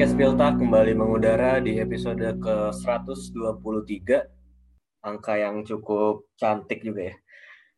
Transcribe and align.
Podcast 0.00 0.16
Pilta 0.16 0.56
kembali 0.56 0.96
mengudara 0.96 1.60
di 1.60 1.76
episode 1.76 2.24
ke-123. 2.40 4.00
Angka 5.04 5.36
yang 5.36 5.60
cukup 5.60 6.24
cantik 6.40 6.80
juga 6.80 7.12
ya. 7.12 7.16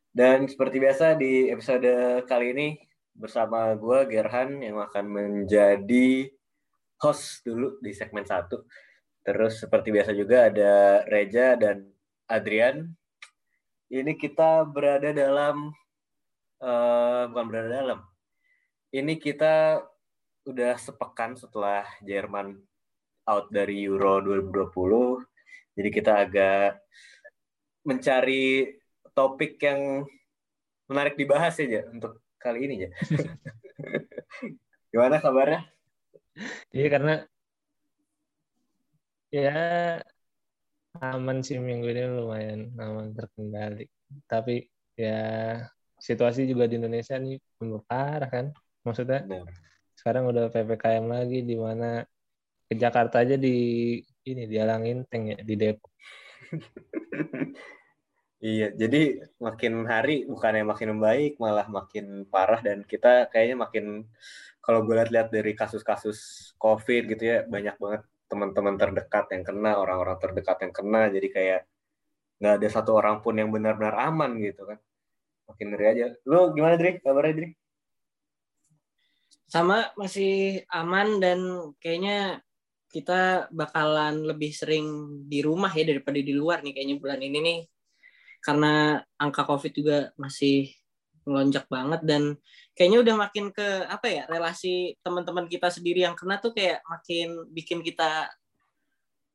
Dan 0.07 0.47
seperti 0.47 0.79
biasa 0.79 1.19
di 1.19 1.51
episode 1.51 2.23
kali 2.23 2.55
ini 2.55 2.67
bersama 3.11 3.75
gue 3.75 4.07
Gerhan 4.07 4.55
yang 4.63 4.79
akan 4.79 5.03
menjadi 5.03 6.31
host 7.03 7.43
dulu 7.43 7.83
di 7.83 7.91
segmen 7.91 8.23
1. 8.23 8.47
Terus 9.27 9.59
seperti 9.59 9.91
biasa 9.91 10.15
juga 10.15 10.47
ada 10.47 11.03
Reja 11.03 11.59
dan 11.59 11.91
Adrian. 12.31 12.87
Ini 13.91 14.15
kita 14.15 14.63
berada 14.63 15.11
dalam 15.11 15.75
uh, 16.63 17.27
bukan 17.27 17.45
berada 17.51 17.83
dalam. 17.83 17.99
Ini 18.95 19.11
kita 19.19 19.83
udah 20.43 20.75
sepekan 20.75 21.39
setelah 21.39 21.87
Jerman 22.03 22.59
out 23.27 23.47
dari 23.51 23.87
Euro 23.87 24.19
2020. 24.19 25.23
Jadi 25.73 25.89
kita 25.89 26.27
agak 26.27 26.83
mencari 27.87 28.67
topik 29.15 29.57
yang 29.63 30.03
menarik 30.87 31.15
dibahas 31.15 31.55
ya 31.59 31.87
untuk 31.87 32.19
kali 32.37 32.67
ini 32.67 32.87
ya. 32.87 32.89
Gimana 34.91 35.23
kabarnya? 35.23 35.63
Iya 36.75 36.87
karena 36.91 37.13
ya 39.33 39.57
aman 40.99 41.41
sih 41.41 41.57
minggu 41.57 41.87
ini 41.89 42.03
lumayan 42.05 42.61
aman 42.77 43.15
terkendali. 43.15 43.87
Tapi 44.27 44.67
ya 44.99 45.57
situasi 45.97 46.45
juga 46.45 46.67
di 46.67 46.77
Indonesia 46.77 47.15
nih 47.15 47.39
parah 47.87 48.29
kan. 48.29 48.45
Maksudnya 48.83 49.23
Benar 49.23 49.72
sekarang 50.03 50.27
udah 50.27 50.51
ppkm 50.51 51.05
lagi 51.07 51.39
di 51.47 51.55
mana 51.55 52.03
ke 52.67 52.75
Jakarta 52.75 53.23
aja 53.23 53.39
di 53.39 53.55
ini 54.27 54.43
dialangin 54.51 55.07
teng 55.07 55.31
ya 55.31 55.39
di 55.39 55.55
Depok 55.55 55.91
Iya, 58.43 58.75
jadi 58.75 59.23
makin 59.39 59.87
hari 59.87 60.27
bukannya 60.27 60.67
makin 60.67 60.99
membaik, 60.99 61.39
malah 61.39 61.63
makin 61.71 62.27
parah 62.27 62.59
dan 62.59 62.83
kita 62.83 63.31
kayaknya 63.31 63.55
makin 63.63 64.03
kalau 64.59 64.83
gue 64.83 64.99
lihat-lihat 64.99 65.31
dari 65.31 65.55
kasus-kasus 65.55 66.51
COVID 66.59 67.01
gitu 67.15 67.23
ya 67.23 67.37
banyak 67.47 67.79
banget 67.79 68.03
teman-teman 68.27 68.75
terdekat 68.75 69.31
yang 69.31 69.43
kena, 69.47 69.79
orang-orang 69.79 70.19
terdekat 70.19 70.57
yang 70.59 70.73
kena, 70.75 71.01
jadi 71.07 71.27
kayak 71.31 71.61
nggak 72.43 72.53
ada 72.59 72.67
satu 72.67 72.91
orang 72.99 73.23
pun 73.23 73.39
yang 73.39 73.47
benar-benar 73.47 73.95
aman 74.11 74.35
gitu 74.43 74.67
kan. 74.67 74.79
Makin 75.47 75.67
ngeri 75.71 75.85
aja. 75.87 76.05
Lu 76.27 76.51
gimana 76.51 76.75
Dri? 76.75 76.99
Kabarnya 76.99 77.33
Dri? 77.39 77.47
Sama 79.53 79.93
masih 79.93 80.65
aman 80.73 81.21
dan 81.21 81.37
kayaknya 81.77 82.41
kita 82.89 83.45
bakalan 83.53 84.25
lebih 84.25 84.49
sering 84.49 84.85
di 85.29 85.45
rumah 85.45 85.69
ya 85.69 85.85
daripada 85.85 86.17
di 86.17 86.33
luar 86.33 86.65
nih 86.65 86.73
kayaknya 86.73 86.97
bulan 86.97 87.21
ini 87.21 87.37
nih. 87.37 87.59
Karena 88.41 88.97
angka 89.21 89.45
covid 89.45 89.69
juga 89.77 90.09
masih 90.17 90.73
melonjak 91.29 91.69
banget 91.69 92.01
dan 92.01 92.33
kayaknya 92.73 92.99
udah 93.05 93.15
makin 93.29 93.45
ke 93.53 93.67
apa 93.85 94.07
ya 94.09 94.23
relasi 94.25 94.97
teman-teman 95.05 95.45
kita 95.45 95.69
sendiri 95.69 96.03
yang 96.03 96.17
kena 96.17 96.41
tuh 96.41 96.51
kayak 96.51 96.81
makin 96.89 97.47
bikin 97.53 97.79
kita 97.85 98.33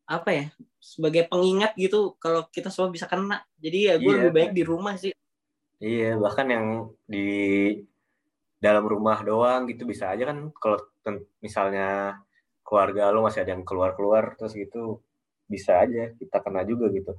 apa 0.05 0.31
ya 0.35 0.45
sebagai 0.83 1.31
pengingat 1.31 1.79
gitu 1.79 2.19
kalau 2.19 2.43
kita 2.51 2.75
semua 2.75 2.91
bisa 2.91 3.07
kena. 3.07 3.47
Jadi 3.55 3.79
ya 3.87 3.95
gue 4.03 4.11
iya. 4.11 4.19
lebih 4.19 4.35
baik 4.35 4.51
di 4.51 4.63
rumah 4.67 4.99
sih. 4.99 5.15
Iya 5.79 6.19
bahkan 6.19 6.51
yang 6.51 6.67
di 7.07 7.27
dalam 8.59 8.85
rumah 8.85 9.23
doang 9.23 9.71
gitu 9.71 9.87
bisa 9.87 10.11
aja 10.11 10.35
kan 10.35 10.51
kalau 10.59 10.79
misalnya 11.39 12.19
keluarga 12.67 13.09
lo 13.15 13.25
masih 13.25 13.47
ada 13.47 13.55
yang 13.55 13.65
keluar-keluar 13.65 14.35
terus 14.35 14.53
gitu 14.53 15.01
bisa 15.49 15.81
aja 15.81 16.13
kita 16.13 16.37
kena 16.45 16.67
juga 16.67 16.93
gitu. 16.93 17.17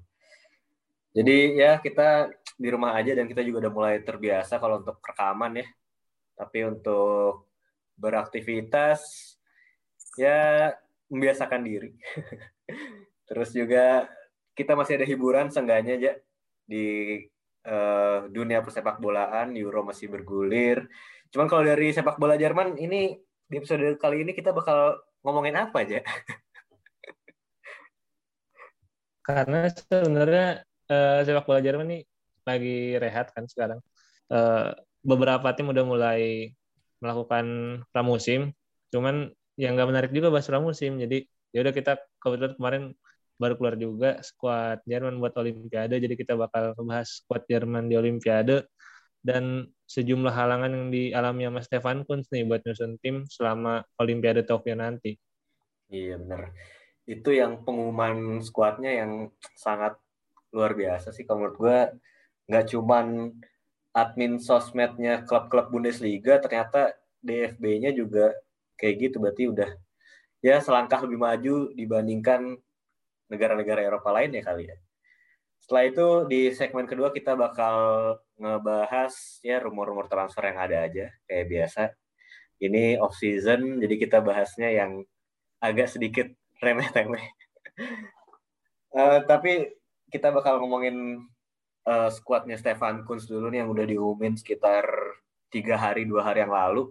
Jadi 1.09 1.57
ya 1.57 1.81
kita 1.81 2.29
di 2.53 2.69
rumah 2.69 2.93
aja 2.93 3.17
dan 3.17 3.25
kita 3.25 3.41
juga 3.41 3.65
udah 3.65 3.73
mulai 3.73 3.95
terbiasa 4.05 4.61
kalau 4.61 4.85
untuk 4.85 5.01
rekaman 5.01 5.65
ya. 5.65 5.67
Tapi 6.37 6.69
untuk 6.69 7.49
beraktivitas 7.97 9.01
ya 10.15 10.69
membiasakan 11.09 11.65
diri. 11.65 11.97
Terus 13.27 13.49
juga 13.49 14.05
kita 14.53 14.77
masih 14.77 15.01
ada 15.01 15.07
hiburan 15.09 15.49
seenggaknya 15.49 15.93
aja 15.97 16.11
di 16.69 17.17
uh, 17.65 18.29
dunia 18.29 18.61
persepak 18.61 19.01
bolaan 19.01 19.57
Euro 19.57 19.81
masih 19.81 20.11
bergulir 20.13 20.85
Cuman 21.29 21.45
kalau 21.45 21.63
dari 21.65 21.93
sepak 21.93 22.17
bola 22.17 22.35
Jerman 22.35 22.77
ini 22.81 23.13
di 23.49 23.55
episode 23.57 23.97
kali 24.01 24.25
ini 24.25 24.33
kita 24.33 24.53
bakal 24.53 24.97
ngomongin 25.21 25.57
apa 25.57 25.85
aja? 25.85 26.01
Karena 29.27 29.69
sebenarnya 29.69 30.65
uh, 30.89 31.19
sepak 31.21 31.45
bola 31.45 31.61
Jerman 31.61 31.87
ini 31.93 31.99
lagi 32.45 32.97
rehat 32.97 33.29
kan 33.33 33.45
sekarang. 33.45 33.79
Uh, 34.29 34.73
beberapa 35.05 35.53
tim 35.53 35.69
udah 35.69 35.85
mulai 35.85 36.53
melakukan 36.99 37.45
pramusim, 37.93 38.51
cuman 38.91 39.31
yang 39.55 39.77
nggak 39.77 39.89
menarik 39.89 40.11
juga 40.11 40.33
bahas 40.33 40.49
pramusim. 40.49 40.97
Jadi 40.97 41.29
ya 41.53 41.61
udah 41.61 41.73
kita 41.73 42.01
kebetulan 42.17 42.53
kemarin 42.57 42.83
baru 43.39 43.55
keluar 43.55 43.75
juga 43.79 44.09
skuad 44.19 44.83
Jerman 44.83 45.21
buat 45.21 45.31
Olimpiade, 45.39 46.01
jadi 46.01 46.15
kita 46.17 46.35
bakal 46.35 46.75
membahas 46.75 47.23
skuad 47.23 47.47
Jerman 47.47 47.87
di 47.87 47.95
Olimpiade 47.95 48.67
dan 49.23 49.69
sejumlah 49.89 50.29
halangan 50.29 50.69
yang 50.69 50.87
dialami 50.93 51.49
sama 51.49 51.61
Stefan 51.65 52.05
Kunz 52.05 52.29
nih 52.29 52.45
buat 52.45 52.61
nyusun 52.61 53.01
tim 53.01 53.25
selama 53.25 53.81
Olimpiade 53.97 54.45
Tokyo 54.45 54.77
nanti. 54.77 55.17
Iya 55.89 56.21
benar. 56.21 56.53
Itu 57.09 57.33
yang 57.33 57.65
pengumuman 57.65 58.37
skuadnya 58.45 58.93
yang 58.93 59.33
sangat 59.57 59.97
luar 60.53 60.77
biasa 60.77 61.09
sih 61.09 61.25
kalau 61.25 61.49
menurut 61.49 61.57
gue 61.57 61.77
nggak 62.49 62.65
cuman 62.73 63.33
admin 63.93 64.37
sosmednya 64.37 65.25
klub-klub 65.25 65.73
Bundesliga 65.73 66.37
ternyata 66.37 66.93
DFB-nya 67.25 67.89
juga 67.93 68.33
kayak 68.77 68.95
gitu 69.09 69.17
berarti 69.21 69.43
udah 69.49 69.69
ya 70.45 70.61
selangkah 70.61 71.01
lebih 71.05 71.19
maju 71.19 71.55
dibandingkan 71.73 72.57
negara-negara 73.29 73.85
Eropa 73.85 74.09
lain 74.13 74.37
ya 74.37 74.43
kali 74.45 74.63
ya. 74.69 74.77
Setelah 75.69 75.85
itu 75.85 76.07
di 76.25 76.41
segmen 76.49 76.89
kedua 76.89 77.13
kita 77.13 77.37
bakal 77.37 77.77
ngebahas 78.41 79.13
ya 79.45 79.61
rumor-rumor 79.61 80.09
transfer 80.09 80.49
yang 80.49 80.57
ada 80.57 80.81
aja 80.81 81.13
kayak 81.29 81.45
biasa. 81.45 81.93
Ini 82.57 82.97
off 82.97 83.13
season 83.13 83.77
jadi 83.77 84.01
kita 84.01 84.17
bahasnya 84.25 84.73
yang 84.73 85.05
agak 85.61 85.93
sedikit 85.93 86.25
remeh-temeh. 86.57 87.21
uh, 88.97 89.21
tapi 89.29 89.69
kita 90.09 90.33
bakal 90.33 90.57
ngomongin 90.57 91.21
uh, 91.85 92.09
squadnya 92.09 92.57
Stefan 92.57 93.05
Kunz 93.05 93.29
dulu 93.29 93.53
nih 93.53 93.61
yang 93.61 93.69
udah 93.69 93.85
diumumin 93.85 94.41
sekitar 94.41 94.89
tiga 95.53 95.77
hari 95.77 96.09
dua 96.09 96.25
hari 96.25 96.41
yang 96.41 96.49
lalu. 96.49 96.89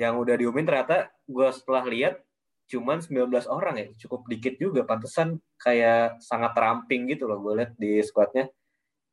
Yang 0.00 0.14
udah 0.16 0.34
diumumin 0.40 0.64
ternyata 0.64 1.12
gue 1.28 1.48
setelah 1.52 1.84
lihat 1.84 2.24
cuman 2.66 2.98
19 2.98 3.30
orang 3.46 3.74
ya 3.78 3.86
cukup 4.06 4.26
dikit 4.26 4.58
juga 4.58 4.82
pantesan 4.82 5.38
kayak 5.58 6.18
sangat 6.18 6.52
ramping 6.58 7.06
gitu 7.06 7.30
loh 7.30 7.38
gue 7.38 7.62
lihat 7.62 7.72
di 7.78 8.02
squadnya 8.02 8.50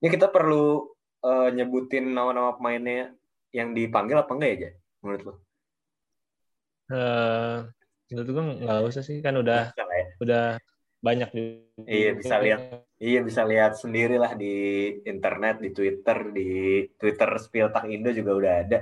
ini 0.03 0.11
kita 0.11 0.27
perlu 0.27 0.83
uh, 1.23 1.49
nyebutin 1.55 2.11
nama-nama 2.11 2.59
pemainnya 2.59 3.15
yang 3.55 3.71
dipanggil 3.71 4.19
apa 4.19 4.31
enggak 4.35 4.49
ya, 4.51 4.57
Jay? 4.59 4.73
Menurut 4.99 5.21
lo? 5.23 5.33
Uh, 6.91 7.57
menurut 8.11 8.27
gue 8.27 8.43
nggak 8.67 8.81
usah 8.83 9.03
sih, 9.05 9.23
kan 9.23 9.39
udah 9.39 9.71
ya? 9.71 10.05
udah 10.19 10.45
banyak 10.99 11.29
juga. 11.31 11.87
Iya 11.87 12.11
bisa 12.19 12.35
lihat, 12.43 12.61
iya 12.99 13.19
bisa 13.23 13.41
lihat 13.47 13.79
sendiri 13.79 14.19
lah 14.19 14.35
di 14.35 14.53
internet, 15.07 15.63
di 15.63 15.71
Twitter, 15.71 16.17
di 16.35 16.49
Twitter 16.99 17.29
Spiltak 17.39 17.87
Indo 17.87 18.11
juga 18.11 18.31
udah 18.35 18.53
ada. 18.67 18.79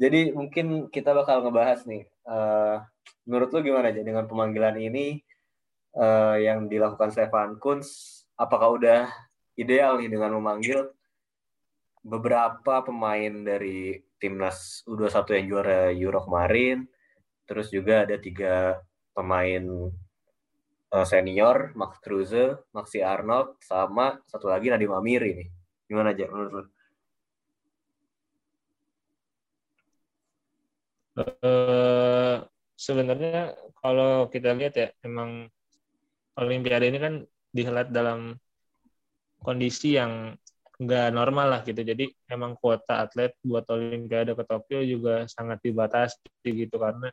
Jadi 0.00 0.32
mungkin 0.32 0.88
kita 0.88 1.12
bakal 1.12 1.44
ngebahas 1.44 1.84
nih, 1.84 2.08
uh, 2.24 2.80
menurut 3.28 3.52
lo 3.52 3.60
gimana 3.60 3.92
aja 3.92 4.00
dengan 4.00 4.24
pemanggilan 4.24 4.80
ini 4.80 5.20
uh, 6.00 6.40
yang 6.40 6.72
dilakukan 6.72 7.12
Stefan 7.12 7.60
Kunz? 7.60 8.24
Apakah 8.40 8.80
udah 8.80 9.00
ideal 9.60 10.00
nih 10.00 10.08
dengan 10.08 10.40
memanggil 10.40 10.88
beberapa 12.00 12.80
pemain 12.80 13.44
dari 13.44 14.00
timnas 14.16 14.84
U21 14.88 15.28
yang 15.36 15.46
juara 15.48 15.80
Euro 15.92 16.20
kemarin. 16.24 16.88
Terus 17.44 17.68
juga 17.68 18.08
ada 18.08 18.16
tiga 18.16 18.78
pemain 19.12 19.90
uh, 20.94 21.06
senior, 21.08 21.76
Max 21.76 21.98
Kruse, 22.00 22.56
Maxi 22.72 23.04
Arnold, 23.04 23.58
sama 23.60 24.16
satu 24.28 24.48
lagi 24.48 24.70
Nadiem 24.70 24.94
Amiri 24.94 25.30
nih. 25.34 25.48
Gimana 25.90 26.14
aja 26.14 26.24
menurut 26.30 26.52
lu? 26.52 26.64
Uh, 31.20 32.40
sebenarnya 32.80 33.52
kalau 33.84 34.32
kita 34.32 34.56
lihat 34.56 34.74
ya 34.76 34.88
emang 35.04 35.52
Olimpiade 36.40 36.88
ini 36.88 36.96
kan 36.96 37.14
dihelat 37.52 37.92
dalam 37.92 38.38
kondisi 39.44 40.00
yang 40.00 40.32
nggak 40.80 41.12
normal 41.12 41.46
lah 41.52 41.60
gitu. 41.66 41.84
Jadi 41.84 42.08
emang 42.32 42.56
kuota 42.56 43.04
atlet 43.04 43.36
buat 43.44 43.68
Olimpiade 43.68 44.32
ke 44.32 44.44
Tokyo 44.48 44.80
juga 44.80 45.28
sangat 45.28 45.60
dibatasi 45.60 46.24
gitu 46.48 46.80
karena 46.80 47.12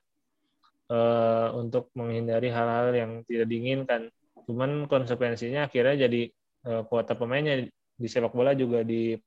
uh, 0.87 1.51
untuk 1.59 1.91
menghindari 1.99 2.47
hal-hal 2.47 2.95
yang 2.95 3.11
tidak 3.27 3.47
diinginkan. 3.51 4.07
Cuman 4.47 4.87
konsekuensinya 4.87 5.67
akhirnya 5.67 6.07
jadi 6.07 6.31
uh, 6.71 6.87
kuota 6.87 7.19
pemainnya 7.19 7.67
di 7.97 8.07
sepak 8.07 8.31
bola 8.31 8.55
juga 8.55 8.87
di 8.87 9.19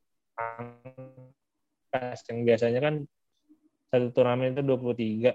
yang 2.31 2.47
biasanya 2.47 2.81
kan 2.81 2.94
satu 3.91 4.09
turnamen 4.15 4.55
itu 4.55 4.63
23. 4.63 5.35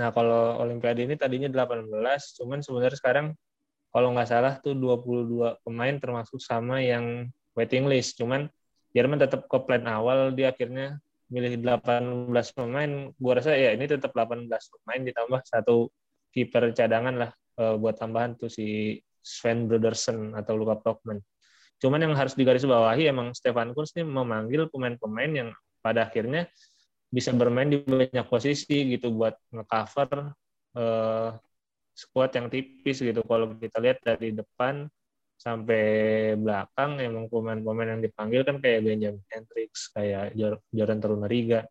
Nah, 0.00 0.08
kalau 0.16 0.56
Olimpiade 0.64 1.04
ini 1.04 1.14
tadinya 1.20 1.52
18, 1.52 2.40
cuman 2.40 2.64
sebenarnya 2.64 2.96
sekarang 2.96 3.26
kalau 3.92 4.16
nggak 4.16 4.28
salah 4.28 4.56
tuh 4.64 4.72
22 4.72 5.60
pemain 5.60 5.94
termasuk 6.00 6.40
sama 6.40 6.80
yang 6.80 7.28
waiting 7.52 7.84
list. 7.84 8.16
Cuman 8.16 8.48
Jerman 8.90 9.22
tetap 9.22 9.46
ke 9.46 9.58
plan 9.62 9.86
awal, 9.86 10.34
dia 10.34 10.50
akhirnya 10.50 10.98
milih 11.30 11.62
18 11.62 12.26
pemain. 12.58 12.90
Gua 13.14 13.32
rasa 13.38 13.54
ya 13.54 13.70
ini 13.70 13.86
tetap 13.86 14.10
18 14.10 14.50
pemain 14.50 15.00
ditambah 15.06 15.40
satu 15.46 15.86
kiper 16.34 16.74
cadangan 16.74 17.14
lah 17.14 17.30
uh, 17.62 17.78
buat 17.78 17.98
tambahan 17.98 18.34
tuh 18.34 18.50
si 18.50 18.98
Sven 19.22 19.70
Brodersen 19.70 20.34
atau 20.34 20.58
Luka 20.58 20.74
Prokman. 20.82 21.22
Cuman 21.78 22.02
yang 22.02 22.14
harus 22.18 22.34
digarisbawahi 22.34 23.08
emang 23.08 23.32
Stefan 23.32 23.72
Kunz 23.72 23.94
ini 23.94 24.04
memanggil 24.04 24.68
pemain-pemain 24.68 25.30
yang 25.30 25.48
pada 25.80 26.10
akhirnya 26.10 26.50
bisa 27.10 27.34
bermain 27.34 27.66
di 27.66 27.82
banyak 27.82 28.26
posisi 28.30 28.94
gitu 28.94 29.10
buat 29.10 29.34
ngecover 29.50 30.30
uh, 30.78 31.34
squad 31.90 32.30
yang 32.38 32.46
tipis 32.46 33.02
gitu. 33.02 33.20
Kalau 33.26 33.52
kita 33.58 33.82
lihat 33.82 33.98
dari 34.00 34.30
depan 34.30 34.86
sampai 35.40 35.84
belakang 36.36 37.00
emang 37.00 37.26
pemain-pemain 37.26 37.96
yang 37.96 38.02
dipanggil 38.04 38.44
kan 38.44 38.60
kayak 38.62 38.86
Benjamin 38.86 39.24
Hendricks, 39.32 39.90
kayak 39.90 40.36
Jordan 40.70 41.00
Tarunariga, 41.00 41.64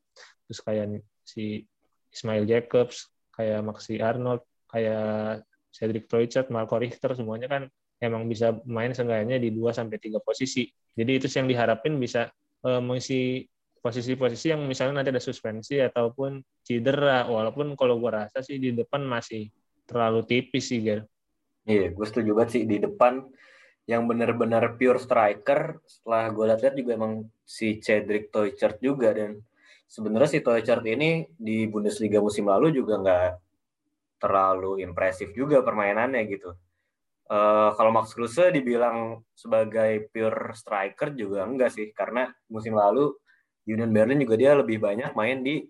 terus 0.45 0.59
kayak 0.65 1.05
si 1.21 1.63
Ismail 2.09 2.49
Jacobs, 2.49 3.07
kayak 3.37 3.61
Maxi 3.61 4.01
Arnold, 4.01 4.41
kayak 4.67 5.45
Cedric 5.69 6.09
Troichat, 6.09 6.49
Marco 6.49 6.81
Richter 6.81 7.13
semuanya 7.13 7.45
kan 7.45 7.63
emang 8.01 8.25
bisa 8.25 8.57
main 8.65 8.95
seenggaknya 8.95 9.37
di 9.37 9.53
2 9.53 9.69
sampai 9.69 10.01
3 10.01 10.17
posisi. 10.23 10.65
Jadi 10.97 11.11
itu 11.21 11.27
yang 11.29 11.45
diharapin 11.45 12.01
bisa 12.01 12.27
uh, 12.65 12.81
mengisi 12.81 13.45
posisi-posisi 13.79 14.51
yang 14.51 14.61
misalnya 14.67 15.01
nanti 15.01 15.11
ada 15.15 15.23
suspensi 15.23 15.79
ataupun 15.79 16.43
cedera 16.61 17.25
walaupun 17.25 17.73
kalau 17.79 17.97
gue 17.97 18.11
rasa 18.11 18.43
sih 18.43 18.59
di 18.59 18.75
depan 18.75 19.03
masih 19.07 19.49
terlalu 19.87 20.21
tipis 20.27 20.69
sih 20.69 20.83
Ger. 20.83 21.07
Iya, 21.65 21.91
gue 21.91 22.05
setuju 22.05 22.37
banget 22.37 22.49
sih 22.59 22.63
di 22.67 22.77
depan 22.77 23.25
yang 23.89 24.05
benar-benar 24.05 24.77
pure 24.77 25.01
striker 25.01 25.81
setelah 25.89 26.29
gue 26.29 26.45
lihat 26.45 26.77
juga 26.77 26.91
emang 26.93 27.25
si 27.41 27.81
Cedric 27.81 28.29
Toichert 28.29 28.77
juga 28.77 29.09
dan 29.17 29.41
sebenarnya 29.89 30.29
si 30.29 30.39
Toichert 30.45 30.85
ini 30.85 31.25
di 31.33 31.65
Bundesliga 31.65 32.21
musim 32.21 32.45
lalu 32.45 32.69
juga 32.69 33.01
nggak 33.01 33.29
terlalu 34.21 34.85
impresif 34.85 35.33
juga 35.33 35.65
permainannya 35.65 36.21
gitu. 36.29 36.53
Uh, 37.29 37.73
kalau 37.77 37.93
Max 37.93 38.13
Kruse 38.13 38.49
dibilang 38.53 39.21
sebagai 39.33 40.09
pure 40.09 40.53
striker 40.53 41.13
juga 41.13 41.45
enggak 41.45 41.73
sih 41.73 41.89
karena 41.93 42.29
musim 42.49 42.73
lalu 42.73 43.13
Union 43.67 43.91
Berlin 43.91 44.21
juga 44.23 44.35
dia 44.39 44.55
lebih 44.55 44.79
banyak 44.79 45.11
main 45.17 45.43
di 45.43 45.63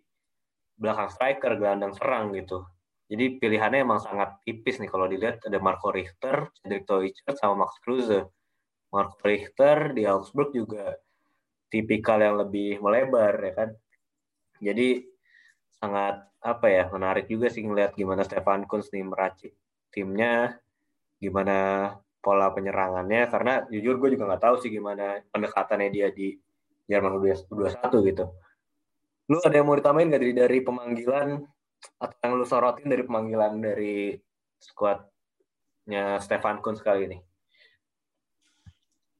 belakang 0.80 1.10
striker, 1.12 1.58
gelandang 1.60 1.94
serang 1.96 2.32
gitu. 2.38 2.64
Jadi 3.10 3.42
pilihannya 3.42 3.82
emang 3.82 4.00
sangat 4.00 4.38
tipis 4.46 4.78
nih 4.78 4.88
kalau 4.88 5.10
dilihat 5.10 5.42
ada 5.42 5.58
Marco 5.58 5.90
Richter, 5.90 6.54
Cedric 6.62 6.86
Toichert 6.86 7.36
sama 7.42 7.66
Max 7.66 7.82
Kruse. 7.82 8.30
Marco 8.94 9.18
Richter 9.26 9.98
di 9.98 10.06
Augsburg 10.06 10.54
juga 10.54 10.94
tipikal 11.70 12.22
yang 12.22 12.38
lebih 12.38 12.78
melebar 12.82 13.34
ya 13.42 13.54
kan. 13.54 13.70
Jadi 14.62 15.06
sangat 15.74 16.30
apa 16.40 16.68
ya 16.70 16.86
menarik 16.94 17.26
juga 17.28 17.52
sih 17.52 17.66
ngeliat 17.66 17.98
gimana 17.98 18.24
Stefan 18.24 18.64
Kunz 18.70 18.94
nih 18.94 19.04
meracik 19.04 19.54
timnya, 19.90 20.56
gimana 21.18 21.92
pola 22.20 22.52
penyerangannya 22.52 23.32
karena 23.32 23.54
jujur 23.72 23.96
gue 23.98 24.10
juga 24.16 24.36
nggak 24.36 24.44
tahu 24.44 24.56
sih 24.60 24.70
gimana 24.72 25.24
pendekatannya 25.32 25.90
dia 25.90 26.08
di 26.12 26.36
Jerman 26.90 27.22
U21 27.22 27.94
gitu. 28.10 28.26
Lu 29.30 29.38
ada 29.46 29.54
yang 29.54 29.70
mau 29.70 29.78
ditambahin 29.78 30.10
nggak 30.10 30.22
dari, 30.26 30.34
dari 30.34 30.58
pemanggilan 30.66 31.38
atau 32.02 32.18
yang 32.26 32.34
lu 32.36 32.46
sorotin 32.50 32.90
dari 32.90 33.06
pemanggilan 33.06 33.62
dari 33.62 34.18
skuadnya 34.58 36.18
Stefan 36.18 36.60
Kunz 36.66 36.82
kali 36.82 37.06
ini? 37.06 37.18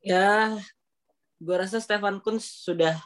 Ya, 0.02 0.58
gue 1.38 1.56
rasa 1.56 1.78
Stefan 1.78 2.20
Kunz 2.26 2.44
sudah 2.66 2.98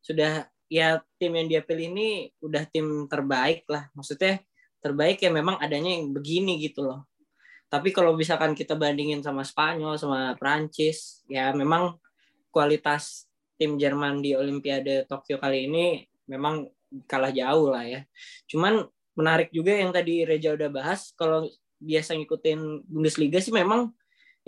sudah 0.00 0.46
ya 0.70 1.02
tim 1.18 1.34
yang 1.34 1.50
dia 1.50 1.60
pilih 1.66 1.90
ini 1.90 2.30
udah 2.38 2.62
tim 2.70 3.10
terbaik 3.10 3.66
lah. 3.66 3.90
Maksudnya 3.92 4.38
terbaik 4.80 5.20
ya 5.20 5.34
memang 5.34 5.58
adanya 5.58 5.98
yang 5.98 6.14
begini 6.14 6.62
gitu 6.62 6.86
loh. 6.86 7.10
Tapi 7.70 7.94
kalau 7.94 8.14
misalkan 8.18 8.54
kita 8.54 8.74
bandingin 8.74 9.22
sama 9.22 9.46
Spanyol, 9.46 9.94
sama 9.94 10.34
Prancis, 10.34 11.22
ya 11.30 11.54
memang 11.54 11.98
kualitas 12.50 13.29
tim 13.60 13.76
Jerman 13.76 14.24
di 14.24 14.32
Olimpiade 14.32 15.04
Tokyo 15.04 15.36
kali 15.36 15.68
ini 15.68 16.00
memang 16.24 16.64
kalah 17.04 17.28
jauh 17.28 17.68
lah 17.68 17.84
ya. 17.84 18.00
Cuman 18.48 18.88
menarik 19.12 19.52
juga 19.52 19.76
yang 19.76 19.92
tadi 19.92 20.24
Reja 20.24 20.56
udah 20.56 20.72
bahas, 20.72 21.12
kalau 21.12 21.44
biasa 21.76 22.16
ngikutin 22.16 22.88
Bundesliga 22.88 23.36
sih 23.44 23.52
memang 23.52 23.92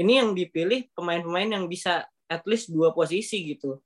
ini 0.00 0.16
yang 0.16 0.32
dipilih 0.32 0.88
pemain-pemain 0.96 1.60
yang 1.60 1.64
bisa 1.68 2.08
at 2.24 2.42
least 2.48 2.72
dua 2.72 2.96
posisi 2.96 3.52
gitu. 3.52 3.84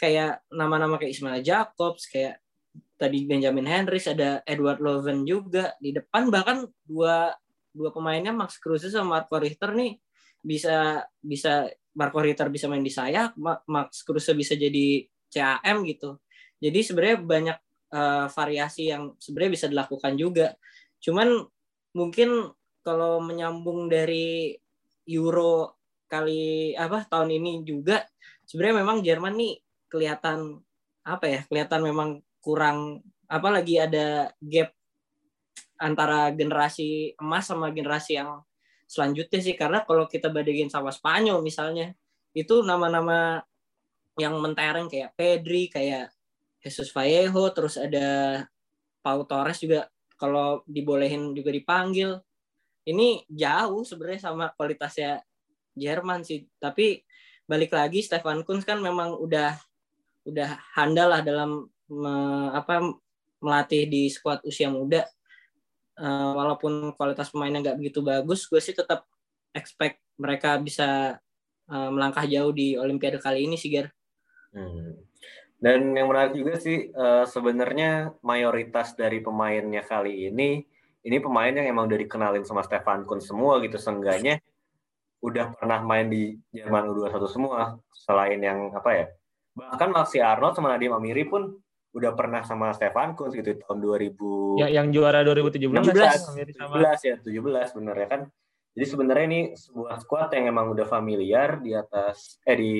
Kayak 0.00 0.40
nama-nama 0.48 0.96
kayak 0.96 1.12
Ismail 1.12 1.44
Jacobs, 1.44 2.08
kayak 2.08 2.40
tadi 2.96 3.28
Benjamin 3.28 3.68
Henrys, 3.68 4.08
ada 4.08 4.40
Edward 4.48 4.80
Loven 4.80 5.28
juga 5.28 5.76
di 5.76 5.92
depan 5.92 6.32
bahkan 6.32 6.64
dua 6.88 7.36
dua 7.70 7.92
pemainnya 7.92 8.32
Max 8.32 8.56
Kruse 8.56 8.88
sama 8.88 9.20
Marco 9.20 9.36
Richter 9.36 9.76
nih 9.76 10.00
bisa 10.40 11.04
bisa 11.20 11.68
Marco 11.94 12.22
Ritter 12.22 12.48
bisa 12.48 12.70
main 12.70 12.84
di 12.84 12.92
sayap, 12.92 13.34
Max 13.66 14.06
Kruse 14.06 14.32
bisa 14.32 14.54
jadi 14.54 15.04
CAM 15.30 15.82
gitu. 15.86 16.18
Jadi 16.60 16.80
sebenarnya 16.84 17.18
banyak 17.18 17.58
uh, 17.92 18.26
variasi 18.30 18.92
yang 18.92 19.14
sebenarnya 19.18 19.52
bisa 19.58 19.66
dilakukan 19.66 20.14
juga. 20.14 20.54
Cuman 21.02 21.44
mungkin 21.96 22.52
kalau 22.80 23.18
menyambung 23.20 23.90
dari 23.90 24.54
Euro 25.10 25.80
kali 26.10 26.74
apa 26.74 27.06
tahun 27.06 27.30
ini 27.38 27.62
juga 27.62 28.02
sebenarnya 28.46 28.82
memang 28.82 28.98
Jerman 29.02 29.34
nih 29.38 29.54
kelihatan 29.86 30.58
apa 31.06 31.26
ya 31.26 31.40
kelihatan 31.46 31.86
memang 31.86 32.10
kurang 32.42 33.02
apalagi 33.30 33.78
ada 33.78 34.34
gap 34.42 34.74
antara 35.78 36.34
generasi 36.34 37.14
emas 37.16 37.46
sama 37.46 37.70
generasi 37.70 38.18
yang 38.18 38.42
selanjutnya 38.90 39.38
sih 39.38 39.54
karena 39.54 39.86
kalau 39.86 40.10
kita 40.10 40.26
bandingin 40.34 40.66
sama 40.66 40.90
Spanyol 40.90 41.38
misalnya 41.46 41.94
itu 42.34 42.66
nama-nama 42.66 43.38
yang 44.18 44.34
mentereng 44.42 44.90
kayak 44.90 45.14
Pedri 45.14 45.70
kayak 45.70 46.10
Jesus 46.58 46.90
Vallejo 46.90 47.54
terus 47.54 47.78
ada 47.78 48.42
Pau 48.98 49.22
Torres 49.24 49.62
juga 49.62 49.86
kalau 50.18 50.60
dibolehin 50.68 51.32
juga 51.32 51.54
dipanggil. 51.54 52.18
Ini 52.84 53.24
jauh 53.30 53.86
sebenarnya 53.86 54.28
sama 54.28 54.50
kualitasnya 54.58 55.22
Jerman 55.78 56.26
sih 56.26 56.50
tapi 56.58 57.06
balik 57.46 57.70
lagi 57.70 58.02
Stefan 58.02 58.42
Kunz 58.42 58.66
kan 58.66 58.82
memang 58.82 59.14
udah 59.14 59.54
udah 60.26 60.50
handal 60.74 61.14
lah 61.14 61.22
dalam 61.22 61.70
me, 61.88 62.14
apa 62.52 62.82
melatih 63.40 63.86
di 63.88 64.10
skuad 64.10 64.42
usia 64.44 64.68
muda 64.68 65.06
uh, 66.00 66.32
walaupun 66.34 66.96
kualitas 66.96 67.28
pemainnya 67.28 67.60
nggak 67.60 67.78
begitu 67.78 68.00
bagus, 68.00 68.48
gue 68.48 68.58
sih 68.58 68.72
tetap 68.72 69.04
expect 69.52 70.00
mereka 70.16 70.56
bisa 70.56 71.20
uh, 71.68 71.90
melangkah 71.92 72.24
jauh 72.24 72.50
di 72.50 72.80
Olimpiade 72.80 73.20
kali 73.20 73.44
ini 73.44 73.60
sih, 73.60 73.68
Ger. 73.68 73.92
Hmm. 74.56 74.96
Dan 75.60 75.92
yang 75.92 76.08
menarik 76.08 76.32
juga 76.32 76.56
sih 76.56 76.88
uh, 76.96 77.28
sebenarnya 77.28 78.16
mayoritas 78.24 78.96
dari 78.96 79.20
pemainnya 79.20 79.84
kali 79.84 80.32
ini 80.32 80.64
ini 81.00 81.16
pemain 81.20 81.52
yang 81.52 81.68
emang 81.68 81.88
udah 81.88 82.00
dikenalin 82.00 82.44
sama 82.44 82.64
Stefan 82.64 83.04
Kun 83.04 83.20
semua 83.20 83.60
gitu 83.64 83.76
seenggaknya 83.80 84.40
udah 85.20 85.52
pernah 85.52 85.84
main 85.84 86.08
di 86.08 86.36
Jerman 86.48 86.96
U21 86.96 87.24
semua 87.28 87.76
selain 87.92 88.40
yang 88.40 88.72
apa 88.72 88.90
ya 88.96 89.06
bahkan 89.52 89.92
Maxi 89.92 90.16
Arnold 90.16 90.56
sama 90.56 90.72
Nadim 90.72 90.96
Amiri 90.96 91.28
pun 91.28 91.60
udah 91.90 92.14
pernah 92.14 92.46
sama 92.46 92.70
Stefan 92.70 93.18
Kunz 93.18 93.34
gitu 93.34 93.50
tahun 93.66 93.82
2000 93.82 94.62
ya, 94.62 94.68
yang 94.70 94.94
juara 94.94 95.26
2017 95.26 95.74
17, 95.74 96.54
17 96.54 97.08
ya 97.08 97.16
17 97.18 97.76
bener 97.76 97.96
ya 97.98 98.08
kan? 98.08 98.22
Jadi 98.70 98.86
sebenarnya 98.86 99.26
ini 99.26 99.40
sebuah 99.58 99.98
squad 99.98 100.30
yang 100.38 100.54
emang 100.54 100.70
udah 100.70 100.86
familiar 100.86 101.58
di 101.58 101.74
atas 101.74 102.38
eh 102.46 102.54
di 102.54 102.74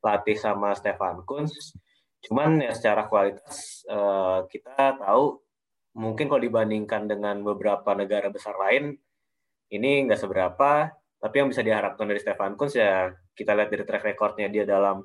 latih 0.00 0.36
sama 0.40 0.72
Stefan 0.72 1.20
Kunz 1.28 1.76
cuman 2.20 2.60
ya 2.60 2.72
secara 2.76 3.08
kualitas 3.08 3.84
uh, 3.88 4.44
kita 4.48 5.00
tahu 5.00 5.40
mungkin 5.96 6.28
kalau 6.28 6.40
dibandingkan 6.40 7.08
dengan 7.08 7.40
beberapa 7.40 7.96
negara 7.96 8.28
besar 8.28 8.56
lain 8.56 8.96
ini 9.70 10.06
nggak 10.06 10.20
seberapa. 10.20 10.90
Tapi 11.20 11.34
yang 11.36 11.52
bisa 11.52 11.60
diharapkan 11.60 12.08
dari 12.08 12.20
Stefan 12.20 12.56
Kunz 12.56 12.80
ya 12.80 13.12
kita 13.36 13.52
lihat 13.52 13.68
dari 13.68 13.84
track 13.84 14.04
recordnya 14.04 14.48
dia 14.48 14.64
dalam 14.64 15.04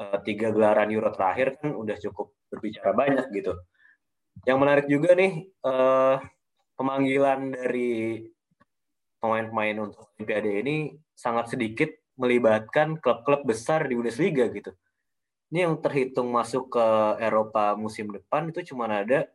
uh, 0.00 0.18
tiga 0.22 0.50
gelaran 0.50 0.90
Euro 0.90 1.10
terakhir 1.14 1.58
kan 1.58 1.74
udah 1.74 1.96
cukup 1.98 2.34
berbicara 2.50 2.94
banyak 2.94 3.26
gitu. 3.34 3.54
Yang 4.44 4.58
menarik 4.58 4.86
juga 4.90 5.14
nih 5.14 5.46
uh, 5.62 6.18
pemanggilan 6.74 7.54
dari 7.54 8.22
pemain-pemain 9.22 9.76
untuk 9.80 10.12
Olimpiade 10.18 10.50
ini 10.60 10.76
sangat 11.14 11.56
sedikit 11.56 11.88
melibatkan 12.20 13.00
klub-klub 13.00 13.46
besar 13.46 13.86
di 13.88 13.96
Bundesliga 13.96 14.46
gitu. 14.52 14.74
Ini 15.50 15.70
yang 15.70 15.78
terhitung 15.80 16.34
masuk 16.34 16.74
ke 16.74 16.86
Eropa 17.22 17.78
musim 17.78 18.10
depan 18.10 18.50
itu 18.50 18.74
cuma 18.74 18.90
ada 18.90 19.30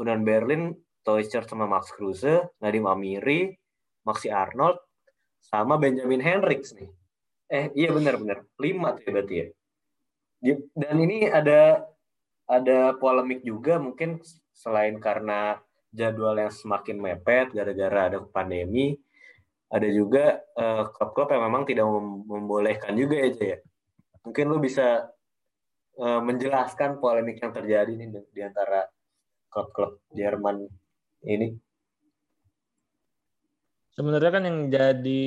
Union 0.00 0.24
Berlin, 0.24 0.72
Toyscher 1.04 1.44
sama 1.44 1.68
Max 1.68 1.92
Kruse, 1.92 2.48
Nadim 2.58 2.88
Amiri, 2.88 3.52
Maxi 4.08 4.32
Arnold, 4.32 4.80
sama 5.44 5.76
Benjamin 5.76 6.22
Hendricks 6.22 6.72
nih. 6.72 6.88
Eh 7.52 7.68
iya 7.76 7.92
benar-benar 7.92 8.48
lima 8.56 8.96
tuh 8.96 9.04
ya 9.04 9.10
berarti 9.12 9.34
ya. 9.36 9.46
Dan 10.74 10.96
ini 10.98 11.30
ada 11.30 11.86
ada 12.50 12.98
polemik 12.98 13.46
juga 13.46 13.78
mungkin 13.78 14.18
selain 14.50 14.98
karena 14.98 15.62
jadwal 15.94 16.34
yang 16.34 16.50
semakin 16.50 16.98
mepet 16.98 17.54
gara-gara 17.54 18.10
ada 18.10 18.18
pandemi, 18.26 18.98
ada 19.70 19.86
juga 19.86 20.42
uh, 20.58 20.90
klub-klub 20.90 21.30
yang 21.32 21.42
memang 21.46 21.62
tidak 21.62 21.86
membolehkan 22.26 22.98
juga 22.98 23.22
ya, 23.22 23.30
ya. 23.38 23.58
Mungkin 24.26 24.44
lu 24.50 24.58
bisa 24.58 25.06
uh, 26.02 26.20
menjelaskan 26.20 26.98
polemik 26.98 27.38
yang 27.38 27.54
terjadi 27.54 27.92
nih 27.94 28.08
di 28.34 28.40
antara 28.42 28.88
klub-klub 29.52 30.02
Jerman 30.10 30.66
ini. 31.28 31.54
Sebenarnya 33.92 34.30
kan 34.32 34.44
yang 34.48 34.58
jadi 34.72 35.24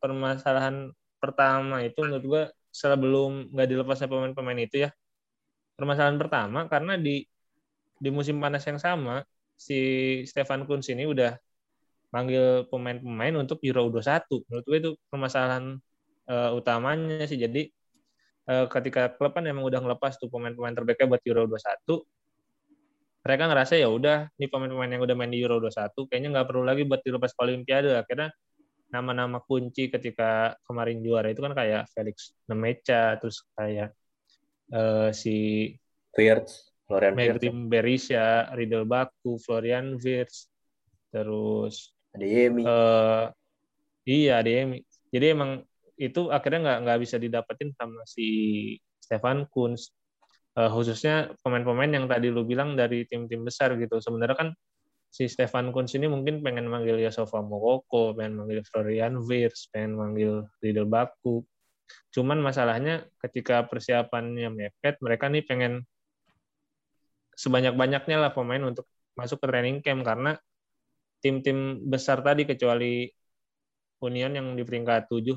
permasalahan 0.00 0.90
pertama 1.20 1.84
itu 1.84 2.00
menurut 2.00 2.24
gua 2.24 2.44
sebelum 2.70 3.50
nggak 3.54 3.68
dilepasnya 3.68 4.08
pemain-pemain 4.10 4.60
itu 4.62 4.86
ya. 4.86 4.90
Permasalahan 5.74 6.18
pertama 6.20 6.66
karena 6.70 6.94
di 6.96 7.24
di 8.00 8.08
musim 8.08 8.40
panas 8.40 8.64
yang 8.64 8.80
sama 8.80 9.22
si 9.60 9.78
Stefan 10.24 10.64
Kunz 10.64 10.88
ini 10.88 11.04
udah 11.04 11.36
manggil 12.10 12.66
pemain-pemain 12.72 13.34
untuk 13.38 13.60
Euro 13.62 13.92
21. 13.92 14.48
Menurut 14.48 14.64
gue 14.66 14.78
itu 14.80 14.90
permasalahan 15.12 15.78
uh, 16.26 16.50
utamanya 16.56 17.28
sih. 17.28 17.38
Jadi 17.38 17.70
uh, 18.50 18.66
ketika 18.66 19.14
klub 19.14 19.36
kan 19.36 19.46
emang 19.46 19.66
udah 19.66 19.78
ngelepas 19.84 20.18
tuh 20.18 20.32
pemain-pemain 20.32 20.74
terbaiknya 20.74 21.06
buat 21.06 21.22
Euro 21.28 21.46
21, 21.46 22.02
mereka 23.20 23.42
ngerasa 23.52 23.74
ya 23.76 23.88
udah 23.92 24.32
nih 24.40 24.48
pemain-pemain 24.48 24.90
yang 24.90 25.02
udah 25.04 25.16
main 25.16 25.30
di 25.30 25.38
Euro 25.44 25.60
21 25.60 26.08
kayaknya 26.08 26.28
nggak 26.34 26.46
perlu 26.48 26.64
lagi 26.64 26.82
buat 26.88 27.00
dilepas 27.04 27.30
ke 27.36 27.40
Olimpiade. 27.44 27.92
Akhirnya 27.94 28.28
nama-nama 28.90 29.38
kunci 29.42 29.86
ketika 29.88 30.58
kemarin 30.66 31.00
juara 31.00 31.30
itu 31.30 31.40
kan 31.40 31.54
kayak 31.54 31.86
Felix 31.94 32.34
Nemecha, 32.50 33.16
terus 33.22 33.46
kayak 33.54 33.94
uh, 34.74 35.14
si 35.14 35.70
Wirtz 36.14 36.70
Florian 36.90 37.14
Megrim 37.14 37.70
Berisha, 37.70 38.50
Riddle 38.50 38.82
Baku, 38.82 39.38
Florian 39.38 39.94
Wirtz, 40.02 40.50
terus 41.14 41.94
Adeyemi. 42.10 42.66
Uh, 42.66 43.30
iya 44.02 44.42
Adeyemi. 44.42 44.82
Jadi 45.14 45.26
emang 45.30 45.62
itu 45.94 46.34
akhirnya 46.34 46.60
nggak 46.66 46.78
nggak 46.82 46.98
bisa 47.06 47.16
didapetin 47.22 47.70
sama 47.78 48.02
si 48.02 48.26
Stefan 48.98 49.46
Kunz. 49.46 49.94
Uh, 50.58 50.66
khususnya 50.66 51.30
pemain-pemain 51.46 51.94
yang 51.94 52.10
tadi 52.10 52.26
lu 52.26 52.42
bilang 52.42 52.74
dari 52.74 53.06
tim-tim 53.06 53.46
besar 53.46 53.78
gitu. 53.78 54.02
Sebenarnya 54.02 54.34
kan 54.34 54.48
si 55.10 55.26
Stefan 55.26 55.74
Kunz 55.74 55.92
ini 55.98 56.06
mungkin 56.06 56.40
pengen 56.40 56.70
manggil 56.70 56.96
Yosova 57.02 57.42
Mokoko, 57.42 58.14
pengen 58.14 58.38
manggil 58.38 58.62
Florian 58.62 59.18
Wirtz, 59.18 59.66
pengen 59.74 59.98
manggil 59.98 60.46
Riddle 60.62 60.86
Baku. 60.86 61.42
Cuman 62.14 62.38
masalahnya 62.38 63.10
ketika 63.18 63.66
persiapannya 63.66 64.48
mepet, 64.54 65.02
mereka 65.02 65.26
nih 65.26 65.42
pengen 65.42 65.82
sebanyak-banyaknya 67.34 68.16
lah 68.22 68.30
pemain 68.30 68.62
untuk 68.62 68.86
masuk 69.18 69.42
ke 69.42 69.46
training 69.50 69.82
camp 69.82 70.06
karena 70.06 70.38
tim-tim 71.18 71.82
besar 71.84 72.22
tadi 72.22 72.46
kecuali 72.46 73.10
Union 74.00 74.32
yang 74.32 74.46
di 74.56 74.62
peringkat 74.64 75.12
7 75.12 75.36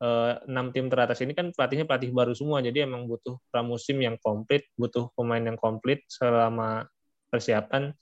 eh, 0.00 0.32
enam 0.48 0.72
tim 0.72 0.88
teratas 0.88 1.20
ini 1.20 1.36
kan 1.36 1.52
pelatihnya 1.52 1.84
pelatih 1.84 2.10
baru 2.12 2.32
semua 2.32 2.64
jadi 2.64 2.88
emang 2.88 3.04
butuh 3.04 3.36
pramusim 3.52 4.00
yang 4.00 4.16
komplit 4.20 4.64
butuh 4.80 5.12
pemain 5.12 5.44
yang 5.44 5.60
komplit 5.60 6.00
selama 6.08 6.88
persiapan 7.28 7.92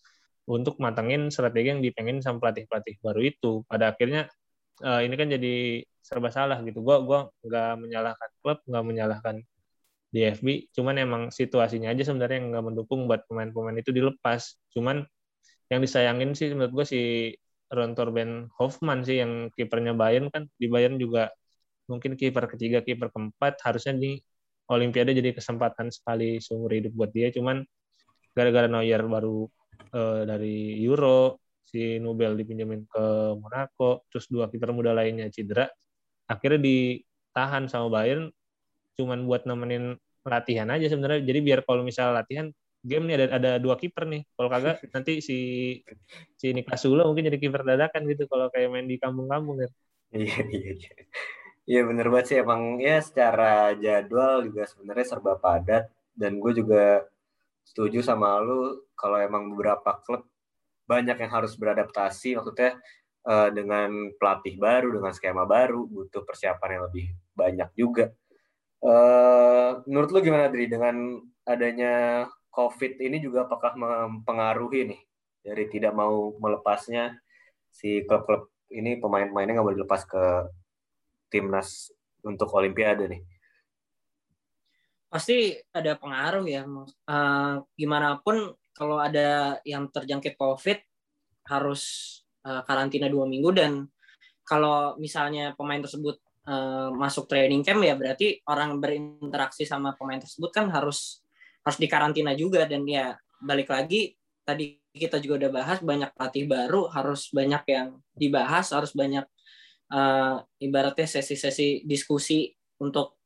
untuk 0.47 0.75
matangin 0.83 1.31
strategi 1.31 1.69
yang 1.73 1.83
dipengin 1.85 2.19
sama 2.25 2.43
pelatih-pelatih 2.43 2.99
baru 3.05 3.21
itu. 3.23 3.63
Pada 3.71 3.95
akhirnya 3.95 4.27
eh, 4.83 5.01
ini 5.07 5.15
kan 5.21 5.29
jadi 5.31 5.83
serba 6.03 6.29
salah 6.35 6.59
gitu. 6.67 6.83
Gua 6.83 6.97
gua 7.07 7.19
nggak 7.47 7.71
menyalahkan 7.83 8.31
klub 8.43 8.59
nggak 8.67 8.85
menyalahkan 8.85 9.37
di 10.13 10.21
FB 10.29 10.49
cuman 10.77 10.95
emang 11.01 11.23
situasinya 11.33 11.89
aja 11.89 12.05
sebenarnya 12.05 12.37
yang 12.45 12.49
nggak 12.53 12.65
mendukung 12.69 13.01
buat 13.09 13.25
pemain-pemain 13.29 13.77
itu 13.81 13.91
dilepas. 13.95 14.61
Cuman 14.75 15.07
yang 15.73 15.81
disayangin 15.81 16.37
sih 16.37 16.53
menurut 16.53 16.73
gue 16.85 16.87
si 16.87 17.01
Ron 17.73 17.97
Torben 17.97 18.53
Hoffman 18.61 19.01
sih 19.09 19.25
yang 19.25 19.49
kipernya 19.57 19.97
Bayern 19.97 20.29
kan. 20.29 20.45
Di 20.61 20.69
Bayern 20.69 21.01
juga 21.01 21.33
mungkin 21.89 22.15
kiper 22.21 22.45
ketiga 22.53 22.85
kiper 22.85 23.09
keempat. 23.09 23.57
Harusnya 23.65 23.97
di 23.97 24.21
Olimpiade 24.69 25.17
jadi 25.17 25.33
kesempatan 25.33 25.89
sekali 25.89 26.39
seumur 26.45 26.77
hidup 26.77 26.93
buat 26.93 27.11
dia. 27.17 27.33
Cuman 27.33 27.65
gara-gara 28.37 28.69
Neuer 28.69 29.01
baru 29.09 29.49
uh, 29.95 30.23
dari 30.29 30.81
Euro 30.85 31.41
si 31.63 31.97
Nobel 32.03 32.37
dipinjemin 32.37 32.85
ke 32.85 33.05
Monaco 33.39 34.05
terus 34.13 34.29
dua 34.29 34.49
kiper 34.53 34.77
muda 34.77 34.93
lainnya 34.93 35.33
cedera 35.33 35.65
akhirnya 36.29 36.61
ditahan 36.61 37.69
sama 37.69 37.89
Bayern 37.89 38.29
cuman 38.97 39.25
buat 39.25 39.49
nemenin 39.49 39.97
latihan 40.27 40.69
aja 40.71 40.87
sebenarnya. 40.87 41.23
Jadi 41.27 41.39
biar 41.43 41.61
kalau 41.67 41.83
misal 41.83 42.15
latihan 42.15 42.51
game 42.83 43.05
nih 43.11 43.15
ada 43.19 43.27
ada 43.39 43.51
dua 43.59 43.75
kiper 43.79 44.07
nih. 44.07 44.23
Kalau 44.35 44.49
kagak 44.51 44.77
nanti 44.95 45.19
si 45.23 45.39
si 46.39 46.47
Niklas 46.55 46.83
Sula 46.83 47.07
mungkin 47.07 47.27
jadi 47.31 47.39
kiper 47.39 47.63
dadakan 47.67 48.07
gitu 48.11 48.27
kalau 48.31 48.49
kayak 48.51 48.71
main 48.71 48.87
di 48.87 48.97
kampung-kampung 48.99 49.67
kan. 49.67 49.71
Iya 50.13 50.39
iya 50.53 50.71
iya. 50.77 50.91
Iya 51.63 51.81
bener 51.87 52.11
banget 52.11 52.27
sih 52.27 52.37
emang 52.43 52.83
ya 52.83 52.99
secara 52.99 53.71
jadwal 53.79 54.43
juga 54.43 54.67
sebenarnya 54.67 55.07
serba 55.07 55.39
padat 55.39 55.87
dan 56.19 56.43
gue 56.43 56.53
juga 56.59 57.07
setuju 57.63 58.03
sama 58.05 58.39
lu 58.43 58.83
kalau 58.99 59.19
emang 59.19 59.51
beberapa 59.55 59.99
klub 60.03 60.27
banyak 60.87 61.17
yang 61.17 61.33
harus 61.33 61.55
beradaptasi 61.57 62.37
maksudnya 62.37 62.77
uh, 63.25 63.49
dengan 63.55 64.13
pelatih 64.19 64.59
baru 64.59 64.93
dengan 64.93 65.15
skema 65.15 65.47
baru 65.47 65.87
butuh 65.87 66.27
persiapan 66.27 66.79
yang 66.79 66.83
lebih 66.91 67.07
banyak 67.33 67.71
juga 67.79 68.13
Uh, 68.83 69.79
menurut 69.87 70.11
lu 70.11 70.27
gimana 70.27 70.51
Dri 70.51 70.67
dengan 70.67 71.23
adanya 71.47 72.27
COVID 72.51 72.99
ini 72.99 73.23
juga 73.23 73.47
apakah 73.47 73.79
mempengaruhi 73.79 74.91
nih 74.91 75.01
dari 75.39 75.71
tidak 75.71 75.95
mau 75.95 76.35
melepasnya 76.43 77.15
si 77.71 78.03
klub-klub 78.03 78.51
ini 78.75 78.99
pemain-pemainnya 78.99 79.55
nggak 79.55 79.67
boleh 79.71 79.79
dilepas 79.79 80.03
ke 80.03 80.25
timnas 81.31 81.95
untuk 82.27 82.51
Olimpiade 82.59 83.07
nih? 83.07 83.23
Pasti 85.13 85.53
ada 85.77 85.93
pengaruh 86.01 86.49
ya. 86.49 86.65
Uh, 87.05 87.61
gimana 87.77 88.17
pun 88.25 88.57
kalau 88.73 88.97
ada 88.97 89.61
yang 89.69 89.93
terjangkit 89.93 90.41
COVID 90.41 90.81
harus 91.53 91.83
uh, 92.49 92.65
karantina 92.65 93.13
dua 93.13 93.29
minggu 93.29 93.53
dan 93.53 93.85
kalau 94.49 94.97
misalnya 94.97 95.53
pemain 95.53 95.85
tersebut 95.85 96.17
uh, 96.49 96.89
masuk 96.97 97.29
training 97.29 97.61
camp 97.61 97.85
ya 97.85 97.95
berarti 97.95 98.41
orang 98.49 98.81
berinteraksi 98.81 99.69
sama 99.69 99.95
pemain 99.95 100.19
tersebut 100.19 100.51
kan 100.51 100.67
harus 100.73 101.23
harus 101.63 101.79
dikarantina 101.79 102.35
juga 102.35 102.67
dan 102.67 102.83
ya 102.89 103.15
balik 103.39 103.71
lagi 103.71 104.19
tadi 104.43 104.79
kita 104.93 105.23
juga 105.23 105.47
udah 105.47 105.51
bahas 105.63 105.79
banyak 105.79 106.11
pelatih 106.15 106.45
baru 106.51 106.91
harus 106.91 107.31
banyak 107.31 107.63
yang 107.71 107.89
dibahas 108.13 108.75
harus 108.75 108.93
banyak 108.93 109.25
uh, 109.95 110.43
ibaratnya 110.59 111.07
sesi-sesi 111.07 111.87
diskusi 111.87 112.51
untuk 112.83 113.22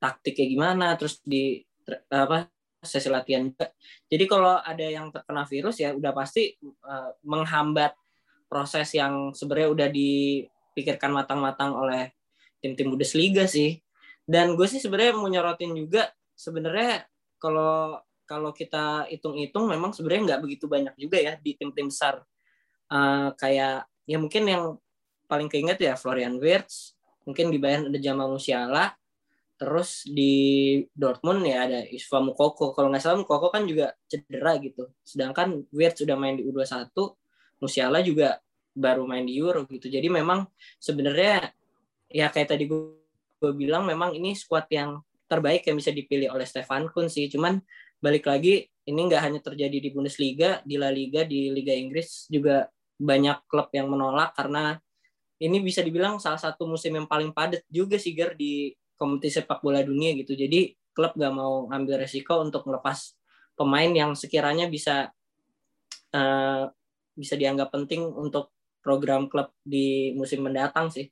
taktik 0.00 0.40
kayak 0.40 0.50
gimana 0.56 0.96
terus 0.96 1.20
di 1.20 1.60
apa 2.08 2.48
sesi 2.80 3.12
latihan 3.12 3.44
juga. 3.44 3.68
Jadi 4.08 4.24
kalau 4.24 4.56
ada 4.56 4.86
yang 4.88 5.12
terkena 5.12 5.44
virus 5.44 5.76
ya 5.84 5.92
udah 5.92 6.16
pasti 6.16 6.56
uh, 6.64 7.12
menghambat 7.28 7.92
proses 8.48 8.88
yang 8.96 9.36
sebenarnya 9.36 9.68
udah 9.70 9.88
dipikirkan 9.92 11.12
matang-matang 11.12 11.76
oleh 11.76 12.10
tim-tim 12.64 12.90
Bundesliga 12.90 13.44
sih. 13.44 13.78
Dan 14.24 14.56
gue 14.56 14.64
sih 14.64 14.80
sebenarnya 14.80 15.12
mau 15.14 15.28
nyorotin 15.28 15.76
juga 15.76 16.08
sebenarnya 16.32 17.04
kalau 17.36 18.00
kalau 18.24 18.54
kita 18.54 19.10
hitung-hitung 19.10 19.66
memang 19.66 19.90
sebenarnya 19.90 20.34
nggak 20.34 20.42
begitu 20.46 20.64
banyak 20.70 20.94
juga 20.96 21.18
ya 21.20 21.32
di 21.36 21.52
tim-tim 21.58 21.92
besar. 21.92 22.24
Uh, 22.90 23.30
kayak 23.38 23.86
ya 24.08 24.16
mungkin 24.18 24.46
yang 24.48 24.64
paling 25.30 25.46
keinget 25.46 25.78
ya 25.78 25.94
Florian 25.94 26.38
Wirtz, 26.42 26.98
mungkin 27.22 27.54
di 27.54 27.58
Bayern 27.62 27.86
ada 27.86 27.98
Jamal 28.02 28.26
Musiala, 28.30 28.90
terus 29.60 30.08
di 30.08 30.32
Dortmund 30.96 31.44
ya 31.44 31.68
ada 31.68 31.84
Isfa 31.84 32.16
Mukoko. 32.24 32.72
Kalau 32.72 32.88
nggak 32.88 33.04
salah 33.04 33.20
Mukoko 33.20 33.52
kan 33.52 33.68
juga 33.68 33.92
cedera 34.08 34.56
gitu. 34.56 34.88
Sedangkan 35.04 35.68
Wirtz 35.68 36.00
sudah 36.00 36.16
main 36.16 36.40
di 36.40 36.48
U21, 36.48 36.96
Musiala 37.60 38.00
juga 38.00 38.40
baru 38.72 39.04
main 39.04 39.28
di 39.28 39.36
Euro 39.36 39.68
gitu. 39.68 39.92
Jadi 39.92 40.08
memang 40.08 40.48
sebenarnya 40.80 41.52
ya 42.08 42.32
kayak 42.32 42.56
tadi 42.56 42.64
gue, 42.72 43.52
bilang 43.52 43.84
memang 43.84 44.16
ini 44.16 44.32
squad 44.32 44.64
yang 44.72 45.04
terbaik 45.28 45.68
yang 45.68 45.76
bisa 45.76 45.92
dipilih 45.92 46.32
oleh 46.32 46.48
Stefan 46.48 46.88
Kun 46.88 47.12
sih. 47.12 47.28
Cuman 47.28 47.60
balik 48.00 48.32
lagi 48.32 48.64
ini 48.88 49.00
nggak 49.12 49.20
hanya 49.20 49.40
terjadi 49.44 49.76
di 49.76 49.92
Bundesliga, 49.92 50.64
di 50.64 50.80
La 50.80 50.88
Liga, 50.88 51.28
di 51.28 51.52
Liga 51.52 51.76
Inggris 51.76 52.32
juga 52.32 52.64
banyak 52.96 53.44
klub 53.44 53.68
yang 53.76 53.92
menolak 53.92 54.32
karena 54.32 54.80
ini 55.40 55.60
bisa 55.60 55.84
dibilang 55.84 56.16
salah 56.16 56.40
satu 56.40 56.64
musim 56.64 56.96
yang 56.96 57.04
paling 57.04 57.32
padat 57.32 57.64
juga 57.68 58.00
sih 58.00 58.12
Gar 58.16 58.36
di 58.36 58.72
kompetisi 59.00 59.40
sepak 59.40 59.64
bola 59.64 59.80
dunia 59.80 60.12
gitu. 60.20 60.36
Jadi 60.36 60.76
klub 60.92 61.16
gak 61.16 61.32
mau 61.32 61.64
ngambil 61.72 62.04
resiko 62.04 62.44
untuk 62.44 62.68
melepas 62.68 63.16
pemain 63.56 63.88
yang 63.88 64.12
sekiranya 64.12 64.68
bisa 64.68 65.08
uh, 66.12 66.68
bisa 67.16 67.34
dianggap 67.40 67.72
penting 67.72 68.04
untuk 68.04 68.52
program 68.84 69.32
klub 69.32 69.56
di 69.64 70.12
musim 70.12 70.44
mendatang 70.44 70.92
sih. 70.92 71.08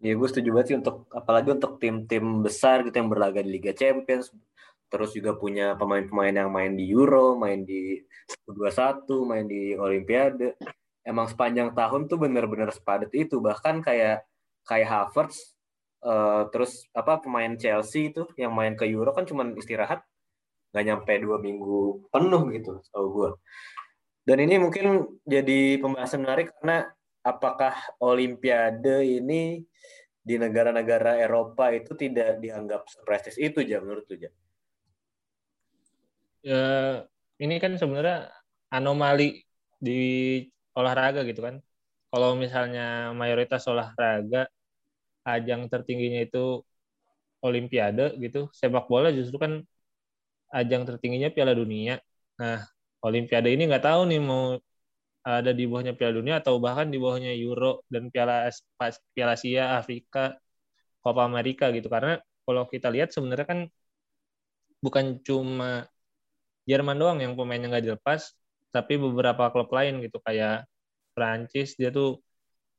Ya 0.00 0.16
gue 0.16 0.28
setuju 0.28 0.48
banget 0.52 0.66
sih 0.72 0.76
untuk 0.80 1.08
apalagi 1.12 1.52
untuk 1.52 1.76
tim-tim 1.80 2.40
besar 2.40 2.84
gitu 2.84 2.96
yang 2.96 3.08
berlaga 3.12 3.40
di 3.40 3.56
Liga 3.56 3.72
Champions, 3.72 4.32
terus 4.88 5.16
juga 5.16 5.32
punya 5.36 5.76
pemain-pemain 5.80 6.34
yang 6.34 6.52
main 6.52 6.72
di 6.76 6.92
Euro, 6.92 7.36
main 7.40 7.64
di 7.64 8.00
U21, 8.48 9.04
main 9.24 9.44
di 9.48 9.72
Olimpiade 9.76 10.56
emang 11.04 11.28
sepanjang 11.28 11.76
tahun 11.76 12.08
tuh 12.08 12.16
bener-bener 12.16 12.72
sepadat 12.72 13.12
itu 13.12 13.38
bahkan 13.38 13.84
kayak 13.84 14.24
kayak 14.64 14.88
Havertz 14.88 15.53
uh, 16.04 16.46
terus 16.52 16.86
apa 16.92 17.18
pemain 17.24 17.56
Chelsea 17.56 18.12
itu 18.12 18.28
yang 18.36 18.52
main 18.52 18.76
ke 18.76 18.84
Euro 18.86 19.10
kan 19.16 19.24
cuma 19.24 19.48
istirahat 19.56 20.04
nggak 20.70 20.84
nyampe 20.84 21.12
dua 21.22 21.40
minggu 21.40 22.06
penuh 22.12 22.42
gitu 22.52 22.82
tau 22.92 23.06
gue 23.10 23.30
dan 24.24 24.38
ini 24.40 24.60
mungkin 24.60 25.06
jadi 25.24 25.80
pembahasan 25.80 26.24
menarik 26.24 26.52
karena 26.60 26.88
apakah 27.24 27.72
Olimpiade 28.00 29.04
ini 29.04 29.64
di 30.24 30.34
negara-negara 30.40 31.20
Eropa 31.20 31.68
itu 31.72 31.92
tidak 31.92 32.40
dianggap 32.40 32.88
seprestis 32.88 33.36
itu 33.36 33.60
ya 33.60 33.80
menurut 33.80 34.04
tuh 34.08 34.16
Ya, 36.44 36.60
ini 37.40 37.56
kan 37.56 37.72
sebenarnya 37.80 38.28
anomali 38.68 39.48
di 39.80 40.44
olahraga 40.76 41.24
gitu 41.24 41.40
kan. 41.40 41.64
Kalau 42.12 42.36
misalnya 42.36 43.16
mayoritas 43.16 43.64
olahraga 43.64 44.44
ajang 45.24 45.66
tertingginya 45.72 46.20
itu 46.28 46.64
olimpiade 47.44 48.16
gitu, 48.24 48.48
sepak 48.56 48.88
bola 48.88 49.08
justru 49.12 49.36
kan 49.36 49.52
ajang 50.54 50.82
tertingginya 50.88 51.28
Piala 51.34 51.52
Dunia. 51.52 52.00
Nah, 52.40 52.64
olimpiade 53.04 53.50
ini 53.52 53.68
nggak 53.68 53.84
tahu 53.84 54.00
nih 54.10 54.20
mau 54.22 54.56
ada 55.24 55.52
di 55.56 55.64
bawahnya 55.68 55.92
Piala 55.96 56.14
Dunia 56.20 56.34
atau 56.40 56.60
bahkan 56.60 56.88
di 56.92 56.98
bawahnya 57.00 57.32
Euro 57.36 57.84
dan 57.92 58.08
Piala 58.12 58.48
Piala 59.16 59.32
Asia, 59.36 59.76
Afrika, 59.80 60.36
Copa 61.04 61.22
America 61.28 61.68
gitu. 61.72 61.88
Karena 61.92 62.20
kalau 62.44 62.64
kita 62.68 62.88
lihat 62.92 63.10
sebenarnya 63.12 63.46
kan 63.48 63.60
bukan 64.84 65.20
cuma 65.24 65.88
Jerman 66.64 66.96
doang 66.96 67.18
yang 67.20 67.36
pemainnya 67.36 67.68
nggak 67.68 67.84
dilepas, 67.84 68.32
tapi 68.72 68.96
beberapa 68.96 69.52
klub 69.52 69.68
lain 69.68 70.00
gitu 70.00 70.16
kayak 70.24 70.64
Prancis 71.12 71.76
dia 71.76 71.92
tuh 71.92 72.24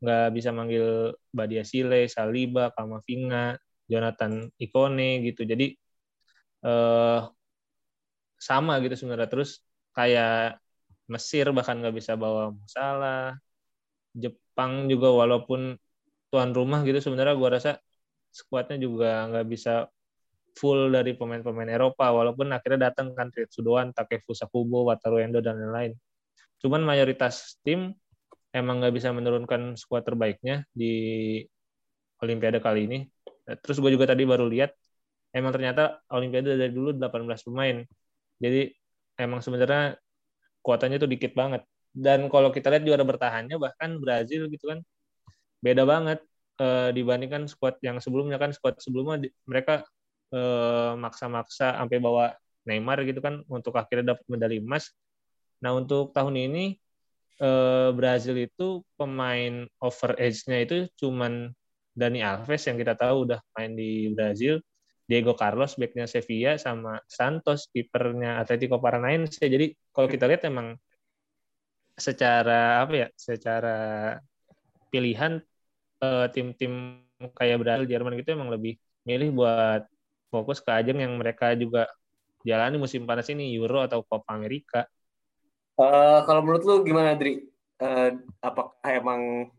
nggak 0.02 0.26
bisa 0.36 0.50
manggil 0.58 1.16
Badia 1.38 1.64
Sile, 1.68 2.08
Saliba, 2.12 2.72
Kamavinga, 2.76 3.56
Jonathan 3.92 4.34
Ikone 4.60 5.24
gitu. 5.28 5.42
Jadi 5.52 5.66
eh, 6.66 7.20
sama 8.48 8.74
gitu 8.84 8.96
sebenarnya. 9.00 9.30
Terus 9.32 9.50
kayak 9.96 10.60
Mesir 11.12 11.46
bahkan 11.56 11.78
nggak 11.82 11.96
bisa 11.96 12.14
bawa 12.18 12.54
Musala. 12.54 13.38
Jepang 14.16 14.88
juga 14.88 15.12
walaupun 15.12 15.76
tuan 16.32 16.52
rumah 16.56 16.84
gitu 16.88 17.00
sebenarnya 17.04 17.36
gue 17.36 17.50
rasa 17.52 17.72
skuadnya 18.32 18.78
juga 18.80 19.28
nggak 19.32 19.48
bisa 19.48 19.88
full 20.56 20.88
dari 20.92 21.12
pemain-pemain 21.20 21.68
Eropa 21.68 22.12
walaupun 22.16 22.48
akhirnya 22.56 22.92
datang 22.92 23.12
kan 23.12 23.28
Sudoan, 23.52 23.92
Takefusa 23.92 24.48
Kubo, 24.48 24.88
Wataru 24.88 25.20
Endo 25.20 25.44
dan 25.44 25.60
lain-lain. 25.60 25.94
Cuman 26.64 26.82
mayoritas 26.88 27.60
tim 27.64 27.92
emang 28.56 28.80
nggak 28.80 28.94
bisa 28.98 29.10
menurunkan 29.12 29.76
skuad 29.76 30.04
terbaiknya 30.08 30.64
di 30.72 30.94
Olimpiade 32.24 32.60
kali 32.64 32.88
ini. 32.88 33.00
Terus 33.62 33.78
gue 33.84 33.92
juga 33.94 34.10
tadi 34.12 34.24
baru 34.24 34.48
lihat 34.48 34.72
emang 35.36 35.52
ternyata 35.56 36.00
Olimpiade 36.16 36.56
dari 36.56 36.72
dulu 36.72 36.96
18 36.96 37.44
pemain. 37.48 37.78
Jadi 38.40 38.72
emang 39.20 39.40
sebenarnya 39.44 40.00
kuotanya 40.64 40.98
tuh 41.04 41.10
dikit 41.12 41.32
banget. 41.36 41.62
Dan 41.96 42.28
kalau 42.34 42.50
kita 42.56 42.72
lihat 42.72 42.84
juara 42.88 43.04
bertahannya 43.08 43.56
bahkan 43.60 44.00
Brazil 44.00 44.48
gitu 44.52 44.66
kan 44.72 44.80
beda 45.64 45.84
banget 45.88 46.20
eh, 46.62 46.90
dibandingkan 46.96 47.48
skuad 47.52 47.80
yang 47.84 47.98
sebelumnya 48.04 48.38
kan 48.42 48.52
skuad 48.56 48.76
sebelumnya 48.80 49.28
mereka 49.48 49.84
Eh, 50.36 50.94
maksa-maksa 51.00 51.80
sampai 51.80 51.98
bawa 52.02 52.34
Neymar 52.68 52.98
gitu 53.08 53.22
kan 53.22 53.46
untuk 53.46 53.72
akhirnya 53.78 54.18
dapat 54.18 54.26
medali 54.26 54.58
emas. 54.60 54.92
Nah 55.64 55.72
untuk 55.78 56.12
tahun 56.12 56.36
ini 56.50 56.76
eh, 57.42 57.90
Brazil 57.98 58.36
itu 58.48 58.84
pemain 59.00 59.54
over 59.84 60.12
age-nya 60.20 60.58
itu 60.66 60.76
cuman 61.02 61.52
Dani 61.96 62.20
Alves 62.24 62.68
yang 62.68 62.78
kita 62.82 62.94
tahu 63.00 63.16
udah 63.30 63.40
main 63.56 63.72
di 63.80 64.12
Brazil, 64.12 64.60
Diego 65.08 65.32
Carlos 65.40 65.80
backnya 65.80 66.06
Sevilla 66.12 66.60
sama 66.60 67.00
Santos 67.08 67.72
kipernya 67.72 68.42
Atletico 68.44 68.78
Paranaense. 68.84 69.40
Jadi 69.40 69.72
kalau 69.96 70.08
kita 70.12 70.28
lihat 70.28 70.44
emang 70.52 70.76
secara 71.96 72.84
apa 72.84 72.94
ya, 73.02 73.08
secara 73.16 73.70
pilihan 74.92 75.40
eh, 76.04 76.28
tim-tim 76.34 77.04
kayak 77.38 77.58
Brazil, 77.62 77.86
Jerman 77.88 78.14
gitu 78.20 78.30
emang 78.36 78.50
lebih 78.54 78.76
milih 79.08 79.30
buat 79.38 79.82
fokus 80.34 80.60
ke 80.64 80.72
ajang 80.72 81.00
yang 81.04 81.14
mereka 81.22 81.56
juga 81.56 81.88
jalani 82.48 82.78
musim 82.82 83.04
panas 83.10 83.28
ini 83.34 83.54
Euro 83.58 83.84
atau 83.86 84.04
Copa 84.06 84.36
Amerika. 84.38 84.86
Uh, 85.76 86.24
kalau 86.24 86.40
menurut 86.40 86.64
lu 86.64 86.76
gimana, 86.88 87.20
Dri? 87.20 87.44
Uh, 87.76 88.16
apakah 88.40 88.88
emang 88.88 89.52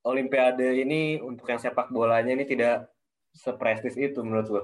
Olimpiade 0.00 0.80
ini 0.80 1.20
untuk 1.20 1.44
yang 1.50 1.60
sepak 1.60 1.92
bolanya 1.92 2.32
ini 2.32 2.46
tidak 2.46 2.88
seprestis 3.34 3.98
itu 3.98 4.22
menurut 4.22 4.48
lu? 4.48 4.62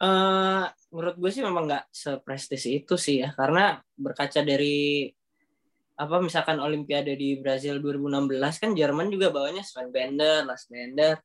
Uh, 0.00 0.64
menurut 0.88 1.16
gue 1.20 1.30
sih 1.32 1.44
memang 1.44 1.68
nggak 1.68 1.92
seprestis 1.92 2.64
itu 2.70 2.94
sih 2.96 3.20
ya, 3.20 3.36
karena 3.36 3.80
berkaca 3.98 4.40
dari 4.40 5.10
apa 6.00 6.16
misalkan 6.24 6.56
Olimpiade 6.56 7.12
di 7.12 7.36
Brazil 7.36 7.76
2016 7.84 8.40
kan 8.56 8.70
Jerman 8.72 9.12
juga 9.12 9.28
bawanya 9.28 9.60
Sven 9.60 9.92
Bender, 9.92 10.48
Lars 10.48 10.64
Bender, 10.72 11.20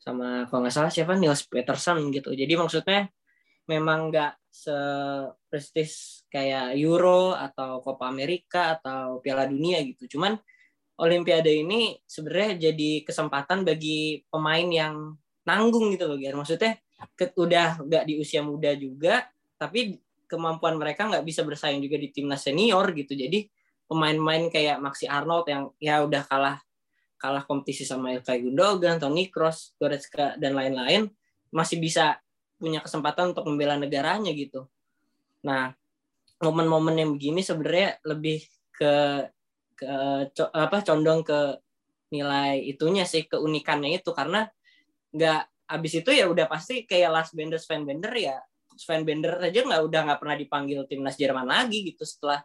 sama 0.00 0.48
kalau 0.50 0.66
nggak 0.66 0.74
salah 0.74 0.90
siapa 0.90 1.14
Niels 1.14 1.46
Peterson 1.46 2.10
gitu. 2.10 2.34
Jadi 2.34 2.58
maksudnya 2.58 3.06
memang 3.70 4.10
nggak 4.10 4.39
seprestis 4.50 6.22
kayak 6.26 6.74
Euro 6.76 7.32
atau 7.32 7.78
Copa 7.80 8.10
America 8.10 8.76
atau 8.76 9.22
Piala 9.22 9.46
Dunia 9.46 9.78
gitu. 9.86 10.18
Cuman 10.18 10.36
Olimpiade 11.00 11.48
ini 11.48 11.96
sebenarnya 12.04 12.68
jadi 12.70 13.08
kesempatan 13.08 13.64
bagi 13.64 14.20
pemain 14.28 14.68
yang 14.68 15.16
nanggung 15.48 15.96
gitu 15.96 16.04
loh, 16.04 16.20
Gier. 16.20 16.36
Maksudnya 16.36 16.76
ke, 17.16 17.32
udah 17.40 17.80
nggak 17.80 18.04
di 18.04 18.20
usia 18.20 18.44
muda 18.44 18.76
juga, 18.76 19.24
tapi 19.56 19.96
kemampuan 20.28 20.76
mereka 20.76 21.08
nggak 21.08 21.24
bisa 21.24 21.40
bersaing 21.40 21.80
juga 21.80 21.96
di 21.96 22.12
timnas 22.12 22.44
senior 22.44 22.92
gitu. 22.92 23.16
Jadi 23.16 23.48
pemain-pemain 23.88 24.52
kayak 24.52 24.76
Maxi 24.76 25.08
Arnold 25.08 25.46
yang 25.48 25.62
ya 25.80 26.04
udah 26.04 26.22
kalah 26.28 26.60
kalah 27.16 27.44
kompetisi 27.48 27.88
sama 27.88 28.12
Ilkay 28.16 28.44
Gundogan, 28.44 29.00
Toni 29.00 29.32
Kroos, 29.32 29.72
Goretzka 29.80 30.36
dan 30.36 30.52
lain-lain 30.52 31.08
masih 31.48 31.80
bisa 31.80 32.20
punya 32.60 32.84
kesempatan 32.84 33.32
untuk 33.32 33.48
membela 33.48 33.80
negaranya 33.80 34.30
gitu. 34.36 34.68
Nah, 35.40 35.72
momen-momen 36.44 36.94
yang 37.00 37.10
begini 37.16 37.40
sebenarnya 37.40 37.96
lebih 38.04 38.44
ke 38.76 39.24
ke 39.80 39.92
co, 40.36 40.44
apa 40.52 40.84
condong 40.84 41.24
ke 41.24 41.56
nilai 42.12 42.60
itunya 42.68 43.08
sih 43.08 43.24
keunikannya 43.24 43.96
itu 43.96 44.12
karena 44.12 44.44
nggak 45.16 45.40
abis 45.72 46.04
itu 46.04 46.10
ya 46.12 46.28
udah 46.28 46.44
pasti 46.50 46.84
kayak 46.84 47.08
Last 47.08 47.32
Bender 47.32 47.56
Sven 47.56 47.88
Bender 47.88 48.12
ya 48.12 48.36
Sven 48.76 49.06
Bender 49.08 49.40
aja 49.40 49.64
nggak 49.64 49.82
udah 49.86 50.00
nggak 50.10 50.20
pernah 50.20 50.36
dipanggil 50.36 50.80
timnas 50.84 51.16
Jerman 51.16 51.48
lagi 51.48 51.86
gitu 51.86 52.04
setelah 52.04 52.44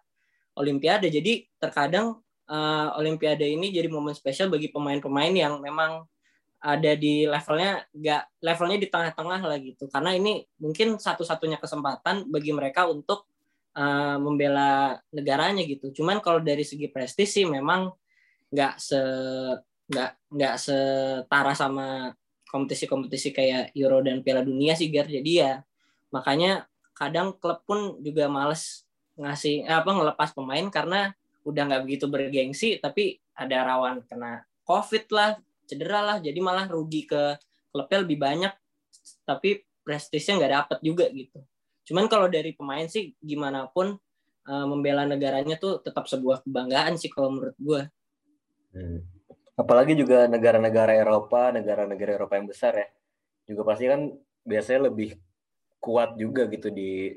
Olimpiade 0.56 1.12
jadi 1.12 1.44
terkadang 1.60 2.24
uh, 2.48 2.90
Olimpiade 2.96 3.44
ini 3.44 3.74
jadi 3.74 3.90
momen 3.92 4.16
spesial 4.16 4.48
bagi 4.48 4.72
pemain-pemain 4.72 5.34
yang 5.34 5.60
memang 5.60 6.06
ada 6.66 6.92
di 6.98 7.30
levelnya 7.30 7.86
nggak 7.94 8.42
levelnya 8.42 8.78
di 8.82 8.88
tengah-tengah 8.90 9.42
lah 9.46 9.58
gitu. 9.62 9.86
Karena 9.86 10.18
ini 10.18 10.42
mungkin 10.58 10.98
satu-satunya 10.98 11.62
kesempatan 11.62 12.26
bagi 12.26 12.50
mereka 12.50 12.90
untuk 12.90 13.30
uh, 13.78 14.18
membela 14.18 14.98
negaranya 15.14 15.62
gitu. 15.62 15.94
Cuman 16.02 16.18
kalau 16.26 16.42
dari 16.42 16.66
segi 16.66 16.90
prestis 16.90 17.38
sih 17.38 17.46
memang 17.46 17.94
nggak 18.50 18.74
se 18.82 19.02
nggak 19.86 20.12
nggak 20.34 20.56
setara 20.58 21.54
sama 21.54 22.10
kompetisi-kompetisi 22.50 23.30
kayak 23.30 23.76
Euro 23.78 24.02
dan 24.02 24.26
Piala 24.26 24.42
Dunia 24.42 24.74
sih 24.74 24.90
Gar 24.90 25.06
jadi 25.06 25.32
ya 25.36 25.54
makanya 26.10 26.66
kadang 26.98 27.36
klub 27.38 27.62
pun 27.68 28.00
juga 28.02 28.26
males 28.26 28.88
ngasih 29.20 29.68
apa 29.68 29.92
ngelepas 29.92 30.32
pemain 30.34 30.66
karena 30.72 31.14
udah 31.46 31.62
nggak 31.68 31.84
begitu 31.86 32.06
bergengsi 32.10 32.82
tapi 32.82 33.22
ada 33.36 33.68
rawan 33.68 34.02
kena 34.08 34.48
covid 34.66 35.06
lah 35.12 35.38
cedera 35.66 36.00
lah 36.02 36.18
jadi 36.22 36.38
malah 36.40 36.70
rugi 36.70 37.10
ke 37.10 37.38
klubnya 37.70 37.98
lebih 38.06 38.18
banyak 38.22 38.54
tapi 39.28 39.66
prestisnya 39.82 40.40
nggak 40.40 40.54
dapet 40.54 40.78
juga 40.86 41.06
gitu 41.12 41.42
cuman 41.86 42.06
kalau 42.10 42.26
dari 42.30 42.56
pemain 42.58 42.88
sih 42.90 43.14
gimana 43.22 43.70
pun 43.70 43.98
uh, 44.50 44.66
membela 44.70 45.04
negaranya 45.06 45.58
tuh 45.58 45.82
tetap 45.82 46.06
sebuah 46.06 46.46
kebanggaan 46.46 46.98
sih 46.98 47.10
kalau 47.10 47.34
menurut 47.34 47.58
gue. 47.58 47.82
Hmm. 48.76 49.00
Apalagi 49.56 49.96
juga 49.96 50.28
negara-negara 50.28 51.00
Eropa, 51.00 51.50
negara-negara 51.56 52.20
Eropa 52.20 52.36
yang 52.36 52.48
besar 52.52 52.76
ya, 52.76 52.88
juga 53.48 53.62
pasti 53.64 53.88
kan 53.88 54.12
biasanya 54.44 54.92
lebih 54.92 55.16
kuat 55.80 56.20
juga 56.20 56.52
gitu 56.52 56.70
di 56.76 57.16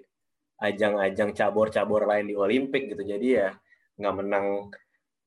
ajang-ajang 0.58 1.34
cabur-cabur 1.34 2.06
lain 2.06 2.30
di 2.30 2.34
Olimpik 2.38 2.94
gitu. 2.94 3.02
Jadi 3.02 3.26
ya 3.34 3.50
nggak 3.98 4.14
menang 4.22 4.70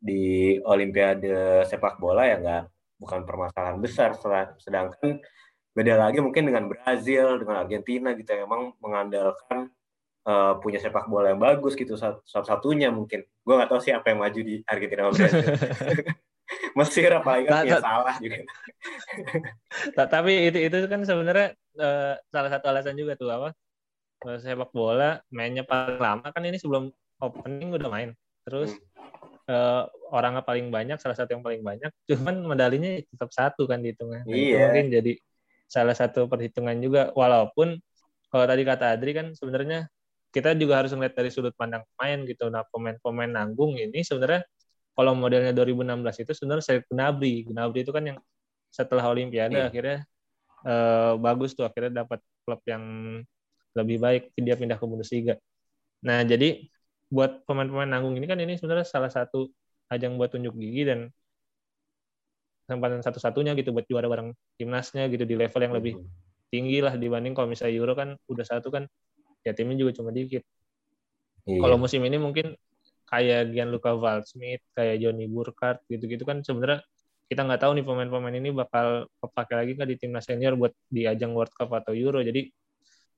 di 0.01 0.55
Olimpiade 0.63 1.61
sepak 1.67 1.99
bola 1.99 2.25
ya 2.25 2.37
nggak 2.41 2.63
bukan 3.01 3.25
permasalahan 3.25 3.81
besar. 3.81 4.13
Sedangkan 4.61 5.17
beda 5.73 5.97
lagi 5.97 6.21
mungkin 6.21 6.45
dengan 6.45 6.69
Brazil, 6.69 7.41
dengan 7.41 7.65
Argentina 7.65 8.13
gitu 8.13 8.29
yang 8.29 8.45
emang 8.45 8.77
mengandalkan 8.77 9.73
uh, 10.29 10.53
punya 10.61 10.77
sepak 10.77 11.09
bola 11.09 11.33
yang 11.33 11.41
bagus 11.41 11.73
gitu 11.73 11.97
satu-satunya 11.97 12.93
mungkin. 12.93 13.25
Gue 13.41 13.53
nggak 13.57 13.69
tahu 13.73 13.81
sih 13.81 13.93
apa 13.95 14.13
yang 14.13 14.21
maju 14.21 14.39
di 14.45 14.61
Argentina 14.69 15.09
sama 15.09 15.13
Brazil. 15.17 15.47
Mesir 16.77 17.07
apalagi 17.15 17.47
kan 17.47 17.63
ya 17.63 17.79
salah 17.79 18.15
juga. 18.19 18.43
Tapi 19.95 20.51
itu 20.51 20.59
itu 20.67 20.77
kan 20.91 21.01
sebenarnya 21.07 21.55
uh, 21.79 22.19
salah 22.27 22.49
satu 22.51 22.65
alasan 22.67 22.99
juga 22.99 23.15
tuh 23.15 23.31
apa? 23.31 23.49
Uh, 24.21 24.37
sepak 24.37 24.69
bola 24.75 25.23
mainnya 25.33 25.65
paling 25.65 25.97
lama 25.97 26.27
kan 26.29 26.43
ini 26.43 26.59
sebelum 26.59 26.91
opening 27.23 27.71
udah 27.71 27.87
main. 27.87 28.11
Terus 28.43 28.75
hmm. 28.75 28.90
Uh, 29.49 29.83
orangnya 30.11 30.43
paling 30.43 30.67
banyak 30.69 30.97
salah 30.97 31.17
satu 31.17 31.35
yang 31.37 31.43
paling 31.43 31.61
banyak 31.61 31.91
cuman 32.09 32.45
medalinya 32.45 32.99
tetap 33.01 33.29
satu 33.31 33.65
kan 33.69 33.79
dihitungnya 33.79 34.23
nah, 34.23 34.35
iya. 34.35 34.69
mungkin 34.69 34.87
jadi 34.91 35.13
salah 35.71 35.95
satu 35.95 36.27
perhitungan 36.27 36.75
juga 36.83 37.15
walaupun 37.15 37.79
kalau 38.31 38.45
tadi 38.47 38.63
kata 38.63 38.95
Adri 38.95 39.11
kan 39.11 39.31
sebenarnya 39.35 39.91
kita 40.31 40.55
juga 40.55 40.79
harus 40.79 40.95
melihat 40.95 41.19
dari 41.19 41.29
sudut 41.29 41.51
pandang 41.59 41.83
pemain 41.93 42.23
gitu. 42.23 42.47
Nah, 42.47 42.63
pemain-pemain 42.71 43.27
nanggung 43.27 43.75
ini 43.75 43.99
sebenarnya 43.99 44.47
kalau 44.95 45.11
modelnya 45.11 45.51
2016 45.51 46.23
itu 46.23 46.31
sebenarnya 46.31 46.63
Serik 46.63 46.87
Gnabry. 46.87 47.51
Gnabry 47.51 47.83
itu 47.83 47.91
kan 47.91 48.03
yang 48.07 48.17
setelah 48.71 49.11
Olimpiade 49.11 49.59
yeah. 49.59 49.67
akhirnya 49.67 50.07
uh, 50.63 51.19
bagus 51.19 51.51
tuh 51.51 51.67
akhirnya 51.67 52.07
dapat 52.07 52.23
klub 52.47 52.63
yang 52.63 52.83
lebih 53.75 53.99
baik 53.99 54.31
dia 54.39 54.55
pindah 54.55 54.79
ke 54.79 54.85
Bundesliga. 54.87 55.35
Nah, 56.07 56.23
jadi 56.23 56.63
buat 57.11 57.43
pemain-pemain 57.43 57.91
nanggung 57.91 58.15
ini 58.15 58.25
kan 58.25 58.39
ini 58.39 58.55
sebenarnya 58.55 58.87
salah 58.87 59.11
satu 59.11 59.51
ajang 59.91 60.15
buat 60.15 60.31
tunjuk 60.31 60.55
gigi 60.55 60.87
dan 60.87 61.11
kesempatan 62.63 63.03
satu-satunya 63.03 63.51
gitu 63.59 63.75
buat 63.75 63.83
juara 63.83 64.07
bareng 64.07 64.31
timnasnya 64.55 65.11
gitu 65.11 65.27
di 65.27 65.35
level 65.35 65.59
yang 65.59 65.75
lebih 65.75 65.99
tinggi 66.47 66.79
lah 66.79 66.95
dibanding 66.95 67.35
kalau 67.35 67.51
misalnya 67.51 67.75
Euro 67.75 67.91
kan 67.99 68.15
udah 68.31 68.45
satu 68.47 68.71
kan 68.71 68.87
ya 69.43 69.51
timnya 69.51 69.75
juga 69.75 69.91
cuma 69.99 70.15
dikit. 70.15 70.43
Iya. 71.43 71.59
Kalau 71.59 71.75
musim 71.75 71.99
ini 72.07 72.15
mungkin 72.15 72.55
kayak 73.11 73.51
Gianluca 73.51 73.91
Valdsmith, 73.99 74.63
kayak 74.71 75.03
Johnny 75.03 75.27
Burkhardt 75.27 75.83
gitu-gitu 75.91 76.23
kan 76.23 76.39
sebenarnya 76.47 76.79
kita 77.27 77.43
nggak 77.43 77.59
tahu 77.63 77.71
nih 77.75 77.85
pemain-pemain 77.87 78.35
ini 78.39 78.49
bakal 78.55 79.07
kepake 79.19 79.53
lagi 79.55 79.71
nggak 79.75 79.89
di 79.89 79.97
timnas 79.99 80.27
senior 80.27 80.55
buat 80.55 80.71
di 80.87 81.07
ajang 81.07 81.35
World 81.35 81.51
Cup 81.51 81.71
atau 81.75 81.91
Euro. 81.91 82.23
Jadi 82.23 82.47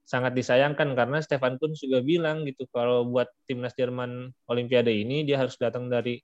sangat 0.03 0.35
disayangkan 0.35 0.93
karena 0.93 1.23
Stefan 1.23 1.55
pun 1.55 1.71
juga 1.73 2.03
bilang 2.03 2.43
gitu 2.43 2.67
kalau 2.69 3.07
buat 3.07 3.31
timnas 3.47 3.71
Jerman 3.73 4.35
Olimpiade 4.51 4.91
ini 4.91 5.23
dia 5.23 5.39
harus 5.39 5.55
datang 5.55 5.87
dari 5.87 6.19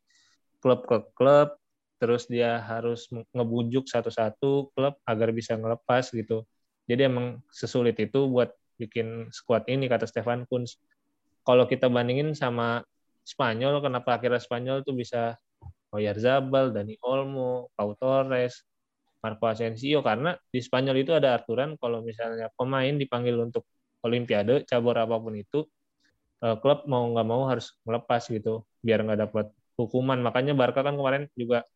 klub 0.60 0.84
ke 0.84 1.00
klub 1.16 1.56
terus 2.00 2.28
dia 2.32 2.64
harus 2.64 3.12
ngebujuk 3.36 3.88
satu-satu 3.88 4.72
klub 4.72 4.96
agar 5.04 5.36
bisa 5.36 5.60
ngelepas 5.60 6.12
gitu. 6.16 6.48
Jadi 6.88 7.06
emang 7.06 7.44
sesulit 7.52 8.00
itu 8.00 8.26
buat 8.32 8.56
bikin 8.80 9.28
squad 9.36 9.68
ini 9.68 9.92
kata 9.92 10.08
Stefan 10.08 10.48
Kunz. 10.48 10.80
Kalau 11.44 11.68
kita 11.68 11.92
bandingin 11.92 12.32
sama 12.32 12.82
Spanyol, 13.28 13.84
kenapa 13.84 14.16
akhirnya 14.18 14.40
Spanyol 14.40 14.82
tuh 14.88 14.96
bisa 14.96 15.36
Oyarzabal, 15.92 16.72
Dani 16.72 16.96
Olmo, 17.04 17.70
Pau 17.76 17.94
Torres, 18.00 18.64
Marco 19.20 19.46
Asensio 19.48 20.00
karena 20.00 20.36
di 20.48 20.60
Spanyol 20.64 21.04
itu 21.04 21.12
ada 21.12 21.36
aturan 21.36 21.76
kalau 21.76 22.00
misalnya 22.02 22.48
pemain 22.56 22.96
dipanggil 22.96 23.36
untuk 23.40 23.68
Olimpiade 24.00 24.64
cabur 24.64 24.96
apa 24.96 25.20
pun 25.20 25.36
itu 25.36 25.68
eh, 26.44 26.56
klub 26.64 26.88
mau 26.88 27.04
nggak 27.12 27.28
mau 27.28 27.48
harus 27.52 27.76
melepas 27.84 28.24
gitu 28.32 28.64
biar 28.80 29.04
nggak 29.04 29.20
dapat 29.28 29.46
hukuman 29.76 30.20
makanya 30.24 30.56
Barca 30.56 30.84
kan 30.84 30.96
kemarin 30.96 31.28
juga 31.36 31.68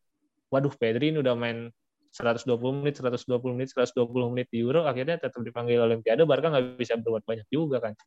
waduh 0.48 0.72
Pedri 0.72 1.12
ini 1.12 1.20
udah 1.20 1.36
main 1.36 1.68
120 2.14 2.46
menit, 2.78 3.02
120 3.02 3.58
menit, 3.58 3.74
120 3.74 4.30
menit 4.30 4.48
di 4.54 4.62
Euro, 4.62 4.86
akhirnya 4.86 5.18
tetap 5.18 5.42
dipanggil 5.42 5.82
Olimpiade, 5.82 6.22
Barca 6.30 6.54
nggak 6.54 6.78
bisa 6.78 6.94
berbuat 7.02 7.26
banyak 7.26 7.48
juga 7.50 7.82
kan. 7.82 7.98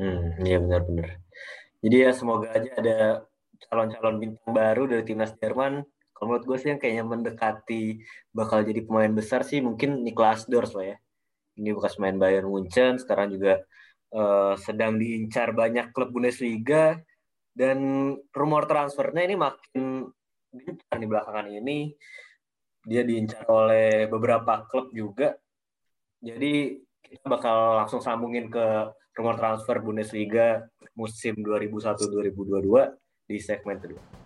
Hmm, 0.00 0.40
iya 0.40 0.56
benar-benar. 0.56 1.20
Jadi 1.84 1.96
ya 2.00 2.10
semoga 2.16 2.48
aja 2.56 2.70
ada 2.80 2.96
calon-calon 3.68 4.16
bintang 4.16 4.50
baru 4.56 4.88
dari 4.88 5.04
timnas 5.04 5.36
Jerman. 5.36 5.84
Menurut 6.24 6.44
gue 6.44 6.56
sih 6.58 6.68
yang 6.72 6.80
kayaknya 6.80 7.04
mendekati 7.04 8.00
bakal 8.32 8.64
jadi 8.64 8.80
pemain 8.84 9.12
besar 9.12 9.44
sih 9.46 9.60
mungkin 9.60 10.02
Niklas 10.02 10.48
Dors 10.48 10.72
lah 10.74 10.94
ya. 10.94 10.96
Ini 11.54 11.70
bekas 11.70 12.02
main 12.02 12.18
Bayern 12.18 12.50
Munchen, 12.50 12.98
sekarang 12.98 13.30
juga 13.30 13.62
uh, 14.10 14.58
sedang 14.58 14.98
diincar 14.98 15.54
banyak 15.54 15.94
klub 15.94 16.10
Bundesliga 16.10 16.98
dan 17.54 17.78
rumor 18.34 18.66
transfernya 18.66 19.22
ini 19.22 19.36
makin 19.38 20.10
gencar 20.50 20.96
di 20.98 21.06
belakangan 21.06 21.46
ini 21.50 21.94
dia 22.84 23.00
diincar 23.00 23.48
oleh 23.48 24.06
beberapa 24.06 24.68
klub 24.68 24.92
juga. 24.92 25.32
Jadi 26.20 26.78
kita 27.00 27.26
bakal 27.28 27.80
langsung 27.84 28.00
sambungin 28.00 28.52
ke 28.52 28.92
rumor 29.16 29.38
transfer 29.38 29.80
Bundesliga 29.80 30.66
musim 30.98 31.38
2001-2022 31.40 33.30
di 33.30 33.36
segmen 33.40 33.78
kedua. 33.80 34.23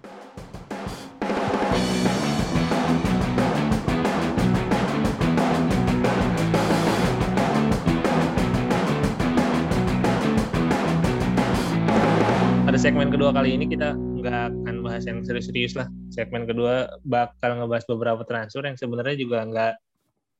Pada 12.78 12.94
segmen 12.94 13.10
kedua 13.10 13.34
kali 13.34 13.58
ini 13.58 13.66
kita 13.66 13.90
nggak 13.98 14.54
akan 14.54 14.86
bahas 14.86 15.02
yang 15.02 15.18
serius-serius 15.26 15.74
lah. 15.74 15.90
Segmen 16.14 16.46
kedua 16.46 16.86
bakal 17.02 17.58
ngebahas 17.58 17.82
beberapa 17.90 18.22
transfer 18.22 18.62
yang 18.62 18.78
sebenarnya 18.78 19.18
juga 19.18 19.42
nggak 19.50 19.74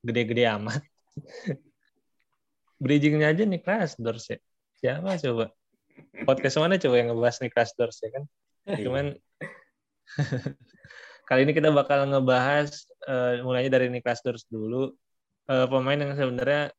gede-gede 0.06 0.46
amat. 0.46 0.78
Bridgingnya 2.86 3.34
aja 3.34 3.42
nih 3.42 3.58
Dors 3.98 4.30
ya. 4.30 4.38
Siapa 4.78 5.18
coba? 5.18 5.50
Podcast 6.30 6.62
mana 6.62 6.78
coba 6.78 6.94
yang 7.02 7.10
ngebahas 7.10 7.42
nih 7.42 7.50
Dors 7.74 7.98
ya 8.06 8.10
kan? 8.14 8.24
Iya. 8.70 8.86
Cuman 8.86 9.04
kali 11.34 11.40
ini 11.42 11.52
kita 11.58 11.74
bakal 11.74 12.06
ngebahas 12.06 12.70
uh, 13.10 13.42
mulainya 13.42 13.82
dari 13.82 13.90
Niklas 13.90 14.22
Dors 14.22 14.46
dulu. 14.46 14.94
Uh, 15.50 15.66
pemain 15.66 15.98
yang 15.98 16.14
sebenarnya 16.14 16.70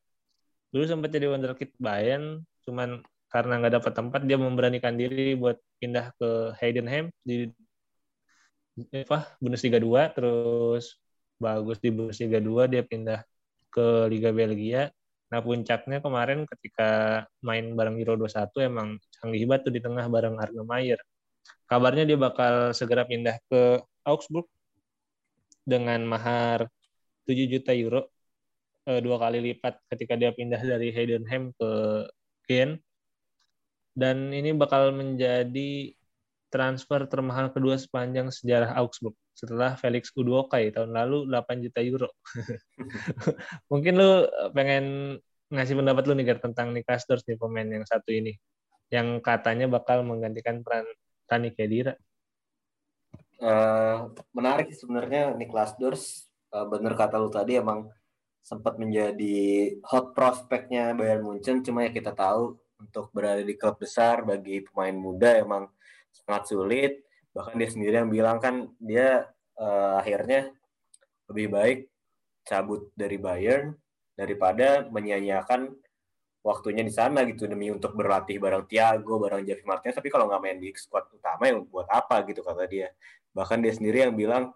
dulu 0.72 0.88
sempat 0.88 1.12
jadi 1.12 1.28
wonderkid 1.28 1.76
Bayern, 1.84 2.48
cuman 2.64 3.04
karena 3.30 3.62
nggak 3.62 3.74
dapat 3.82 3.94
tempat 3.94 4.22
dia 4.26 4.38
memberanikan 4.42 4.98
diri 4.98 5.38
buat 5.38 5.58
pindah 5.78 6.06
ke 6.18 6.30
Heidenheim 6.58 7.14
di 7.22 7.50
apa 9.06 9.38
Bundesliga 9.38 9.78
2 9.78 10.16
terus 10.16 10.98
bagus 11.38 11.78
di 11.84 11.90
Bundesliga 11.94 12.40
2 12.42 12.72
dia 12.72 12.84
pindah 12.84 13.22
ke 13.70 14.10
Liga 14.12 14.34
Belgia. 14.34 14.90
Nah 15.30 15.40
puncaknya 15.46 16.02
kemarin 16.02 16.50
ketika 16.50 17.24
main 17.46 17.78
bareng 17.78 18.02
Euro 18.02 18.26
21 18.26 18.50
emang 18.66 18.88
canggih 19.20 19.46
banget 19.46 19.62
tuh 19.70 19.74
di 19.78 19.82
tengah 19.86 20.06
bareng 20.10 20.36
Arne 20.42 20.64
Meyer. 20.66 21.00
Kabarnya 21.70 22.04
dia 22.10 22.18
bakal 22.18 22.74
segera 22.74 23.06
pindah 23.06 23.38
ke 23.46 23.62
Augsburg 24.10 24.50
dengan 25.70 26.02
mahar 26.10 26.66
7 27.30 27.46
juta 27.46 27.78
euro 27.78 28.10
eh, 28.90 29.00
dua 29.06 29.22
kali 29.22 29.38
lipat 29.54 29.86
ketika 29.94 30.18
dia 30.18 30.34
pindah 30.34 30.58
dari 30.58 30.90
Heidenheim 30.90 31.54
ke 31.54 31.70
Gen 32.50 32.82
dan 34.00 34.32
ini 34.32 34.56
bakal 34.56 34.96
menjadi 34.96 35.92
transfer 36.50 37.06
termahal 37.06 37.54
kedua 37.54 37.78
sepanjang 37.78 38.34
sejarah 38.34 38.74
Augsburg 38.80 39.14
setelah 39.38 39.78
Felix 39.78 40.10
Udokai 40.16 40.74
tahun 40.74 40.92
lalu 40.92 41.30
8 41.30 41.64
juta 41.64 41.80
euro. 41.86 42.10
Mungkin 43.72 43.94
lu 43.96 44.26
pengen 44.52 45.16
ngasih 45.54 45.78
pendapat 45.78 46.04
lu 46.10 46.14
nih 46.18 46.26
Gar, 46.34 46.40
tentang 46.42 46.74
Niklas 46.74 47.06
Dors 47.06 47.24
nih 47.26 47.38
pemain 47.38 47.66
yang 47.66 47.86
satu 47.86 48.10
ini 48.10 48.36
yang 48.90 49.22
katanya 49.22 49.70
bakal 49.70 50.02
menggantikan 50.02 50.66
peran 50.66 50.86
Tani 51.30 51.54
Kedira. 51.54 51.94
Uh, 53.40 54.12
menarik 54.36 54.74
sebenarnya 54.74 55.38
Niklas 55.38 55.78
Dors 55.80 56.28
uh, 56.52 56.66
bener 56.68 56.98
kata 56.98 57.22
lu 57.22 57.32
tadi 57.32 57.56
emang 57.62 57.88
sempat 58.44 58.76
menjadi 58.82 59.78
hot 59.86 60.12
prospeknya 60.18 60.92
Bayern 60.98 61.24
Munchen 61.24 61.62
cuma 61.62 61.86
ya 61.86 61.94
kita 61.94 62.12
tahu 62.12 62.58
untuk 62.80 63.12
berada 63.12 63.44
di 63.44 63.54
klub 63.60 63.78
besar 63.78 64.24
bagi 64.24 64.64
pemain 64.64 64.96
muda 64.96 65.40
emang 65.40 65.68
sangat 66.12 66.44
sulit. 66.56 66.94
Bahkan 67.36 67.56
dia 67.60 67.70
sendiri 67.70 67.96
yang 68.02 68.10
bilang 68.10 68.40
kan 68.42 68.72
dia 68.80 69.28
uh, 69.60 70.00
akhirnya 70.02 70.50
lebih 71.30 71.48
baik 71.54 71.80
cabut 72.48 72.90
dari 72.98 73.22
Bayern 73.22 73.76
daripada 74.18 74.90
menyanyiakan 74.90 75.70
waktunya 76.42 76.82
di 76.82 76.90
sana 76.90 77.28
gitu 77.28 77.46
demi 77.46 77.70
untuk 77.70 77.94
berlatih 77.94 78.40
bareng 78.40 78.66
Thiago, 78.66 79.22
bareng 79.22 79.46
Javi 79.46 79.64
Martinez. 79.68 80.00
Tapi 80.00 80.10
kalau 80.10 80.26
nggak 80.32 80.42
main 80.42 80.58
di 80.58 80.72
squad 80.74 81.12
utama 81.14 81.52
yang 81.52 81.68
buat 81.68 81.86
apa 81.92 82.26
gitu 82.26 82.42
kata 82.42 82.66
dia. 82.66 82.90
Bahkan 83.36 83.62
dia 83.62 83.74
sendiri 83.76 84.08
yang 84.08 84.16
bilang 84.18 84.56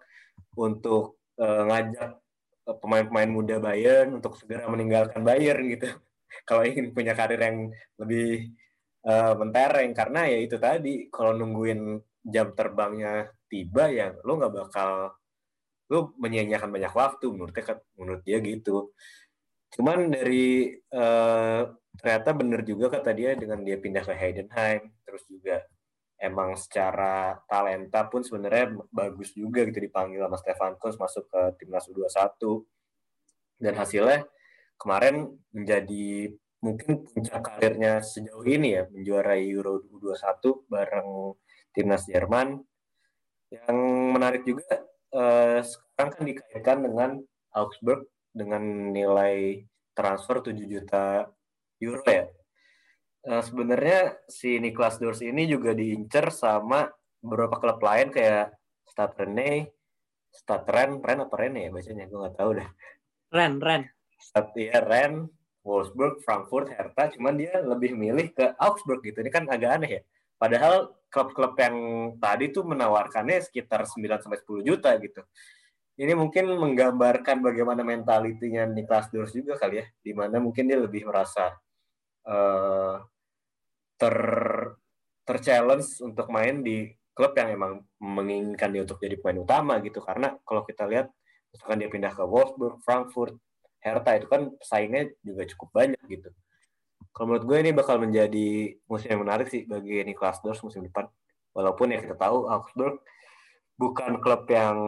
untuk 0.58 1.20
uh, 1.38 1.62
ngajak 1.70 2.18
pemain-pemain 2.64 3.30
muda 3.30 3.56
Bayern 3.60 4.18
untuk 4.18 4.34
segera 4.40 4.66
meninggalkan 4.66 5.20
Bayern 5.22 5.68
gitu. 5.68 5.92
Kalau 6.42 6.66
ingin 6.66 6.90
punya 6.90 7.14
karir 7.14 7.38
yang 7.38 7.70
lebih 8.02 8.50
uh, 9.06 9.38
mentereng. 9.38 9.94
Karena 9.94 10.26
ya 10.26 10.38
itu 10.42 10.58
tadi 10.58 11.06
kalau 11.08 11.38
nungguin 11.38 12.02
jam 12.26 12.50
terbangnya 12.56 13.30
tiba 13.46 13.86
ya 13.92 14.10
lo 14.24 14.40
nggak 14.40 14.54
bakal 14.54 15.14
lu 15.92 16.10
menyia-nyiakan 16.18 16.70
banyak 16.74 16.92
waktu. 16.92 17.26
Menurutnya 17.30 17.78
menurut 17.94 18.22
dia 18.26 18.38
gitu. 18.42 18.90
Cuman 19.74 20.10
dari 20.10 20.74
uh, 20.94 21.62
ternyata 21.94 22.30
bener 22.34 22.60
juga 22.66 22.90
kata 22.90 23.10
dia 23.14 23.38
dengan 23.38 23.62
dia 23.62 23.78
pindah 23.78 24.02
ke 24.02 24.14
Heidenheim. 24.14 24.90
Terus 25.06 25.22
juga 25.30 25.62
emang 26.24 26.56
secara 26.56 27.36
talenta 27.44 28.06
pun 28.08 28.24
sebenarnya 28.24 28.72
bagus 28.88 29.34
juga 29.36 29.66
gitu 29.66 29.82
dipanggil 29.82 30.24
sama 30.24 30.38
Stefan 30.40 30.72
Kuntz 30.80 30.96
masuk 30.96 31.28
ke 31.28 31.40
timnas 31.60 31.84
U21 31.90 32.64
dan 33.60 33.74
hasilnya 33.76 34.20
kemarin 34.80 35.32
menjadi 35.54 36.34
mungkin 36.64 37.04
puncak 37.04 37.44
karirnya 37.44 38.00
sejauh 38.00 38.44
ini 38.48 38.80
ya 38.80 38.82
menjuarai 38.88 39.44
Euro 39.52 39.84
U21 39.84 40.64
bareng 40.64 41.36
timnas 41.76 42.08
Jerman 42.08 42.56
yang 43.52 43.76
menarik 44.16 44.42
juga 44.48 44.80
uh, 45.12 45.60
sekarang 45.60 46.10
kan 46.16 46.24
dikaitkan 46.24 46.78
dengan 46.82 47.10
Augsburg 47.54 48.08
dengan 48.34 48.90
nilai 48.90 49.62
transfer 49.94 50.42
7 50.42 50.58
juta 50.66 51.30
euro 51.78 52.02
ya. 52.08 52.26
Uh, 53.24 53.40
Sebenarnya 53.40 54.18
si 54.26 54.58
Niklas 54.58 54.98
Dors 54.98 55.22
ini 55.22 55.46
juga 55.46 55.70
diincar 55.72 56.34
sama 56.34 56.90
beberapa 57.22 57.56
klub 57.62 57.78
lain 57.80 58.10
kayak 58.10 58.52
Stade 58.84 59.16
Rennais, 59.22 59.70
Stade 60.34 60.68
Ren, 60.68 60.98
Ren 60.98 61.24
apa 61.24 61.34
Ren 61.38 61.54
ya 61.56 61.70
bacanya? 61.70 62.04
Gue 62.10 62.18
nggak 62.20 62.36
tahu 62.36 62.50
deh. 62.58 62.68
Ren, 63.32 63.62
Ren. 63.62 63.82
Ya 64.56 64.80
Ren, 64.82 65.30
Wolfsburg, 65.64 66.20
Frankfurt, 66.20 66.68
Hertha, 66.70 67.08
cuman 67.16 67.40
dia 67.40 67.56
lebih 67.64 67.96
milih 67.96 68.34
ke 68.36 68.52
Augsburg 68.60 69.00
gitu. 69.00 69.24
Ini 69.24 69.30
kan 69.32 69.48
agak 69.48 69.80
aneh 69.80 69.90
ya. 70.00 70.02
Padahal 70.36 70.92
klub-klub 71.08 71.56
yang 71.56 71.76
tadi 72.18 72.50
tuh 72.50 72.66
menawarkannya 72.68 73.40
sekitar 73.40 73.88
9 73.88 74.20
sampai 74.20 74.38
10 74.42 74.66
juta 74.66 74.90
gitu. 75.00 75.22
Ini 75.94 76.12
mungkin 76.18 76.50
menggambarkan 76.58 77.38
bagaimana 77.38 77.86
mentalitinya 77.86 78.66
Niklas 78.66 79.14
Dors 79.14 79.30
juga 79.30 79.54
kali 79.54 79.78
ya, 79.78 79.86
di 80.02 80.10
mana 80.10 80.42
mungkin 80.42 80.66
dia 80.66 80.82
lebih 80.82 81.06
merasa 81.06 81.54
uh, 82.26 82.98
ter 83.94 84.16
terchallenge 85.24 86.02
untuk 86.04 86.28
main 86.28 86.60
di 86.60 86.90
klub 87.14 87.32
yang 87.38 87.54
emang 87.54 87.72
menginginkan 88.02 88.74
dia 88.74 88.82
untuk 88.82 88.98
jadi 88.98 89.16
pemain 89.16 89.46
utama 89.46 89.78
gitu. 89.80 90.02
Karena 90.02 90.34
kalau 90.42 90.66
kita 90.66 90.84
lihat 90.90 91.14
misalkan 91.54 91.78
dia 91.78 91.88
pindah 91.88 92.12
ke 92.12 92.24
Wolfsburg, 92.26 92.82
Frankfurt, 92.82 93.38
Hertha 93.84 94.16
itu 94.16 94.26
kan 94.26 94.48
pesaingnya 94.56 95.12
juga 95.20 95.44
cukup 95.44 95.68
banyak 95.76 96.00
gitu 96.08 96.32
kalau 97.14 97.26
menurut 97.30 97.44
gue 97.46 97.58
ini 97.62 97.70
bakal 97.70 98.02
menjadi 98.02 98.74
musim 98.90 99.14
yang 99.14 99.22
menarik 99.22 99.46
sih 99.46 99.62
bagi 99.70 100.02
Niklas 100.02 100.42
Dors 100.42 100.58
musim 100.66 100.82
depan. 100.82 101.06
Walaupun 101.54 101.94
ya 101.94 102.02
kita 102.02 102.18
tahu 102.18 102.50
Augsburg 102.50 102.98
bukan 103.78 104.18
klub 104.18 104.42
yang 104.50 104.78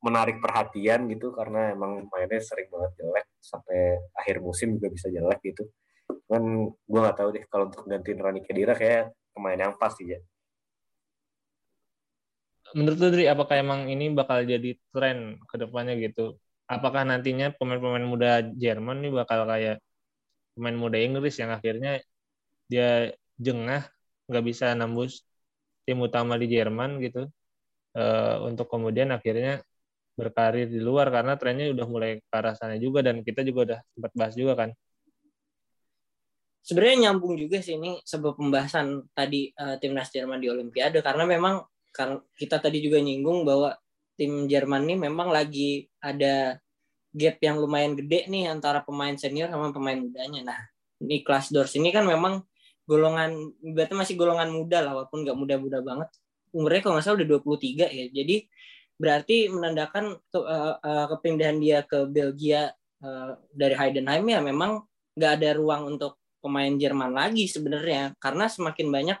menarik 0.00 0.40
perhatian 0.40 1.04
gitu 1.12 1.36
karena 1.36 1.76
emang 1.76 2.08
mainnya 2.08 2.40
sering 2.40 2.72
banget 2.72 3.04
jelek 3.04 3.26
sampai 3.44 4.00
akhir 4.16 4.40
musim 4.40 4.80
juga 4.80 4.88
bisa 4.88 5.12
jelek 5.12 5.40
gitu. 5.44 5.68
Cuman 6.08 6.72
gue 6.72 7.00
nggak 7.04 7.18
tahu 7.20 7.28
deh 7.36 7.44
kalau 7.52 7.68
untuk 7.68 7.84
gantiin 7.84 8.24
Rani 8.24 8.40
Kedira 8.40 8.72
kayak 8.72 9.12
pemain 9.36 9.60
yang 9.60 9.76
pas 9.76 9.92
sih 9.92 10.08
ya. 10.08 10.20
Menurut 12.72 13.00
lu 13.00 13.08
Dri, 13.12 13.24
apakah 13.28 13.56
emang 13.60 13.88
ini 13.88 14.12
bakal 14.12 14.44
jadi 14.44 14.76
tren 14.92 15.40
ke 15.44 15.56
depannya 15.60 15.96
gitu? 16.00 16.36
Apakah 16.68 17.02
nantinya 17.08 17.50
pemain-pemain 17.56 18.04
muda 18.04 18.44
Jerman 18.44 19.00
nih 19.00 19.12
bakal 19.12 19.48
kayak 19.48 19.76
pemain 20.52 20.76
muda 20.76 21.00
Inggris 21.00 21.40
yang 21.40 21.48
akhirnya 21.48 22.04
dia 22.68 23.16
jengah 23.40 23.88
nggak 24.28 24.44
bisa 24.44 24.76
nembus 24.76 25.24
tim 25.88 25.96
utama 26.04 26.36
di 26.36 26.52
Jerman 26.52 27.00
gitu 27.00 27.24
uh, 27.96 28.36
untuk 28.44 28.68
kemudian 28.68 29.08
akhirnya 29.16 29.64
berkarir 30.18 30.68
di 30.68 30.82
luar 30.82 31.08
karena 31.08 31.38
trennya 31.38 31.72
udah 31.72 31.86
mulai 31.86 32.10
ke 32.20 32.34
arah 32.34 32.52
sana 32.52 32.76
juga 32.76 33.00
dan 33.00 33.22
kita 33.22 33.40
juga 33.46 33.60
udah 33.72 33.80
sempat 33.94 34.12
bahas 34.18 34.34
juga 34.34 34.52
kan. 34.58 34.70
Sebenarnya 36.66 37.08
nyambung 37.08 37.38
juga 37.38 37.64
sih 37.64 37.80
ini 37.80 38.02
sebuah 38.04 38.36
pembahasan 38.36 39.08
tadi 39.16 39.48
uh, 39.56 39.80
timnas 39.80 40.12
Jerman 40.12 40.42
di 40.42 40.52
Olimpiade 40.52 41.00
karena 41.00 41.24
memang 41.24 41.64
kita 42.36 42.60
tadi 42.60 42.84
juga 42.84 43.00
nyinggung 43.00 43.46
bahwa 43.46 43.72
tim 44.18 44.50
Jerman 44.50 44.82
ini 44.90 45.06
memang 45.06 45.30
lagi 45.30 45.86
ada 46.02 46.58
gap 47.14 47.38
yang 47.38 47.62
lumayan 47.62 47.94
gede 47.94 48.26
nih 48.26 48.50
antara 48.50 48.82
pemain 48.82 49.14
senior 49.14 49.48
sama 49.48 49.70
pemain 49.70 49.96
mudanya. 49.96 50.42
Nah, 50.42 50.60
Niklas 50.98 51.54
Dors 51.54 51.72
ini 51.78 51.94
kan 51.94 52.02
memang 52.02 52.42
golongan 52.84 53.54
berarti 53.62 53.94
masih 53.94 54.14
golongan 54.18 54.50
muda 54.50 54.82
lah 54.82 54.92
walaupun 54.98 55.22
nggak 55.22 55.38
muda-muda 55.38 55.78
banget. 55.80 56.08
Umurnya 56.50 56.80
kalau 56.82 56.94
nggak 56.98 57.06
salah 57.06 57.16
udah 57.22 57.28
23 57.30 57.86
ya. 57.88 58.06
Jadi 58.10 58.36
berarti 58.98 59.46
menandakan 59.46 60.18
ke, 60.26 60.38
uh, 60.42 60.74
uh, 60.82 61.06
kepindahan 61.14 61.62
dia 61.62 61.86
ke 61.86 62.02
Belgia 62.10 62.74
uh, 63.00 63.38
dari 63.54 63.78
Heidenheim 63.78 64.26
ya 64.26 64.42
memang 64.42 64.82
nggak 65.14 65.32
ada 65.38 65.50
ruang 65.54 65.94
untuk 65.94 66.18
pemain 66.42 66.74
Jerman 66.74 67.14
lagi 67.14 67.46
sebenarnya 67.46 68.18
karena 68.18 68.50
semakin 68.50 68.90
banyak 68.90 69.18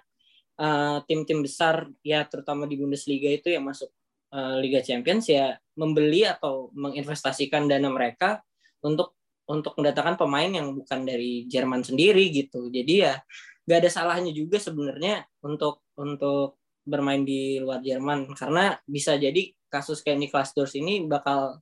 tim-tim 1.06 1.38
uh, 1.38 1.42
besar 1.46 1.86
ya 2.02 2.26
terutama 2.26 2.66
di 2.66 2.74
Bundesliga 2.74 3.30
itu 3.30 3.54
yang 3.54 3.70
masuk 3.70 3.94
uh, 4.32 4.56
Liga 4.60 4.80
Champions 4.84 5.28
ya 5.28 5.56
membeli 5.78 6.26
atau 6.26 6.72
menginvestasikan 6.74 7.70
dana 7.70 7.88
mereka 7.88 8.42
untuk 8.82 9.18
untuk 9.48 9.72
mendatangkan 9.80 10.20
pemain 10.20 10.50
yang 10.50 10.76
bukan 10.76 11.08
dari 11.08 11.48
Jerman 11.48 11.80
sendiri 11.80 12.28
gitu. 12.28 12.68
Jadi 12.68 12.94
ya 13.00 13.16
gak 13.64 13.84
ada 13.84 13.90
salahnya 13.90 14.32
juga 14.32 14.60
sebenarnya 14.60 15.24
untuk 15.40 15.88
untuk 15.96 16.60
bermain 16.84 17.24
di 17.24 17.60
luar 17.60 17.84
Jerman 17.84 18.32
karena 18.32 18.76
bisa 18.88 19.16
jadi 19.16 19.52
kasus 19.68 20.00
kayak 20.00 20.24
Niklas 20.24 20.56
Dors 20.56 20.72
ini 20.76 21.04
bakal 21.04 21.60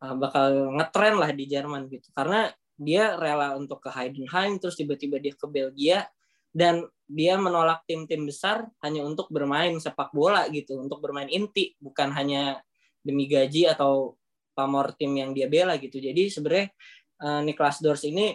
uh, 0.00 0.14
bakal 0.16 0.72
ngetren 0.76 1.16
lah 1.20 1.32
di 1.32 1.44
Jerman 1.48 1.88
gitu. 1.88 2.12
Karena 2.12 2.48
dia 2.74 3.14
rela 3.14 3.54
untuk 3.54 3.80
ke 3.84 3.90
Heidenheim 3.92 4.58
terus 4.58 4.74
tiba-tiba 4.74 5.22
dia 5.22 5.32
ke 5.36 5.46
Belgia 5.46 6.08
dan 6.50 6.84
dia 7.04 7.36
menolak 7.36 7.84
tim-tim 7.84 8.24
besar 8.24 8.64
hanya 8.80 9.04
untuk 9.04 9.28
bermain 9.28 9.76
sepak 9.76 10.10
bola 10.16 10.48
gitu, 10.48 10.80
untuk 10.80 11.04
bermain 11.04 11.28
inti, 11.28 11.76
bukan 11.76 12.10
hanya 12.16 12.64
demi 13.04 13.28
gaji 13.28 13.68
atau 13.68 14.16
pamor 14.56 14.96
tim 14.96 15.12
yang 15.12 15.36
dia 15.36 15.50
bela 15.50 15.76
gitu. 15.76 16.00
Jadi 16.00 16.32
sebenarnya 16.32 16.72
uh, 17.20 17.40
Niklas 17.44 17.84
Dors 17.84 18.06
ini 18.08 18.32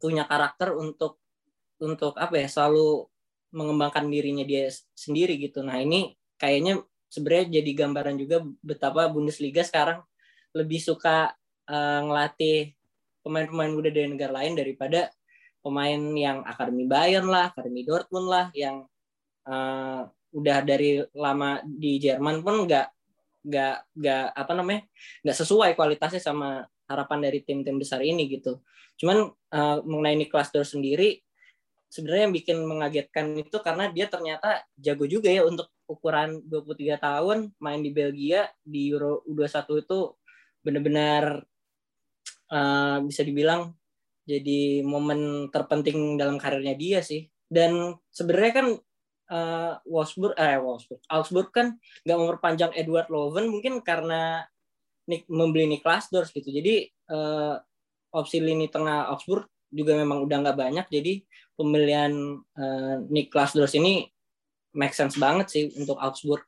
punya 0.00 0.24
karakter 0.24 0.72
untuk 0.72 1.20
untuk 1.76 2.16
apa 2.16 2.40
ya 2.40 2.48
selalu 2.48 3.04
mengembangkan 3.52 4.08
dirinya 4.08 4.44
dia 4.44 4.72
sendiri 4.96 5.36
gitu. 5.36 5.60
Nah 5.60 5.76
ini 5.80 6.16
kayaknya 6.40 6.80
sebenarnya 7.12 7.60
jadi 7.60 7.70
gambaran 7.84 8.16
juga 8.16 8.44
betapa 8.64 9.08
Bundesliga 9.12 9.60
sekarang 9.64 10.00
lebih 10.56 10.80
suka 10.80 11.36
uh, 11.68 12.00
ngelatih 12.04 12.72
pemain-pemain 13.20 13.72
muda 13.72 13.90
dari 13.92 14.08
negara 14.08 14.32
lain 14.40 14.56
daripada 14.56 15.12
pemain 15.66 15.98
yang 16.14 16.46
akademi 16.46 16.86
Bayern 16.86 17.26
lah, 17.26 17.50
akademi 17.50 17.82
Dortmund 17.82 18.30
lah, 18.30 18.46
yang 18.54 18.86
uh, 19.50 20.06
udah 20.30 20.58
dari 20.62 21.02
lama 21.10 21.58
di 21.66 21.98
Jerman 21.98 22.46
pun 22.46 22.70
nggak 22.70 22.86
nggak 23.46 23.76
nggak 23.98 24.26
apa 24.34 24.52
namanya 24.58 24.82
nggak 25.22 25.36
sesuai 25.38 25.74
kualitasnya 25.74 26.22
sama 26.22 26.66
harapan 26.86 27.18
dari 27.26 27.42
tim-tim 27.42 27.82
besar 27.82 27.98
ini 28.06 28.30
gitu. 28.30 28.62
Cuman 28.94 29.26
uh, 29.34 29.78
mengenai 29.82 30.14
Niklas 30.14 30.54
Dor 30.54 30.62
sendiri 30.62 31.18
sebenarnya 31.90 32.30
yang 32.30 32.34
bikin 32.34 32.56
mengagetkan 32.62 33.26
itu 33.38 33.58
karena 33.62 33.90
dia 33.90 34.06
ternyata 34.06 34.62
jago 34.78 35.06
juga 35.06 35.30
ya 35.30 35.46
untuk 35.46 35.70
ukuran 35.86 36.42
23 36.46 36.98
tahun 36.98 37.38
main 37.62 37.80
di 37.82 37.90
Belgia 37.94 38.50
di 38.62 38.90
Euro 38.90 39.22
U21 39.26 39.86
itu 39.86 39.98
benar-benar 40.66 41.46
uh, 42.50 42.98
bisa 43.06 43.22
dibilang 43.22 43.70
jadi 44.26 44.82
momen 44.82 45.48
terpenting 45.54 46.18
dalam 46.18 46.36
karirnya 46.36 46.74
dia 46.74 47.00
sih. 47.00 47.30
Dan 47.46 47.94
sebenarnya 48.10 48.52
kan 48.52 48.66
uh, 49.30 49.72
Wolfsburg, 49.86 50.34
eh 50.34 50.58
Wolfsburg, 50.58 51.00
Augsburg 51.06 51.48
kan 51.54 51.78
nggak 52.02 52.18
memperpanjang 52.18 52.72
Edward 52.74 53.08
Loven 53.08 53.46
mungkin 53.48 53.80
karena 53.86 54.42
Nick, 55.06 55.30
membeli 55.30 55.70
Niklas 55.70 56.10
Dors 56.10 56.34
gitu. 56.34 56.50
Jadi 56.50 56.90
uh, 57.14 57.54
opsi 58.10 58.42
lini 58.42 58.66
tengah 58.66 59.06
Augsburg 59.14 59.46
juga 59.70 59.94
memang 59.94 60.26
udah 60.26 60.36
nggak 60.42 60.58
banyak. 60.58 60.86
Jadi 60.90 61.22
pemilihan 61.54 62.12
uh, 62.58 62.96
Niklas 63.06 63.54
Dors 63.54 63.78
ini 63.78 64.10
make 64.74 64.92
sense 64.92 65.16
banget 65.16 65.46
sih 65.48 65.64
untuk 65.78 65.96
Augsburg. 66.02 66.42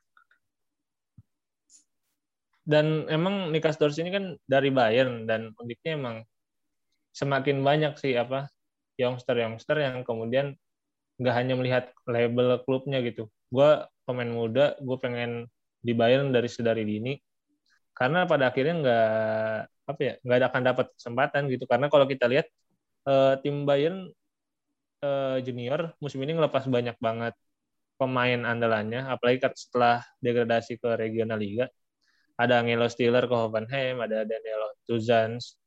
Dan 2.69 3.09
emang 3.09 3.49
Niklas 3.49 3.79
Dors 3.79 3.97
ini 3.97 4.11
kan 4.13 4.37
dari 4.45 4.69
Bayern 4.69 5.25
dan 5.25 5.55
uniknya 5.57 5.97
emang 5.97 6.15
semakin 7.19 7.59
banyak 7.59 7.93
sih 7.99 8.15
apa 8.15 8.47
youngster-youngster 8.95 9.75
yang 9.79 10.07
kemudian 10.07 10.55
nggak 11.19 11.35
hanya 11.35 11.53
melihat 11.59 11.83
label 12.07 12.63
klubnya 12.63 13.03
gitu. 13.03 13.27
Gue 13.51 13.83
pemain 14.07 14.31
muda, 14.31 14.79
gue 14.79 14.97
pengen 15.03 15.51
di 15.83 15.91
Bayern 15.91 16.31
dari 16.31 16.47
sedari 16.47 16.87
dini. 16.87 17.19
Karena 17.91 18.23
pada 18.23 18.47
akhirnya 18.47 18.75
nggak 18.79 19.07
apa 19.91 19.99
ya 19.99 20.13
nggak 20.23 20.47
akan 20.47 20.63
dapat 20.63 20.85
kesempatan 20.95 21.41
gitu. 21.51 21.67
Karena 21.67 21.91
kalau 21.91 22.07
kita 22.07 22.31
lihat 22.31 22.47
uh, 23.03 23.35
tim 23.43 23.67
Bayern 23.67 24.07
uh, 25.03 25.37
junior 25.43 25.91
musim 25.99 26.23
ini 26.23 26.39
ngelepas 26.39 26.63
banyak 26.71 26.95
banget 27.03 27.35
pemain 27.99 28.47
andalannya, 28.47 29.03
apalagi 29.11 29.43
setelah 29.59 29.99
degradasi 30.23 30.79
ke 30.79 30.95
regional 30.95 31.35
liga. 31.35 31.67
Ada 32.39 32.63
Angelo 32.63 32.87
Stiller 32.87 33.27
ke 33.27 33.35
Hoffenheim, 33.35 33.99
ada 33.99 34.23
Daniel 34.23 34.71
Tuzans 34.87 35.58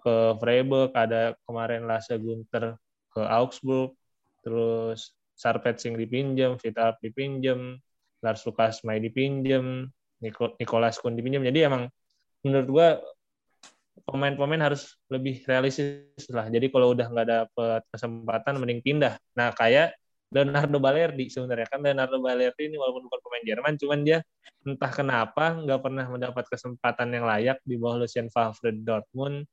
ke 0.00 0.38
Freiburg, 0.38 0.90
ada 0.96 1.36
kemarin 1.44 1.84
Lasse 1.84 2.16
Gunter 2.16 2.78
ke 3.12 3.22
Augsburg, 3.22 3.94
terus 4.42 5.14
Sarpet 5.34 5.82
Singh 5.82 5.98
dipinjam, 5.98 6.58
Vital 6.58 6.94
dipinjam, 7.02 7.78
Lars 8.22 8.42
Lukas 8.46 8.82
May 8.86 9.02
dipinjam, 9.02 9.90
Nicolas 10.22 10.96
Kun 11.02 11.18
dipinjam. 11.18 11.42
Jadi 11.42 11.66
emang 11.66 11.90
menurut 12.46 12.68
gua 12.70 12.88
pemain-pemain 14.04 14.70
harus 14.70 14.98
lebih 15.08 15.42
realistis 15.46 16.28
lah. 16.30 16.46
Jadi 16.50 16.68
kalau 16.68 16.92
udah 16.92 17.06
nggak 17.08 17.28
dapet 17.28 17.82
kesempatan, 17.94 18.58
mending 18.58 18.80
pindah. 18.82 19.14
Nah 19.38 19.54
kayak 19.54 19.94
Leonardo 20.34 20.82
Balerdi 20.82 21.30
sebenarnya 21.30 21.70
kan 21.70 21.78
Leonardo 21.78 22.18
Balerdi 22.18 22.66
ini 22.66 22.74
walaupun 22.74 23.06
bukan 23.06 23.20
pemain 23.22 23.44
Jerman, 23.46 23.74
cuman 23.78 23.98
dia 24.02 24.18
entah 24.66 24.90
kenapa 24.90 25.54
nggak 25.62 25.78
pernah 25.78 26.06
mendapat 26.10 26.44
kesempatan 26.50 27.08
yang 27.14 27.24
layak 27.28 27.62
di 27.62 27.78
bawah 27.78 28.02
Lucien 28.02 28.26
Favre 28.34 28.74
Dortmund. 28.74 29.46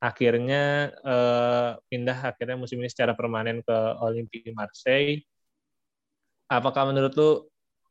Akhirnya 0.00 0.92
eh, 0.92 1.70
pindah 1.88 2.18
akhirnya 2.34 2.56
musim 2.60 2.78
ini 2.80 2.90
secara 2.92 3.16
permanen 3.16 3.64
ke 3.64 3.76
Olympique 4.04 4.52
Marseille. 4.52 5.24
Apakah 6.46 6.82
menurut 6.90 7.12
lu 7.18 7.30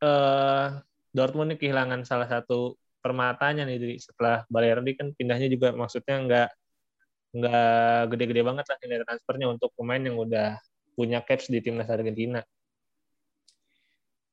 eh, 0.04 0.68
Dortmund 1.16 1.56
ini 1.56 1.58
kehilangan 1.60 2.04
salah 2.04 2.28
satu 2.28 2.76
permatanya 3.00 3.64
nih 3.70 4.02
setelah 4.02 4.44
Balerdi 4.50 4.98
kan 4.98 5.08
pindahnya 5.14 5.46
juga 5.46 5.70
maksudnya 5.72 6.16
nggak 6.26 6.50
nggak 7.36 8.02
gede-gede 8.16 8.42
banget 8.48 8.66
lah 8.66 8.78
nilai 8.80 9.04
transfernya 9.04 9.48
untuk 9.52 9.70
pemain 9.76 10.00
yang 10.00 10.18
udah 10.18 10.56
punya 10.96 11.20
caps 11.22 11.52
di 11.52 11.60
timnas 11.60 11.92
Argentina? 11.92 12.40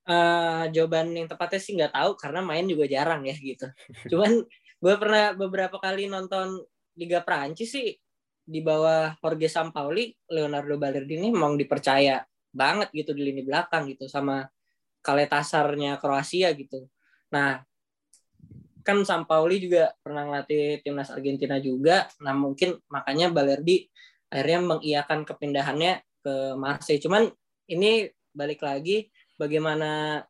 Uh, 0.03 0.67
jawaban 0.75 1.15
yang 1.15 1.31
tepatnya 1.31 1.61
sih 1.63 1.79
nggak 1.79 1.95
tahu 1.95 2.11
karena 2.19 2.41
main 2.43 2.67
juga 2.67 2.87
jarang 2.87 3.23
ya 3.27 3.35
gitu. 3.39 3.67
Cuman 4.11 4.47
gue 4.83 4.95
pernah 4.99 5.35
beberapa 5.35 5.79
kali 5.79 6.11
nonton 6.11 6.63
Liga 6.99 7.25
Prancis 7.25 7.73
sih 7.73 7.93
di 8.43 8.61
bawah 8.61 9.15
Jorge 9.23 9.47
Sampaoli, 9.47 10.11
Leonardo 10.29 10.77
Balerdi 10.77 11.15
ini 11.17 11.31
memang 11.31 11.55
dipercaya 11.55 12.21
banget 12.53 12.93
gitu 12.93 13.17
di 13.17 13.23
lini 13.33 13.43
belakang 13.47 13.89
gitu 13.89 14.11
sama 14.11 14.45
Kaletasarnya 15.03 15.99
Kroasia 15.99 16.53
gitu. 16.55 16.87
Nah, 17.33 17.63
kan 18.83 18.99
Sampaoli 19.07 19.63
juga 19.63 19.95
pernah 20.03 20.27
ngelatih 20.27 20.83
timnas 20.83 21.11
Argentina 21.11 21.57
juga. 21.63 22.11
Nah, 22.21 22.35
mungkin 22.35 22.77
makanya 22.91 23.31
Balerdi 23.31 23.89
akhirnya 24.29 24.61
mengiakan 24.77 25.25
kepindahannya 25.27 26.03
ke 26.23 26.35
Marseille. 26.59 27.03
Cuman 27.03 27.31
ini 27.71 28.11
balik 28.35 28.63
lagi 28.63 29.11
bagaimana 29.39 30.23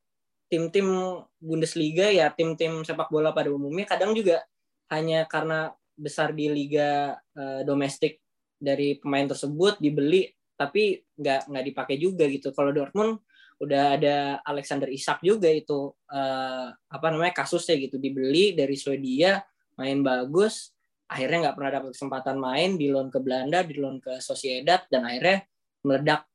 tim-tim 0.53 1.16
Bundesliga 1.40 2.12
ya 2.12 2.29
tim-tim 2.29 2.85
sepak 2.85 3.09
bola 3.09 3.33
pada 3.33 3.48
umumnya 3.48 3.88
kadang 3.88 4.12
juga 4.12 4.44
hanya 4.92 5.25
karena 5.25 5.72
besar 6.02 6.34
di 6.34 6.50
liga 6.50 7.14
uh, 7.14 7.62
domestik 7.62 8.18
dari 8.58 8.98
pemain 8.98 9.30
tersebut 9.30 9.78
dibeli 9.78 10.26
tapi 10.58 10.98
nggak 11.18 11.50
nggak 11.50 11.64
dipakai 11.70 11.96
juga 11.98 12.26
gitu. 12.26 12.50
Kalau 12.50 12.74
Dortmund 12.74 13.22
udah 13.62 13.94
ada 13.94 14.16
Alexander 14.42 14.90
Isak 14.90 15.22
juga 15.22 15.46
itu 15.46 15.94
uh, 16.10 16.66
apa 16.74 17.06
namanya 17.14 17.30
kasusnya 17.46 17.78
gitu 17.78 17.94
dibeli 18.02 18.58
dari 18.58 18.74
Swedia 18.74 19.38
main 19.78 20.02
bagus 20.02 20.74
akhirnya 21.06 21.48
nggak 21.48 21.56
pernah 21.56 21.72
dapat 21.78 21.90
kesempatan 21.94 22.36
main 22.42 22.74
di 22.74 22.90
loan 22.90 23.06
ke 23.06 23.22
Belanda 23.22 23.62
di 23.62 23.78
loan 23.78 24.02
ke 24.02 24.18
Sociedad 24.18 24.82
dan 24.90 25.06
akhirnya 25.06 25.46
meledak 25.86 26.26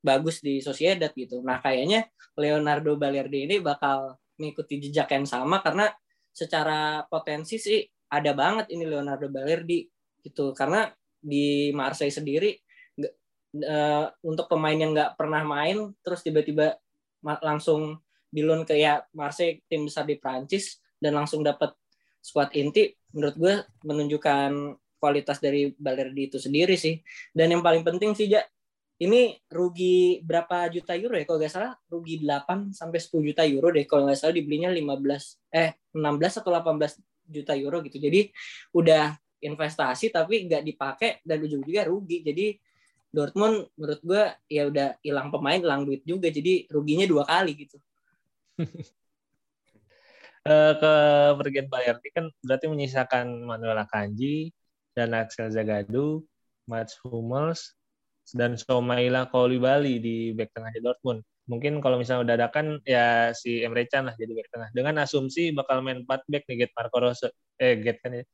bagus 0.00 0.40
di 0.40 0.64
Sociedad 0.64 1.12
gitu. 1.12 1.44
Nah 1.44 1.60
kayaknya 1.60 2.08
Leonardo 2.40 2.96
Balerdi 2.96 3.44
ini 3.44 3.60
bakal 3.60 4.16
mengikuti 4.40 4.80
jejak 4.80 5.12
yang 5.12 5.28
sama 5.28 5.60
karena 5.60 5.92
secara 6.32 7.04
potensi 7.04 7.60
sih 7.60 7.84
ada 8.10 8.34
banget 8.34 8.66
ini 8.74 8.84
Leonardo 8.90 9.30
Balerdi 9.30 9.86
gitu. 10.20 10.52
Karena 10.52 10.90
di 11.20 11.70
Marseille 11.70 12.12
sendiri 12.12 12.58
uh, 13.00 14.06
untuk 14.24 14.46
pemain 14.50 14.76
yang 14.76 14.92
nggak 14.92 15.14
pernah 15.14 15.42
main 15.44 15.92
terus 16.00 16.24
tiba-tiba 16.24 16.76
langsung 17.22 18.00
di 18.30 18.40
loan 18.40 18.64
ke 18.64 18.78
ya 18.78 19.02
Marseille 19.12 19.60
tim 19.66 19.84
besar 19.84 20.06
di 20.06 20.16
Prancis 20.16 20.78
dan 20.96 21.18
langsung 21.18 21.44
dapat 21.44 21.74
squad 22.20 22.52
inti 22.56 22.92
menurut 23.12 23.36
gue 23.36 23.54
menunjukkan 23.84 24.50
kualitas 25.00 25.40
dari 25.40 25.72
Balerdi 25.72 26.28
itu 26.28 26.36
sendiri 26.36 26.76
sih. 26.76 27.00
Dan 27.32 27.56
yang 27.56 27.64
paling 27.64 27.80
penting 27.80 28.12
sih 28.12 28.28
ja 28.28 28.44
ini 29.00 29.32
rugi 29.48 30.20
berapa 30.20 30.68
juta 30.68 30.92
euro 30.92 31.16
ya 31.16 31.24
kalau 31.24 31.40
nggak 31.40 31.52
salah? 31.52 31.72
Rugi 31.88 32.20
8 32.20 32.76
sampai 32.76 33.00
10 33.00 33.28
juta 33.32 33.42
euro 33.48 33.72
deh 33.72 33.88
kalau 33.88 34.04
nggak 34.04 34.18
salah 34.20 34.36
dibelinya 34.36 34.68
15 34.68 35.56
eh 35.56 35.80
16 35.96 36.40
atau 36.44 36.52
18 36.52 37.00
juta 37.30 37.54
euro 37.54 37.78
gitu. 37.86 38.02
Jadi 38.02 38.34
udah 38.74 39.14
investasi 39.40 40.12
tapi 40.12 40.44
nggak 40.50 40.62
dipakai 40.66 41.22
dan 41.24 41.40
ujung-ujungnya 41.40 41.86
rugi. 41.86 42.20
Jadi 42.26 42.46
Dortmund 43.10 43.66
menurut 43.74 44.00
gue 44.06 44.22
ya 44.46 44.70
udah 44.70 44.88
hilang 45.02 45.30
pemain 45.30 45.58
hilang 45.58 45.82
duit 45.86 46.02
juga. 46.04 46.28
Jadi 46.30 46.66
ruginya 46.70 47.06
dua 47.06 47.24
kali 47.24 47.52
gitu. 47.54 47.76
Uh, 50.44 50.74
ke 50.82 50.92
pergian 51.40 51.66
Bayern 51.72 51.98
ini 52.02 52.10
kan 52.12 52.26
berarti 52.44 52.66
menyisakan 52.68 53.46
Manuel 53.46 53.80
Akanji 53.80 54.52
dan 54.92 55.16
Axel 55.16 55.48
Zagadou 55.48 56.26
Mats 56.68 56.94
Hummels 57.02 57.74
dan 58.30 58.54
Somaila 58.54 59.26
Bali 59.32 59.98
di 59.98 60.30
back 60.36 60.54
tengahnya 60.54 60.80
Dortmund. 60.82 61.26
Mungkin 61.50 61.82
kalau 61.82 61.98
misalnya 61.98 62.22
udah 62.22 62.34
ada 62.38 62.48
kan 62.54 62.78
ya 62.86 63.34
si 63.34 63.58
Emre 63.66 63.82
Can 63.90 64.06
lah 64.06 64.14
jadi 64.14 64.30
back 64.38 64.48
tengah. 64.54 64.68
Dengan 64.70 65.02
asumsi 65.02 65.50
bakal 65.50 65.82
main 65.82 66.06
4 66.06 66.30
back 66.30 66.46
nih 66.46 66.56
Get 66.66 66.72
Marco 66.78 66.98
Rose. 67.02 67.26
Eh 67.58 67.74
Get 67.82 67.98
kan 67.98 68.14
ya. 68.14 68.24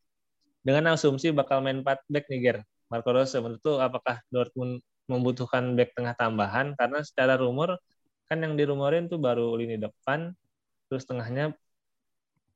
Dengan 0.61 0.93
asumsi 0.93 1.33
bakal 1.33 1.65
main 1.65 1.81
4 1.81 2.05
back 2.13 2.29
nih 2.29 2.41
Ger. 2.45 2.59
Marco 2.93 3.11
Rose 3.17 3.35
menurut 3.41 3.65
tuh 3.65 3.81
apakah 3.81 4.21
Dortmund 4.29 4.85
membutuhkan 5.09 5.75
back 5.75 5.97
tengah 5.97 6.15
tambahan 6.15 6.77
karena 6.77 7.01
secara 7.01 7.41
rumor 7.41 7.81
kan 8.29 8.43
yang 8.43 8.59
dirumorin 8.59 9.09
tuh 9.09 9.19
baru 9.23 9.55
lini 9.55 9.79
depan 9.79 10.35
terus 10.91 11.07
tengahnya 11.07 11.55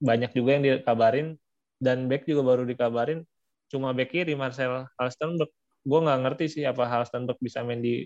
banyak 0.02 0.30
juga 0.34 0.58
yang 0.58 0.62
dikabarin 0.66 1.38
dan 1.78 2.10
back 2.10 2.26
juga 2.26 2.42
baru 2.42 2.66
dikabarin 2.66 3.22
cuma 3.70 3.94
back 3.94 4.10
kiri 4.10 4.34
Marcel 4.34 4.86
Halstenberg 4.98 5.50
gue 5.86 5.98
nggak 6.04 6.20
ngerti 6.26 6.44
sih 6.60 6.62
apa 6.66 6.84
hal 6.84 7.02
Stanberg 7.08 7.40
bisa 7.40 7.64
main 7.64 7.80
di 7.80 8.04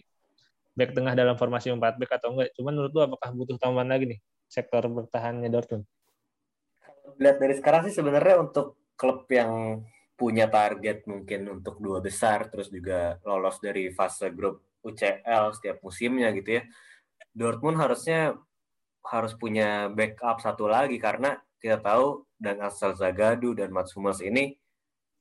back 0.74 0.90
tengah 0.92 1.14
dalam 1.14 1.38
formasi 1.38 1.70
4 1.70 1.80
back 1.80 2.18
atau 2.20 2.34
enggak. 2.34 2.50
Cuman 2.58 2.74
menurut 2.74 2.92
lu 2.92 3.02
apakah 3.06 3.30
butuh 3.32 3.56
tambahan 3.56 3.88
lagi 3.88 4.04
nih 4.14 4.20
sektor 4.50 4.82
bertahannya 4.86 5.48
Dortmund? 5.48 5.86
Lihat 7.18 7.36
dari 7.38 7.54
sekarang 7.54 7.82
sih 7.86 7.94
sebenarnya 7.94 8.42
untuk 8.42 8.78
klub 8.98 9.26
yang 9.30 9.82
punya 10.14 10.46
target 10.46 11.06
mungkin 11.10 11.46
untuk 11.50 11.82
dua 11.82 11.98
besar 11.98 12.46
terus 12.46 12.70
juga 12.70 13.18
lolos 13.26 13.58
dari 13.58 13.90
fase 13.90 14.30
grup 14.30 14.62
UCL 14.86 15.54
setiap 15.58 15.82
musimnya 15.82 16.30
gitu 16.34 16.60
ya. 16.60 16.62
Dortmund 17.34 17.78
harusnya 17.82 18.38
harus 19.04 19.32
punya 19.34 19.90
backup 19.90 20.38
satu 20.38 20.70
lagi 20.70 20.96
karena 21.02 21.38
kita 21.58 21.82
tahu 21.82 22.24
dan 22.38 22.62
asal 22.62 22.94
Zagadu 22.94 23.56
dan 23.56 23.74
Mats 23.74 23.92
Hummels 23.96 24.22
ini 24.22 24.54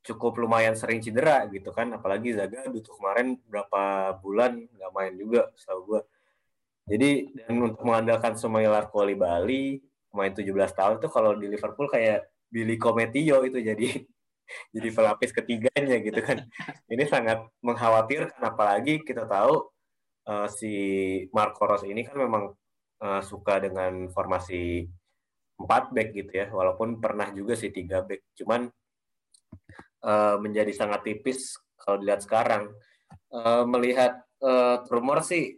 cukup 0.04 0.44
lumayan 0.44 0.76
sering 0.76 1.00
cedera 1.00 1.48
gitu 1.48 1.72
kan 1.72 1.96
apalagi 1.96 2.36
Zaga 2.36 2.68
butuh 2.68 2.92
kemarin 3.00 3.40
berapa 3.48 4.14
bulan 4.20 4.68
nggak 4.68 4.92
main 4.92 5.14
juga 5.16 5.48
setahu 5.56 5.82
gue 5.88 6.02
jadi 6.84 7.32
dan 7.32 7.64
untuk 7.64 7.82
mengandalkan 7.88 8.36
Sumaylar 8.36 8.92
Kuali 8.92 9.16
Bali 9.16 9.80
pemain 10.12 10.30
17 10.30 10.52
tahun 10.76 10.96
itu 11.00 11.08
kalau 11.08 11.32
di 11.40 11.48
Liverpool 11.48 11.88
kayak 11.88 12.28
Billy 12.52 12.76
Cometio 12.76 13.42
itu 13.48 13.64
jadi 13.64 13.88
jadi 14.76 14.90
pelapis 14.92 15.32
ketiganya 15.32 15.98
gitu 16.04 16.20
kan. 16.20 16.44
Ini 16.92 17.04
sangat 17.08 17.48
mengkhawatirkan 17.64 18.38
apalagi 18.44 19.00
kita 19.02 19.24
tahu 19.24 19.72
uh, 20.28 20.48
si 20.52 20.74
Marco 21.32 21.64
Ros 21.64 21.88
ini 21.88 22.04
kan 22.04 22.20
memang 22.20 22.52
uh, 23.00 23.22
suka 23.24 23.64
dengan 23.64 24.12
formasi 24.12 24.86
4 25.56 25.96
back 25.96 26.10
gitu 26.12 26.32
ya 26.36 26.52
walaupun 26.52 27.00
pernah 27.00 27.32
juga 27.32 27.56
sih 27.56 27.72
tiga 27.72 28.04
back 28.04 28.36
cuman 28.36 28.68
uh, 30.04 30.36
menjadi 30.38 30.72
sangat 30.76 31.08
tipis 31.08 31.58
kalau 31.80 32.00
dilihat 32.00 32.22
sekarang. 32.24 32.72
Uh, 33.34 33.66
melihat 33.66 34.22
uh, 34.46 34.86
rumor 34.94 35.26
sih 35.26 35.58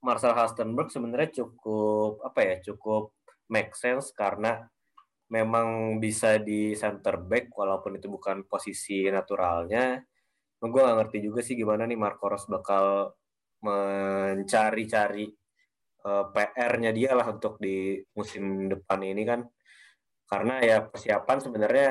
Marcel 0.00 0.32
Halstenberg 0.32 0.88
sebenarnya 0.88 1.42
cukup 1.42 2.22
apa 2.24 2.40
ya 2.40 2.54
cukup 2.72 3.12
make 3.50 3.74
sense 3.74 4.14
karena 4.14 4.62
memang 5.30 5.98
bisa 6.02 6.38
di 6.38 6.74
center 6.74 7.18
back 7.20 7.54
walaupun 7.54 7.98
itu 7.98 8.10
bukan 8.10 8.46
posisi 8.46 9.06
naturalnya 9.06 10.02
gue 10.60 10.76
gak 10.76 10.98
ngerti 11.00 11.18
juga 11.24 11.40
sih 11.40 11.56
gimana 11.56 11.88
nih 11.88 11.96
Marco 11.96 12.28
Ros 12.28 12.44
bakal 12.44 13.16
mencari-cari 13.64 15.24
uh, 16.04 16.24
PR-nya 16.32 16.90
dia 16.92 17.16
lah 17.16 17.32
untuk 17.32 17.56
di 17.56 17.96
musim 18.12 18.68
depan 18.68 19.00
ini 19.00 19.22
kan 19.24 19.40
karena 20.28 20.60
ya 20.60 20.76
persiapan 20.84 21.38
sebenarnya 21.40 21.88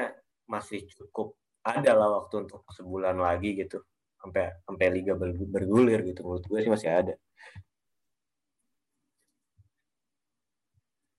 masih 0.50 0.86
cukup 0.86 1.39
ada 1.64 1.92
lah 1.96 2.10
waktu 2.22 2.48
untuk 2.48 2.64
sebulan 2.72 3.20
lagi 3.20 3.56
gitu 3.60 3.84
sampai 4.20 4.52
sampai 4.68 4.88
liga 4.92 5.16
bergulir 5.16 6.04
gitu 6.04 6.28
menurut 6.28 6.46
gue 6.48 6.60
sih 6.60 6.72
masih 6.72 6.90
ada. 6.92 7.14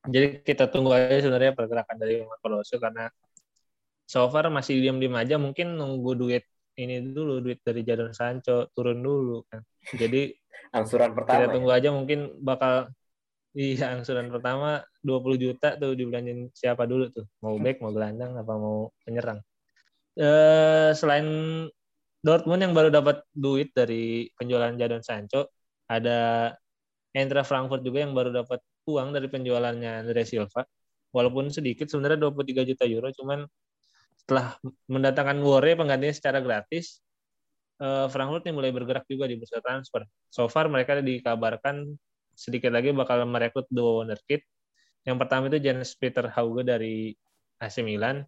Jadi 0.08 0.40
kita 0.40 0.64
tunggu 0.72 0.96
aja 0.96 1.20
sebenarnya 1.20 1.52
pergerakan 1.52 1.96
dari 2.00 2.24
Marco 2.24 2.48
Rossi 2.48 2.80
karena 2.80 3.12
so 4.08 4.24
far 4.32 4.48
masih 4.48 4.80
diam-diam 4.80 5.12
aja 5.16 5.36
mungkin 5.36 5.76
nunggu 5.76 6.12
duit 6.16 6.44
ini 6.80 7.04
dulu 7.12 7.44
duit 7.44 7.60
dari 7.60 7.84
Jadon 7.84 8.16
Sancho 8.16 8.72
turun 8.72 9.04
dulu 9.04 9.44
kan. 9.48 9.60
Jadi 9.92 10.32
angsuran 10.78 11.12
pertama. 11.12 11.36
Kita 11.36 11.46
ya? 11.48 11.52
tunggu 11.52 11.70
ya? 11.70 11.76
aja 11.76 11.88
mungkin 11.92 12.20
bakal 12.40 12.88
iya 13.52 13.92
angsuran 13.92 14.32
pertama 14.32 14.80
20 15.04 15.36
juta 15.36 15.76
tuh 15.76 15.92
dibelanjin 15.92 16.48
siapa 16.56 16.88
dulu 16.88 17.12
tuh. 17.12 17.28
Mau 17.44 17.60
back, 17.60 17.84
mau 17.84 17.92
gelandang 17.92 18.40
apa 18.40 18.54
mau 18.56 18.88
penyerang. 19.04 19.44
Eh 20.18 20.90
selain 20.96 21.26
Dortmund 22.20 22.60
yang 22.60 22.74
baru 22.76 22.92
dapat 22.92 23.24
duit 23.32 23.72
dari 23.72 24.28
penjualan 24.36 24.76
Jadon 24.76 25.00
Sancho, 25.00 25.48
ada 25.88 26.52
Eintracht 27.16 27.48
Frankfurt 27.48 27.82
juga 27.82 28.04
yang 28.04 28.12
baru 28.12 28.30
dapat 28.30 28.60
uang 28.86 29.16
dari 29.16 29.26
penjualannya 29.32 30.04
Andre 30.04 30.22
Silva. 30.28 30.62
Walaupun 31.10 31.50
sedikit 31.50 31.90
sebenarnya 31.90 32.20
23 32.30 32.62
juta 32.68 32.84
euro, 32.86 33.10
cuman 33.10 33.48
setelah 34.20 34.54
mendatangkan 34.86 35.42
Wore 35.42 35.74
penggantinya 35.74 36.14
secara 36.14 36.38
gratis, 36.38 37.02
uh, 37.82 38.06
Frankfurt 38.12 38.46
ini 38.46 38.54
mulai 38.54 38.70
bergerak 38.70 39.08
juga 39.10 39.26
di 39.26 39.34
bursa 39.40 39.58
transfer. 39.64 40.04
So 40.30 40.46
far 40.46 40.68
mereka 40.70 41.00
dikabarkan 41.00 41.98
sedikit 42.36 42.70
lagi 42.70 42.94
bakal 42.94 43.24
merekrut 43.26 43.66
dua 43.72 44.04
wonderkid. 44.04 44.44
Yang 45.08 45.16
pertama 45.18 45.48
itu 45.48 45.58
Jens 45.58 45.96
Peter 45.96 46.28
Hauge 46.30 46.62
dari 46.62 47.16
AC 47.58 47.80
Milan. 47.80 48.22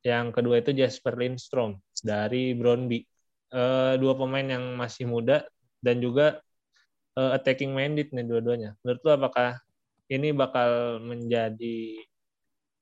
Yang 0.00 0.26
kedua 0.32 0.64
itu 0.64 0.72
Jasper 0.72 1.14
Lindstrom 1.20 1.76
dari 2.00 2.56
Brøndby. 2.56 3.04
Uh, 3.50 3.98
dua 3.98 4.14
pemain 4.14 4.46
yang 4.46 4.78
masih 4.78 5.10
muda 5.10 5.42
dan 5.82 5.98
juga 5.98 6.38
uh, 7.18 7.34
attacking 7.34 7.74
minded 7.74 8.14
nih 8.14 8.22
dua-duanya. 8.22 8.78
Menurut 8.80 9.00
lu 9.02 9.10
apakah 9.10 9.58
ini 10.06 10.30
bakal 10.30 11.02
menjadi 11.02 11.98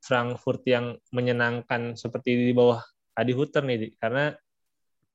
Frankfurt 0.04 0.62
yang 0.68 0.96
menyenangkan 1.10 1.96
seperti 1.98 2.36
di 2.36 2.52
bawah 2.54 2.84
Adi 3.18 3.34
Hutter 3.34 3.66
nih, 3.66 3.98
karena 3.98 4.30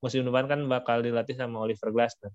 musim 0.03 0.27
depan 0.27 0.45
kan 0.49 0.59
bakal 0.67 0.99
dilatih 0.99 1.39
sama 1.39 1.63
Oliver 1.63 1.89
Glasner. 1.93 2.33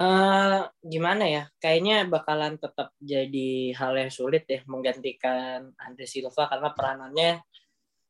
Uh, 0.00 0.64
gimana 0.80 1.28
ya? 1.28 1.42
Kayaknya 1.60 2.08
bakalan 2.08 2.56
tetap 2.56 2.96
jadi 2.96 3.76
hal 3.76 3.92
yang 4.00 4.08
sulit 4.08 4.48
ya 4.48 4.64
menggantikan 4.64 5.76
Andre 5.76 6.08
Silva 6.08 6.48
karena 6.48 6.72
peranannya 6.72 7.30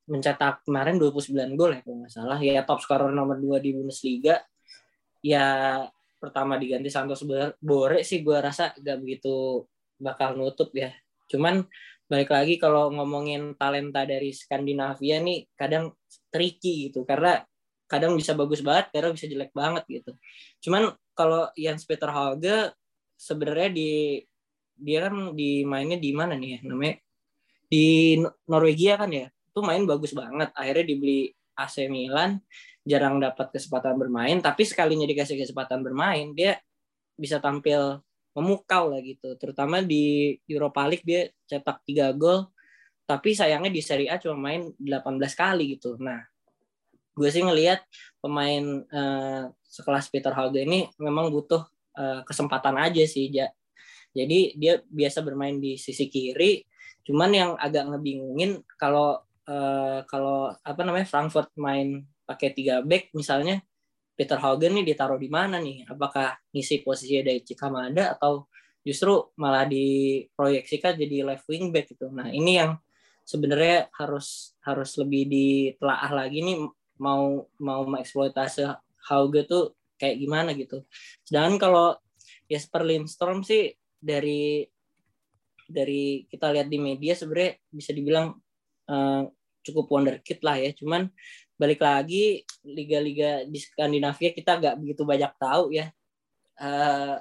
mencetak 0.07 0.63
kemarin 0.63 1.03
29 1.03 1.59
gol 1.59 1.75
ya 1.75 1.83
kalau 1.83 1.97
nggak 2.07 2.15
salah. 2.15 2.39
Ya 2.39 2.63
top 2.63 2.79
scorer 2.79 3.11
nomor 3.11 3.43
2 3.43 3.59
di 3.59 3.75
Bundesliga. 3.75 4.39
Ya 5.19 5.83
pertama 6.23 6.55
diganti 6.63 6.95
Santos 6.95 7.27
Bore 7.59 8.07
sih 8.07 8.23
gue 8.23 8.39
rasa 8.39 8.77
gak 8.77 8.99
begitu 9.01 9.65
bakal 9.97 10.37
nutup 10.37 10.69
ya 10.77 10.93
Cuman 11.31 11.63
balik 12.11 12.35
lagi 12.35 12.59
kalau 12.59 12.91
ngomongin 12.91 13.55
talenta 13.55 14.03
dari 14.03 14.35
Skandinavia 14.35 15.23
nih 15.23 15.47
kadang 15.55 15.95
tricky 16.35 16.91
gitu 16.91 17.07
karena 17.07 17.39
kadang 17.87 18.15
bisa 18.15 18.35
bagus 18.39 18.63
banget, 18.63 18.91
kadang 18.95 19.15
bisa 19.15 19.27
jelek 19.27 19.51
banget 19.51 19.83
gitu. 19.91 20.15
Cuman 20.63 20.95
kalau 21.21 21.53
yang 21.53 21.77
Peter 21.85 22.09
Hauge 22.09 22.73
sebenarnya 23.21 23.69
di 23.69 23.91
dia 24.81 25.05
kan 25.05 25.37
di 25.37 25.61
di 26.01 26.11
mana 26.17 26.33
nih 26.33 26.51
ya? 26.57 26.59
Namanya 26.65 26.97
di 27.69 28.17
Norwegia 28.49 28.97
kan 28.97 29.13
ya? 29.13 29.29
Itu 29.29 29.61
main 29.61 29.85
bagus 29.85 30.17
banget. 30.17 30.49
Akhirnya 30.57 30.85
dibeli 30.89 31.29
AC 31.53 31.85
Milan 31.93 32.41
jarang 32.89 33.21
dapat 33.21 33.53
kesempatan 33.53 34.01
bermain. 34.01 34.41
Tapi 34.41 34.65
sekalinya 34.65 35.05
dikasih 35.05 35.37
kesempatan 35.37 35.85
bermain 35.85 36.33
dia 36.33 36.57
bisa 37.21 37.37
tampil 37.37 38.01
memukau 38.33 38.97
lah 38.97 39.05
gitu. 39.05 39.37
Terutama 39.37 39.85
di 39.85 40.39
Europa 40.49 40.89
League 40.89 41.05
dia 41.05 41.29
cetak 41.45 41.85
3 41.85 42.17
gol, 42.17 42.49
tapi 43.05 43.37
sayangnya 43.37 43.69
di 43.69 43.83
Serie 43.85 44.09
A 44.09 44.17
cuma 44.17 44.39
main 44.39 44.73
18 44.81 45.35
kali 45.37 45.77
gitu. 45.77 46.01
Nah, 46.01 46.30
gue 47.15 47.29
sih 47.29 47.43
ngelihat 47.43 47.83
pemain 48.23 48.85
uh, 48.91 49.51
sekelas 49.67 50.11
Peter 50.11 50.35
Hauge 50.35 50.63
ini 50.63 50.91
memang 50.99 51.31
butuh 51.31 51.63
uh, 51.99 52.21
kesempatan 52.27 52.77
aja 52.79 53.03
sih, 53.07 53.31
ja. 53.31 53.51
Jadi 54.11 54.59
dia 54.59 54.83
biasa 54.91 55.23
bermain 55.23 55.63
di 55.63 55.79
sisi 55.79 56.11
kiri, 56.11 56.67
cuman 57.07 57.31
yang 57.31 57.51
agak 57.55 57.87
ngebingungin 57.95 58.67
kalau 58.75 59.23
uh, 59.47 60.03
kalau 60.11 60.51
apa 60.51 60.81
namanya 60.83 61.07
Frankfurt 61.07 61.55
main 61.55 62.03
pakai 62.27 62.51
tiga 62.51 62.83
back 62.83 63.15
misalnya 63.15 63.63
Peter 64.19 64.37
Hogan 64.37 64.75
nih 64.77 64.95
ditaruh 64.95 65.17
di 65.17 65.31
mana 65.31 65.63
nih? 65.63 65.87
Apakah 65.87 66.37
ngisi 66.51 66.83
posisi 66.83 67.23
dari 67.23 67.41
Cikamada 67.47 68.19
atau 68.19 68.51
justru 68.81 69.33
malah 69.37 69.69
diproyeksikan 69.69 70.97
jadi 70.97 71.25
left 71.25 71.47
wing 71.49 71.69
back 71.73 71.93
gitu. 71.93 72.09
Nah, 72.09 72.33
ini 72.33 72.61
yang 72.61 72.81
sebenarnya 73.25 73.93
harus 73.95 74.57
harus 74.65 74.97
lebih 74.99 75.29
ditelaah 75.29 76.11
lagi 76.11 76.43
nih 76.43 76.57
mau 77.01 77.49
mau 77.57 77.83
mengeksploitasi 77.89 78.69
Hauge 79.09 79.49
tuh 79.49 79.73
kayak 79.97 80.21
gimana 80.21 80.53
gitu. 80.53 80.85
Sedangkan 81.25 81.57
kalau 81.57 81.87
Jesper 82.47 82.85
Lindstrom 82.85 83.41
sih 83.41 83.73
dari 83.97 84.69
dari 85.65 86.29
kita 86.29 86.53
lihat 86.53 86.69
di 86.69 86.77
media 86.77 87.17
sebenarnya 87.17 87.57
bisa 87.73 87.91
dibilang 87.97 88.37
uh, 88.93 89.23
cukup 89.65 89.89
wonderkid 89.89 90.45
lah 90.45 90.61
ya. 90.61 90.71
Cuman 90.77 91.09
balik 91.61 91.85
lagi 91.85 92.45
liga-liga 92.65 93.45
di 93.45 93.61
Skandinavia 93.61 94.33
kita 94.33 94.57
nggak 94.57 94.77
begitu 94.81 95.05
banyak 95.05 95.33
tahu 95.37 95.77
ya 95.77 95.93
uh, 96.57 97.21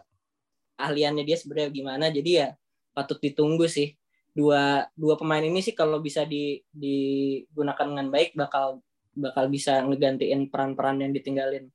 ahliannya 0.80 1.28
dia 1.28 1.36
sebenarnya 1.36 1.76
gimana 1.76 2.08
jadi 2.08 2.32
ya 2.32 2.48
patut 2.96 3.20
ditunggu 3.20 3.68
sih 3.68 4.00
dua 4.32 4.88
dua 4.96 5.20
pemain 5.20 5.44
ini 5.44 5.60
sih 5.60 5.76
kalau 5.76 6.00
bisa 6.00 6.24
di, 6.24 6.64
digunakan 6.72 7.84
dengan 7.84 8.08
baik 8.08 8.32
bakal 8.40 8.80
bakal 9.16 9.50
bisa 9.50 9.82
ngegantiin 9.86 10.50
peran-peran 10.50 11.02
yang 11.02 11.12
ditinggalin 11.12 11.70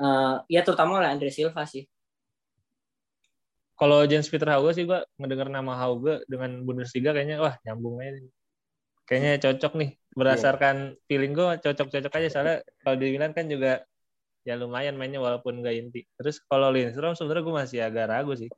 uh, 0.00 0.42
ya 0.50 0.60
terutama 0.62 0.98
oleh 0.98 1.10
Andre 1.10 1.30
Silva 1.30 1.64
sih 1.64 1.86
kalau 3.78 4.02
James 4.10 4.26
Peter 4.26 4.50
Hauge 4.50 4.74
sih 4.74 4.84
gua 4.86 5.06
ngedengar 5.18 5.48
nama 5.50 5.78
Hauge 5.78 6.22
dengan 6.26 6.66
Bundesliga 6.66 7.14
kayaknya 7.14 7.38
wah 7.38 7.54
nyambung 7.62 8.02
aja 8.02 8.18
kayaknya 9.08 9.32
cocok 9.40 9.72
nih 9.78 9.90
berdasarkan 10.12 10.76
yeah. 10.92 11.04
feeling 11.06 11.32
gue 11.32 11.46
cocok-cocok 11.62 12.12
aja 12.12 12.28
soalnya 12.28 12.56
kalau 12.82 12.96
di 12.98 13.14
Milan 13.14 13.32
kan 13.32 13.46
juga 13.46 13.86
ya 14.48 14.56
lumayan 14.56 14.96
mainnya 14.96 15.20
walaupun 15.20 15.60
gak 15.60 15.76
inti. 15.76 16.08
Terus 16.16 16.40
kalau 16.48 16.72
Lindstrom 16.72 17.12
sebenarnya 17.12 17.44
gue 17.44 17.54
masih 17.54 17.78
agak 17.84 18.06
ragu 18.08 18.32
sih. 18.32 18.48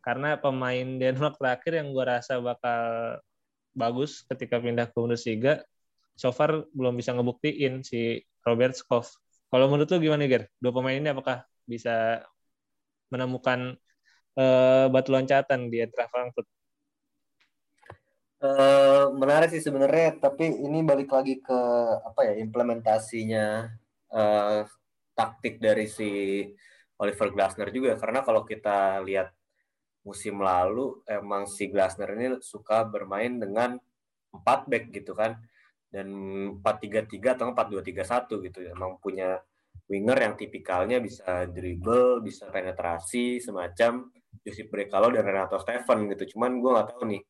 Karena 0.00 0.40
pemain 0.40 0.88
Denmark 0.96 1.36
terakhir 1.36 1.76
yang 1.76 1.92
gue 1.92 2.04
rasa 2.08 2.40
bakal 2.40 3.20
bagus 3.76 4.24
ketika 4.24 4.56
pindah 4.56 4.88
ke 4.88 4.96
Bundesliga, 4.96 5.60
so 6.20 6.36
far 6.36 6.68
belum 6.76 7.00
bisa 7.00 7.16
ngebuktiin 7.16 7.80
si 7.80 8.20
Robert 8.44 8.76
Skov. 8.76 9.08
Kalau 9.48 9.72
menurut 9.72 9.88
lu 9.88 10.04
gimana, 10.04 10.28
Ger? 10.28 10.52
Dua 10.60 10.76
pemain 10.76 10.92
ini 10.92 11.08
apakah 11.08 11.48
bisa 11.64 12.20
menemukan 13.08 13.80
uh, 14.36 14.86
batu 14.92 15.16
loncatan 15.16 15.72
di 15.72 15.80
Eintracht 15.80 16.12
Frankfurt? 16.12 16.44
Uh, 18.40 19.16
menarik 19.16 19.48
sih 19.52 19.64
sebenarnya, 19.64 20.20
tapi 20.20 20.48
ini 20.48 20.84
balik 20.84 21.08
lagi 21.08 21.40
ke 21.40 21.60
apa 22.04 22.20
ya 22.28 22.34
implementasinya 22.40 23.68
uh, 24.12 24.64
taktik 25.16 25.56
dari 25.60 25.88
si 25.88 26.08
Oliver 27.00 27.32
Glasner 27.32 27.72
juga. 27.72 27.96
Karena 27.96 28.20
kalau 28.20 28.44
kita 28.44 29.00
lihat 29.04 29.32
musim 30.00 30.40
lalu, 30.40 31.04
emang 31.04 31.44
si 31.44 31.68
Glasner 31.68 32.16
ini 32.16 32.40
suka 32.40 32.84
bermain 32.88 33.36
dengan 33.36 33.76
empat 34.30 34.70
back 34.70 34.84
gitu 34.94 35.12
kan, 35.12 35.36
dan 35.90 36.06
empat 36.56 36.86
tiga 36.86 37.02
tiga 37.02 37.34
atau 37.34 37.50
empat 37.50 37.66
dua 37.66 37.82
tiga 37.82 38.06
satu 38.06 38.38
gitu. 38.40 38.62
Emang 38.62 38.96
punya 39.02 39.36
winger 39.90 40.18
yang 40.22 40.34
tipikalnya 40.38 41.02
bisa 41.02 41.50
dribble, 41.50 42.22
bisa 42.22 42.46
penetrasi, 42.48 43.42
semacam 43.42 44.06
Josip 44.46 44.70
Brekalo 44.70 45.10
dan 45.10 45.26
Renato 45.26 45.58
Steven 45.58 46.06
gitu. 46.14 46.38
Cuman 46.38 46.62
gue 46.62 46.70
nggak 46.70 46.88
tahu 46.94 47.02
nih 47.10 47.22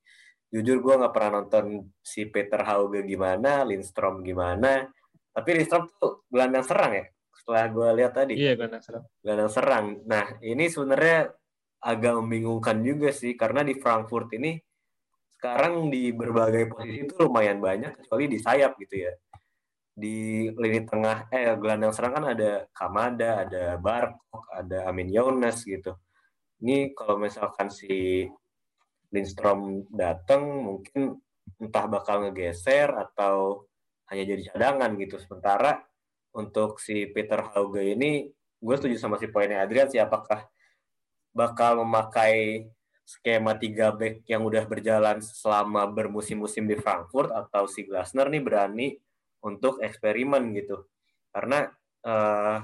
jujur 0.50 0.76
gue 0.84 0.94
nggak 1.00 1.14
pernah 1.14 1.40
nonton 1.40 1.88
si 2.04 2.28
Peter 2.28 2.60
Hauge 2.60 3.00
gimana, 3.08 3.64
Lindstrom 3.64 4.20
gimana. 4.20 4.84
Tapi 5.32 5.50
Lindstrom 5.56 5.88
tuh 5.96 6.28
gelandang 6.28 6.68
serang 6.68 6.92
ya. 6.92 7.04
Setelah 7.32 7.64
gue 7.72 7.88
lihat 7.96 8.12
tadi. 8.12 8.34
Iya 8.36 8.52
gelandang 8.60 8.84
serang. 8.84 9.04
Gelandang 9.24 9.50
serang. 9.50 9.86
Nah 10.04 10.26
ini 10.44 10.68
sebenarnya 10.68 11.32
agak 11.80 12.12
membingungkan 12.20 12.84
juga 12.84 13.08
sih 13.08 13.32
karena 13.40 13.64
di 13.64 13.72
Frankfurt 13.72 14.28
ini 14.36 14.60
sekarang 15.40 15.88
di 15.88 16.12
berbagai 16.12 16.68
posisi 16.68 17.08
itu 17.08 17.16
lumayan 17.16 17.64
banyak 17.64 17.96
kecuali 17.96 18.28
di 18.28 18.36
sayap 18.36 18.76
gitu 18.76 19.08
ya. 19.08 19.12
di 20.00 20.48
lini 20.48 20.80
tengah 20.88 21.28
eh 21.28 21.52
gelandang 21.60 21.92
serang 21.92 22.16
kan 22.16 22.24
ada 22.32 22.64
Kamada, 22.72 23.44
ada 23.44 23.76
Barkok, 23.76 24.48
ada 24.48 24.88
Amin 24.88 25.12
Yones 25.12 25.60
gitu. 25.64 25.92
Ini 26.64 26.96
kalau 26.96 27.20
misalkan 27.20 27.68
si 27.68 28.24
Lindstrom 29.12 29.84
datang 29.92 30.64
mungkin 30.64 31.20
entah 31.60 31.84
bakal 31.84 32.24
ngegeser 32.24 32.96
atau 32.96 33.68
hanya 34.08 34.24
jadi 34.24 34.42
cadangan 34.54 34.90
gitu. 34.96 35.20
Sementara 35.20 35.84
untuk 36.32 36.80
si 36.80 37.10
Peter 37.10 37.44
Hauge 37.52 37.92
ini 37.92 38.24
gue 38.60 38.74
setuju 38.76 38.96
sama 38.96 39.20
si 39.20 39.28
poinnya 39.28 39.64
Adrian 39.64 39.88
sih 39.88 40.00
apakah 40.00 40.48
bakal 41.32 41.84
memakai 41.84 42.68
skema 43.10 43.58
tiga 43.58 43.90
back 43.90 44.22
yang 44.30 44.46
udah 44.46 44.62
berjalan 44.70 45.18
selama 45.18 45.90
bermusim-musim 45.90 46.70
di 46.70 46.78
Frankfurt 46.78 47.34
atau 47.34 47.66
si 47.66 47.82
Glasner 47.82 48.30
nih 48.30 48.42
berani 48.46 48.88
untuk 49.42 49.82
eksperimen 49.82 50.54
gitu. 50.54 50.86
Karena 51.34 51.66
uh, 52.06 52.62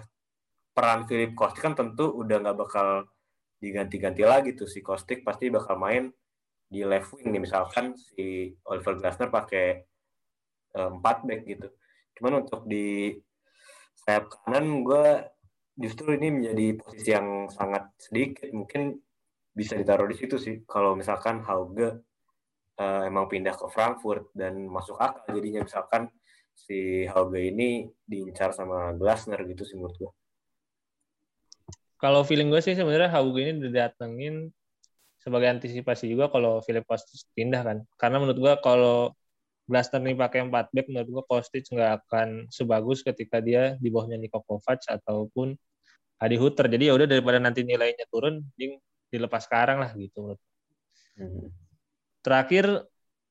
peran 0.70 1.08
Philip 1.10 1.34
Kostik 1.34 1.66
kan 1.66 1.74
tentu 1.74 2.14
udah 2.14 2.36
nggak 2.38 2.58
bakal 2.62 3.10
diganti-ganti 3.58 4.22
lagi 4.22 4.54
tuh. 4.54 4.70
Si 4.70 4.84
Kostik 4.84 5.26
pasti 5.26 5.50
bakal 5.50 5.80
main 5.80 6.12
di 6.70 6.86
left 6.86 7.16
wing 7.16 7.34
nih. 7.34 7.42
Misalkan 7.42 7.98
si 7.98 8.52
Oliver 8.68 9.00
Glasner 9.00 9.32
pakai 9.32 9.66
eh, 10.76 10.88
empat 10.92 11.24
back 11.24 11.40
gitu. 11.48 11.68
Cuman 12.20 12.44
untuk 12.44 12.68
di 12.68 13.16
sayap 14.04 14.28
kanan 14.44 14.84
gue 14.84 15.24
justru 15.80 16.12
ini 16.12 16.28
menjadi 16.28 16.66
posisi 16.76 17.08
yang 17.08 17.48
sangat 17.48 17.88
sedikit. 17.96 18.52
Mungkin 18.52 19.00
bisa 19.56 19.72
ditaruh 19.72 20.04
di 20.04 20.16
situ 20.20 20.36
sih 20.36 20.60
kalau 20.68 20.92
misalkan 20.92 21.40
Hauge 21.40 22.04
uh, 22.76 23.02
emang 23.08 23.24
pindah 23.24 23.56
ke 23.56 23.66
Frankfurt 23.72 24.28
dan 24.36 24.68
masuk 24.68 25.00
akal 25.00 25.32
jadinya 25.32 25.64
misalkan 25.64 26.12
si 26.52 27.08
Hauge 27.08 27.40
ini 27.40 27.88
diincar 28.04 28.52
sama 28.52 28.92
Glasner 28.92 29.40
gitu 29.48 29.64
sih 29.64 29.76
menurut 29.80 29.96
gue. 29.96 30.12
Kalau 31.96 32.20
feeling 32.28 32.52
gue 32.52 32.60
sih 32.60 32.76
sebenarnya 32.76 33.08
Hauge 33.12 33.40
ini 33.40 33.52
didatengin 33.64 34.52
sebagai 35.16 35.48
antisipasi 35.48 36.12
juga 36.12 36.28
kalau 36.28 36.60
Philip 36.60 36.84
Kostic 36.84 37.24
pindah 37.32 37.64
kan. 37.64 37.78
Karena 37.96 38.20
menurut 38.20 38.38
gue 38.40 38.52
kalau 38.60 39.16
Glasner 39.66 40.04
nih 40.04 40.16
pakai 40.16 40.46
4 40.46 40.52
back 40.52 40.86
menurut 40.92 41.08
gue 41.08 41.24
Kostic 41.28 41.64
nggak 41.72 42.04
akan 42.04 42.28
sebagus 42.52 43.00
ketika 43.00 43.40
dia 43.40 43.80
di 43.80 43.88
bawahnya 43.88 44.20
Niko 44.20 44.44
Kovac 44.44 44.84
ataupun 44.84 45.56
Adi 46.20 46.36
Huter. 46.40 46.68
Jadi 46.68 46.88
ya 46.88 46.92
udah 46.96 47.08
daripada 47.08 47.36
nanti 47.36 47.60
nilainya 47.64 48.08
turun, 48.08 48.40
dilepas 49.16 49.48
sekarang 49.48 49.80
lah 49.80 49.90
gitu 49.96 50.16
menurut. 50.22 50.40
Hmm. 51.16 51.48
Terakhir 52.20 52.84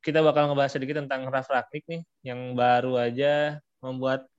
kita 0.05 0.21
bakal 0.21 0.53
ngebahas 0.53 0.77
sedikit 0.77 1.01
tentang 1.01 1.25
Raf 1.33 1.49
Ragnik 1.49 1.85
nih 1.89 2.01
yang 2.21 2.53
baru 2.53 2.97
aja 3.01 3.57
membuat 3.81 4.29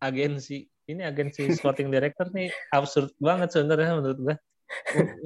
agensi 0.00 0.64
ini 0.88 1.04
agensi 1.04 1.44
sporting 1.58 1.92
director 1.92 2.32
nih 2.32 2.48
absurd 2.72 3.12
banget 3.20 3.52
sebenarnya 3.52 4.00
menurut 4.00 4.18
gue 4.18 4.36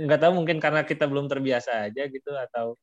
nggak 0.02 0.20
tahu 0.20 0.32
mungkin 0.34 0.58
karena 0.58 0.82
kita 0.82 1.06
belum 1.06 1.30
terbiasa 1.30 1.86
aja 1.86 2.10
gitu 2.10 2.32
atau 2.34 2.74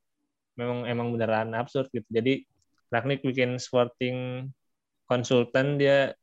memang 0.56 0.88
emang 0.88 1.12
beneran 1.12 1.52
absurd 1.52 1.92
gitu 1.92 2.08
jadi 2.08 2.48
Ragnik 2.92 3.24
bikin 3.24 3.60
sporting 3.60 4.48
konsultan 5.08 5.80
dia 5.80 6.16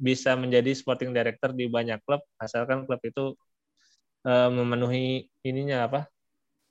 bisa 0.00 0.32
menjadi 0.36 0.72
sporting 0.72 1.12
director 1.12 1.52
di 1.52 1.68
banyak 1.68 2.00
klub 2.08 2.24
asalkan 2.40 2.88
klub 2.88 3.00
itu 3.04 3.36
uh, 4.26 4.50
memenuhi 4.50 5.28
ininya 5.46 5.86
apa 5.90 6.00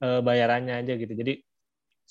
uh, 0.03 0.19
bayarannya 0.23 0.81
aja 0.81 0.93
gitu 0.95 1.13
jadi 1.13 1.39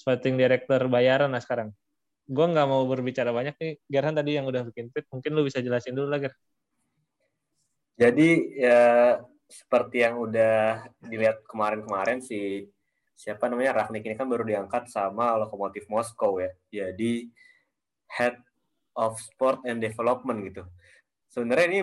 sporting 0.00 0.40
director 0.40 0.80
bayaran 0.88 1.28
lah 1.28 1.44
sekarang. 1.44 1.76
Gue 2.24 2.46
nggak 2.48 2.64
mau 2.64 2.88
berbicara 2.88 3.28
banyak 3.36 3.54
nih. 3.60 3.72
Gerhan 3.84 4.16
tadi 4.16 4.40
yang 4.40 4.48
udah 4.48 4.64
bikin 4.72 4.88
tweet, 4.88 5.04
mungkin 5.12 5.30
lu 5.36 5.44
bisa 5.44 5.60
jelasin 5.60 5.92
dulu 5.92 6.08
lagi. 6.08 6.32
Jadi 8.00 8.28
ya 8.56 9.20
seperti 9.44 10.00
yang 10.00 10.16
udah 10.24 10.88
dilihat 11.04 11.44
kemarin-kemarin 11.44 12.24
si 12.24 12.64
siapa 13.12 13.52
namanya 13.52 13.84
Ragnik 13.84 14.08
ini 14.08 14.16
kan 14.16 14.24
baru 14.24 14.46
diangkat 14.48 14.88
sama 14.88 15.36
Lokomotif 15.36 15.84
Moskow 15.92 16.40
ya. 16.40 16.48
Jadi 16.72 17.28
Head 18.08 18.40
of 18.96 19.20
Sport 19.20 19.68
and 19.68 19.84
Development 19.84 20.38
gitu. 20.48 20.64
Sebenarnya 21.28 21.66
ini 21.68 21.80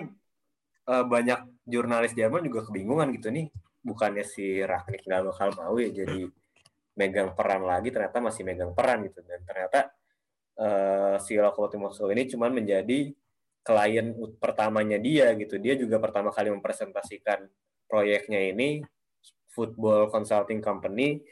uh, 0.88 1.05
banyak 1.05 1.39
jurnalis 1.67 2.15
Jerman 2.15 2.47
juga 2.47 2.65
kebingungan 2.65 3.11
gitu 3.13 3.29
nih. 3.29 3.51
Bukannya 3.83 4.23
si 4.23 4.63
Ragnik 4.63 5.07
nggak 5.07 5.21
bakal 5.31 5.49
mau 5.55 5.75
ya 5.79 5.91
jadi 5.91 6.27
megang 6.97 7.38
peran 7.38 7.61
lagi 7.63 7.93
ternyata 7.93 8.17
masih 8.23 8.41
megang 8.47 8.73
peran 8.73 9.05
gitu. 9.05 9.21
Dan 9.23 9.43
ternyata 9.45 9.91
uh, 10.57 11.15
si 11.21 11.38
Lokomotif 11.38 11.77
Moskow 11.77 12.09
ini 12.09 12.25
cuma 12.27 12.49
menjadi 12.49 13.13
klien 13.61 14.07
pertamanya 14.39 14.97
dia 14.97 15.35
gitu. 15.35 15.59
Dia 15.59 15.75
juga 15.75 15.99
pertama 15.99 16.31
kali 16.31 16.51
mempresentasikan 16.51 17.45
proyeknya 17.88 18.39
ini 18.51 18.83
football 19.51 20.07
consulting 20.11 20.63
company 20.63 21.23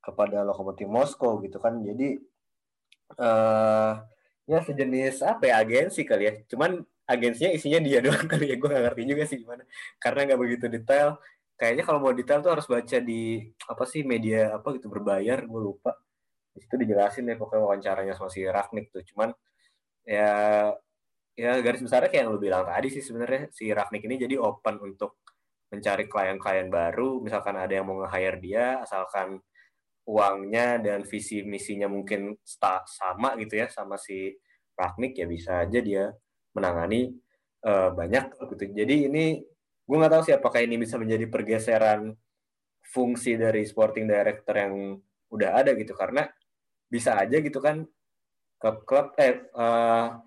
kepada 0.00 0.42
Lokomotif 0.46 0.88
Moskow 0.88 1.38
gitu 1.44 1.58
kan. 1.58 1.82
Jadi 1.82 2.18
uh, 3.18 3.92
ya 4.50 4.58
sejenis 4.66 5.22
apa 5.22 5.50
ya 5.50 5.62
agensi 5.62 6.02
kali 6.02 6.24
ya. 6.26 6.32
Cuman 6.46 6.82
agensinya 7.10 7.50
isinya 7.50 7.80
dia 7.82 7.98
doang 8.04 8.26
kali 8.30 8.54
ya 8.54 8.56
gue 8.56 8.68
gak 8.70 8.84
ngerti 8.86 9.02
juga 9.10 9.24
sih 9.26 9.38
gimana. 9.42 9.62
Karena 9.98 10.20
nggak 10.30 10.40
begitu 10.40 10.64
detail. 10.70 11.18
Kayaknya 11.58 11.84
kalau 11.84 11.98
mau 12.00 12.12
detail 12.16 12.40
tuh 12.40 12.52
harus 12.56 12.66
baca 12.70 12.98
di 13.02 13.22
apa 13.68 13.84
sih 13.84 14.00
media 14.06 14.56
apa 14.56 14.68
gitu 14.78 14.86
berbayar 14.88 15.44
gue 15.44 15.60
lupa. 15.60 15.92
Di 16.54 16.62
situ 16.64 16.74
dijelasin 16.80 17.26
deh 17.28 17.36
pokoknya 17.36 17.62
wawancaranya 17.66 18.14
sama 18.16 18.30
si 18.32 18.46
Ragnik 18.46 18.94
tuh. 18.94 19.02
Cuman 19.04 19.34
ya 20.06 20.32
ya 21.36 21.50
garis 21.64 21.80
besarnya 21.84 22.08
kayak 22.12 22.22
yang 22.26 22.30
lu 22.32 22.40
bilang 22.40 22.64
tadi 22.64 22.88
sih 22.88 23.02
sebenarnya. 23.04 23.50
Si 23.52 23.68
Ragnik 23.68 24.02
ini 24.06 24.16
jadi 24.16 24.36
open 24.40 24.80
untuk 24.80 25.20
mencari 25.68 26.08
klien-klien 26.08 26.68
baru. 26.72 27.20
Misalkan 27.20 27.58
ada 27.60 27.70
yang 27.70 27.86
mau 27.86 28.00
nge-hire 28.06 28.38
dia 28.40 28.80
asalkan 28.80 29.38
uangnya 30.08 30.80
dan 30.82 31.04
visi 31.04 31.44
misinya 31.44 31.86
mungkin 31.86 32.34
sama 32.88 33.36
gitu 33.38 33.60
ya 33.60 33.68
sama 33.68 34.00
si 34.00 34.34
Ragnik 34.74 35.12
ya 35.20 35.26
bisa 35.28 35.60
aja 35.62 35.78
dia 35.84 36.10
menangani 36.60 37.16
uh, 37.64 37.90
banyak 37.96 38.36
gitu. 38.36 38.64
Jadi 38.76 39.08
ini 39.08 39.40
gue 39.88 39.96
nggak 39.96 40.12
tahu 40.12 40.22
sih 40.28 40.34
apakah 40.36 40.60
ini 40.60 40.76
bisa 40.76 41.00
menjadi 41.00 41.24
pergeseran 41.26 42.12
fungsi 42.84 43.40
dari 43.40 43.64
sporting 43.64 44.04
director 44.04 44.54
yang 44.54 45.00
udah 45.32 45.64
ada 45.64 45.72
gitu. 45.72 45.96
Karena 45.96 46.28
bisa 46.90 47.16
aja 47.16 47.40
gitu 47.40 47.58
kan 47.64 47.88
klub-klub 48.60 49.16
eh 49.16 49.48
uh, 49.56 50.20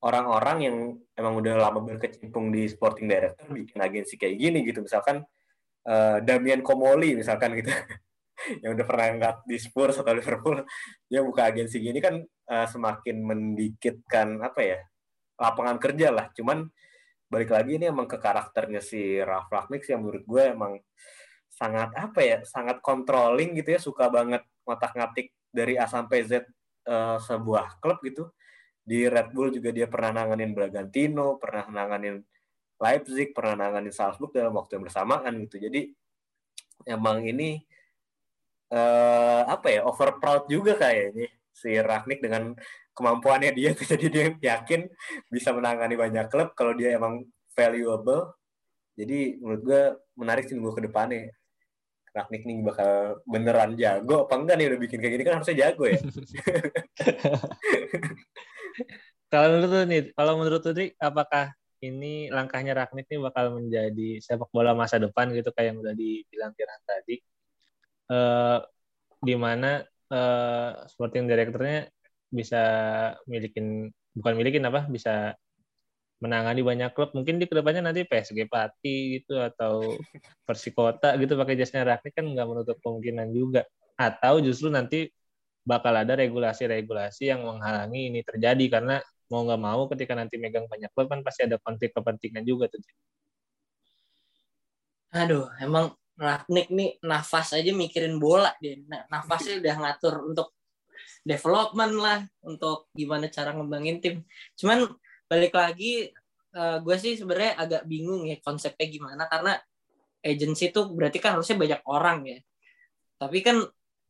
orang-orang 0.00 0.58
yang 0.64 0.76
emang 1.12 1.34
udah 1.42 1.60
lama 1.60 1.82
berkecimpung 1.84 2.48
di 2.48 2.64
sporting 2.70 3.10
director 3.10 3.44
bikin 3.50 3.78
agensi 3.82 4.14
kayak 4.16 4.36
gini 4.38 4.64
gitu. 4.64 4.80
Misalkan 4.80 5.26
uh, 5.86 6.18
Damian 6.24 6.64
Komoli 6.64 7.18
misalkan 7.18 7.58
gitu. 7.58 7.68
Yang 8.64 8.72
udah 8.80 8.86
pernah 8.88 9.06
nggak 9.20 9.36
di 9.44 9.56
Spurs 9.60 10.00
atau 10.00 10.16
Liverpool 10.16 10.64
dia 11.04 11.20
buka 11.20 11.52
agensi 11.52 11.76
gini 11.76 12.00
kan 12.00 12.24
uh, 12.24 12.64
semakin 12.64 13.20
mendikitkan 13.20 14.40
apa 14.40 14.60
ya 14.64 14.78
lapangan 15.40 15.80
kerja 15.80 16.12
lah. 16.12 16.28
Cuman 16.36 16.68
balik 17.32 17.56
lagi 17.56 17.80
ini 17.80 17.88
emang 17.88 18.04
ke 18.04 18.20
karakternya 18.20 18.84
si 18.84 19.16
Ralf 19.16 19.48
Ragnick 19.48 19.88
yang 19.88 20.04
menurut 20.04 20.24
gue 20.28 20.42
emang 20.52 20.72
sangat 21.48 21.90
apa 21.96 22.20
ya 22.20 22.38
sangat 22.44 22.84
controlling 22.84 23.56
gitu 23.56 23.72
ya. 23.72 23.80
Suka 23.80 24.12
banget 24.12 24.44
ngotak 24.68 24.92
ngatik 24.92 25.32
dari 25.48 25.80
A 25.80 25.88
sampai 25.88 26.18
Z 26.28 26.44
uh, 26.84 27.16
sebuah 27.16 27.80
klub 27.80 27.98
gitu. 28.04 28.28
Di 28.84 29.08
Red 29.08 29.32
Bull 29.32 29.48
juga 29.48 29.72
dia 29.72 29.88
pernah 29.88 30.20
nanganin 30.20 30.52
Bragantino 30.52 31.40
pernah 31.40 31.64
nanganin 31.72 32.20
Leipzig 32.80 33.36
pernah 33.36 33.68
nanganin 33.68 33.92
Salzburg 33.92 34.32
dalam 34.32 34.56
waktu 34.56 34.76
yang 34.76 34.84
bersamaan 34.88 35.32
gitu. 35.48 35.56
Jadi 35.60 35.92
emang 36.88 37.24
ini 37.24 37.60
uh, 38.72 39.42
apa 39.44 39.68
ya 39.68 39.80
over 39.84 40.16
proud 40.16 40.48
juga 40.48 40.76
kayaknya 40.80 41.28
si 41.60 41.76
Ragnick 41.76 42.24
dengan 42.24 42.56
kemampuannya 42.96 43.52
dia 43.52 43.76
jadi 43.92 44.06
dia 44.08 44.24
yakin 44.40 44.88
bisa 45.28 45.52
menangani 45.52 46.00
banyak 46.00 46.26
klub 46.32 46.56
kalau 46.56 46.72
dia 46.72 46.96
emang 46.96 47.28
valuable. 47.52 48.32
Jadi 48.96 49.40
menurut 49.40 49.62
gue 49.64 49.82
menarik 50.16 50.48
sih 50.48 50.56
nunggu 50.56 50.76
ke 50.76 50.82
depannya. 50.88 51.28
Ragnik 52.10 52.42
nih 52.42 52.58
bakal 52.66 53.22
beneran 53.22 53.78
jago 53.78 54.26
apa 54.26 54.34
enggak 54.34 54.58
nih 54.58 54.66
udah 54.66 54.80
bikin 54.82 54.98
kayak 54.98 55.12
gini 55.14 55.22
kan 55.22 55.38
harusnya 55.38 55.56
jago 55.62 55.86
ya? 55.86 55.94
Kalau 59.30 59.46
menurut 59.46 59.70
lu 59.70 59.86
nih 59.86 60.10
kalau 60.18 60.42
menurut 60.42 60.58
lu 60.66 60.90
apakah 60.98 61.54
ini 61.86 62.26
langkahnya 62.34 62.74
Ragnik 62.74 63.06
nih 63.06 63.22
bakal 63.22 63.54
menjadi 63.54 64.18
sepak 64.18 64.50
bola 64.50 64.74
masa 64.74 64.98
depan 64.98 65.30
gitu 65.30 65.54
kayak 65.54 65.70
yang 65.70 65.78
udah 65.78 65.94
dibilang 65.94 66.50
Kiran 66.58 66.82
tadi? 66.82 67.22
Uh, 68.10 68.58
di 69.22 69.38
mana 69.38 69.86
uh, 70.10 70.84
sporting 70.90 71.24
directornya 71.30 71.88
bisa 72.30 72.62
milikin 73.26 73.90
bukan 74.14 74.34
milikin 74.38 74.62
apa 74.66 74.86
bisa 74.86 75.34
menangani 76.20 76.60
banyak 76.60 76.90
klub. 76.92 77.10
Mungkin 77.16 77.40
di 77.40 77.48
ke 77.48 77.54
depannya 77.56 77.90
nanti 77.90 78.04
PSG 78.04 78.46
Pati 78.46 79.18
gitu 79.18 79.40
atau 79.40 79.96
Persikota 80.46 81.16
gitu 81.16 81.34
pakai 81.40 81.54
jasnya 81.56 81.82
Ragnik 81.86 82.12
kan 82.14 82.26
nggak 82.28 82.46
menutup 82.46 82.76
kemungkinan 82.84 83.28
juga. 83.32 83.64
Atau 83.96 84.44
justru 84.44 84.68
nanti 84.68 85.08
bakal 85.64 85.94
ada 85.96 86.16
regulasi-regulasi 86.16 87.32
yang 87.32 87.40
menghalangi 87.48 88.12
ini 88.12 88.20
terjadi. 88.22 88.64
Karena 88.68 88.96
mau 89.32 89.46
nggak 89.46 89.60
mau 89.62 89.82
ketika 89.90 90.12
nanti 90.18 90.36
megang 90.36 90.66
banyak 90.68 90.90
klub 90.92 91.08
kan 91.08 91.20
pasti 91.24 91.48
ada 91.48 91.56
konflik 91.62 91.94
kepentingan 91.96 92.44
juga 92.44 92.68
tuh. 92.68 92.82
Aduh, 95.10 95.50
emang 95.58 95.90
Ragnik 96.20 96.68
nih 96.68 97.00
nafas 97.00 97.56
aja 97.56 97.72
mikirin 97.72 98.20
bola 98.20 98.52
dia. 98.60 98.76
Nah, 98.84 99.08
nafasnya 99.08 99.56
udah 99.64 99.74
ngatur 99.80 100.14
untuk 100.28 100.52
development 101.24 101.94
lah, 101.96 102.20
untuk 102.44 102.92
gimana 102.92 103.32
cara 103.32 103.56
ngembangin 103.56 104.04
tim. 104.04 104.16
Cuman 104.52 104.84
balik 105.24 105.56
lagi, 105.56 106.12
uh, 106.52 106.76
gue 106.84 106.96
sih 107.00 107.16
sebenarnya 107.16 107.56
agak 107.56 107.82
bingung 107.88 108.28
ya 108.28 108.36
konsepnya 108.44 108.86
gimana 108.92 109.24
karena 109.32 109.56
agency 110.20 110.68
itu 110.68 110.84
berarti 110.92 111.18
kan 111.24 111.40
harusnya 111.40 111.56
banyak 111.56 111.80
orang 111.88 112.18
ya. 112.28 112.38
Tapi 113.16 113.38
kan 113.40 113.56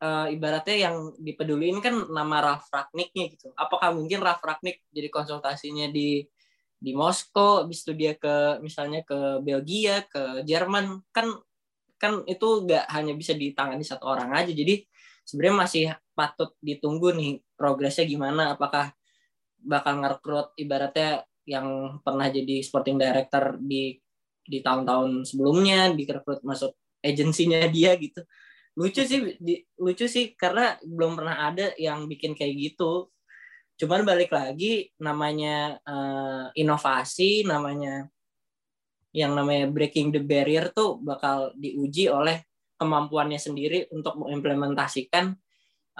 uh, 0.02 0.26
ibaratnya 0.34 0.90
yang 0.90 0.96
dipeduliin 1.14 1.78
kan 1.78 1.94
nama 2.10 2.36
Ralf 2.42 2.66
Ragniknya 2.74 3.24
gitu. 3.38 3.54
Apakah 3.54 3.94
mungkin 3.94 4.18
Ralf 4.18 4.42
Ragnik 4.42 4.82
jadi 4.90 5.06
konsultasinya 5.06 5.86
di 5.94 6.26
di 6.80 6.96
Moskow, 6.96 7.62
habis 7.62 7.84
itu 7.84 7.92
dia 7.92 8.16
ke 8.16 8.56
misalnya 8.64 9.04
ke 9.04 9.44
Belgia, 9.44 10.00
ke 10.08 10.40
Jerman, 10.48 11.04
kan 11.12 11.28
kan 12.00 12.24
itu 12.24 12.64
nggak 12.64 12.88
hanya 12.88 13.12
bisa 13.12 13.36
ditangani 13.36 13.84
satu 13.84 14.08
orang 14.08 14.32
aja. 14.32 14.50
Jadi 14.50 14.82
sebenarnya 15.22 15.56
masih 15.56 15.84
patut 16.16 16.56
ditunggu 16.64 17.12
nih 17.12 17.32
progresnya 17.54 18.08
gimana. 18.08 18.56
Apakah 18.56 18.90
bakal 19.60 20.00
ngerekrut 20.00 20.56
ibaratnya 20.56 21.28
yang 21.44 22.00
pernah 22.00 22.32
jadi 22.32 22.64
sporting 22.64 22.96
director 22.96 23.60
di 23.60 24.00
di 24.40 24.58
tahun-tahun 24.64 25.28
sebelumnya 25.28 25.92
direkrut 25.92 26.40
masuk 26.42 26.74
agensinya 27.04 27.68
dia 27.68 27.94
gitu 27.96 28.24
lucu 28.78 29.02
sih 29.02 29.36
di, 29.36 29.60
lucu 29.78 30.06
sih 30.06 30.32
karena 30.38 30.78
belum 30.82 31.18
pernah 31.18 31.50
ada 31.50 31.74
yang 31.76 32.06
bikin 32.06 32.32
kayak 32.38 32.54
gitu 32.70 33.10
cuman 33.80 34.04
balik 34.04 34.30
lagi 34.30 34.92
namanya 35.00 35.80
uh, 35.82 36.52
inovasi 36.54 37.44
namanya 37.48 38.06
yang 39.10 39.34
namanya 39.34 39.66
breaking 39.66 40.14
the 40.14 40.22
barrier 40.22 40.70
tuh 40.70 41.02
bakal 41.02 41.50
diuji 41.58 42.06
oleh 42.06 42.46
kemampuannya 42.78 43.36
sendiri 43.36 43.90
untuk 43.92 44.16
mengimplementasikan 44.16 45.34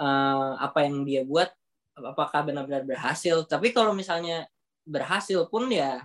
uh, 0.01 0.57
apa 0.57 0.87
yang 0.87 1.03
dia 1.05 1.21
buat 1.27 1.51
apakah 1.93 2.47
benar-benar 2.47 2.87
berhasil. 2.87 3.45
Tapi 3.45 3.75
kalau 3.75 3.93
misalnya 3.93 4.47
berhasil 4.87 5.45
pun 5.51 5.69
ya 5.69 6.01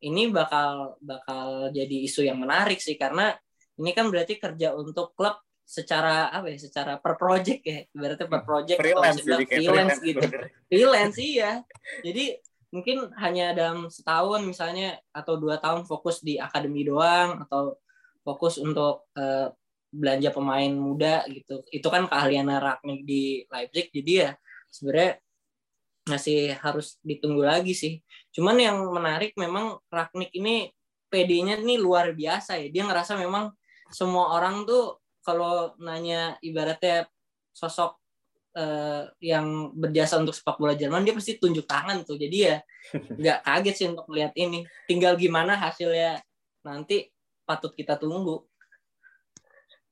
ini 0.00 0.32
bakal 0.32 0.96
bakal 0.98 1.68
jadi 1.70 1.96
isu 2.08 2.26
yang 2.26 2.40
menarik 2.40 2.80
sih. 2.80 2.96
Karena 2.96 3.36
ini 3.78 3.92
kan 3.92 4.08
berarti 4.08 4.40
kerja 4.40 4.74
untuk 4.74 5.14
klub 5.14 5.38
secara 5.62 6.34
apa 6.34 6.50
ya 6.50 6.58
secara 6.58 6.98
per 6.98 7.14
project 7.14 7.62
ya. 7.62 7.78
Berarti 7.94 8.24
per 8.26 8.42
project 8.42 8.78
freelance, 8.80 9.22
freelance, 9.22 9.52
freelance 9.52 9.98
gitu. 10.02 10.26
freelance 10.66 11.16
iya. 11.20 11.52
Jadi 12.02 12.34
mungkin 12.70 13.10
hanya 13.18 13.52
dalam 13.54 13.90
setahun 13.90 14.46
misalnya 14.46 14.98
atau 15.10 15.34
dua 15.36 15.58
tahun 15.58 15.86
fokus 15.86 16.22
di 16.22 16.38
akademi 16.38 16.86
doang 16.86 17.42
atau 17.46 17.78
fokus 18.22 18.62
untuk 18.62 19.10
uh, 19.18 19.50
belanja 19.90 20.30
pemain 20.30 20.70
muda 20.70 21.26
gitu. 21.26 21.66
Itu 21.68 21.90
kan 21.90 22.06
keahlian 22.06 22.46
Ragnik 22.46 23.02
di 23.02 23.42
Leipzig 23.50 23.90
jadi 23.90 24.12
ya 24.14 24.30
sebenarnya 24.70 25.18
masih 26.06 26.54
harus 26.62 26.96
ditunggu 27.02 27.42
lagi 27.42 27.74
sih. 27.74 28.00
Cuman 28.32 28.56
yang 28.56 28.78
menarik 28.90 29.34
memang 29.34 29.82
Ragnik 29.90 30.30
ini 30.32 30.70
PD-nya 31.10 31.58
ini 31.58 31.74
luar 31.76 32.14
biasa 32.14 32.56
ya. 32.62 32.70
Dia 32.70 32.86
ngerasa 32.86 33.18
memang 33.18 33.50
semua 33.90 34.38
orang 34.38 34.62
tuh 34.64 35.02
kalau 35.26 35.74
nanya 35.82 36.38
ibaratnya 36.40 37.10
sosok 37.50 37.99
uh, 38.56 39.04
yang 39.22 39.70
berjasa 39.74 40.18
untuk 40.18 40.34
sepak 40.34 40.56
bola 40.58 40.74
Jerman 40.74 41.06
dia 41.06 41.14
pasti 41.14 41.36
tunjuk 41.36 41.66
tangan 41.66 42.02
tuh. 42.02 42.16
Jadi 42.18 42.36
ya 42.36 42.56
nggak 43.20 43.38
kaget 43.46 43.74
sih 43.76 43.86
untuk 43.90 44.06
melihat 44.10 44.32
ini. 44.38 44.66
Tinggal 44.86 45.14
gimana 45.18 45.58
hasilnya. 45.58 46.22
Nanti 46.66 47.08
patut 47.46 47.74
kita 47.74 47.98
tunggu. 47.98 48.46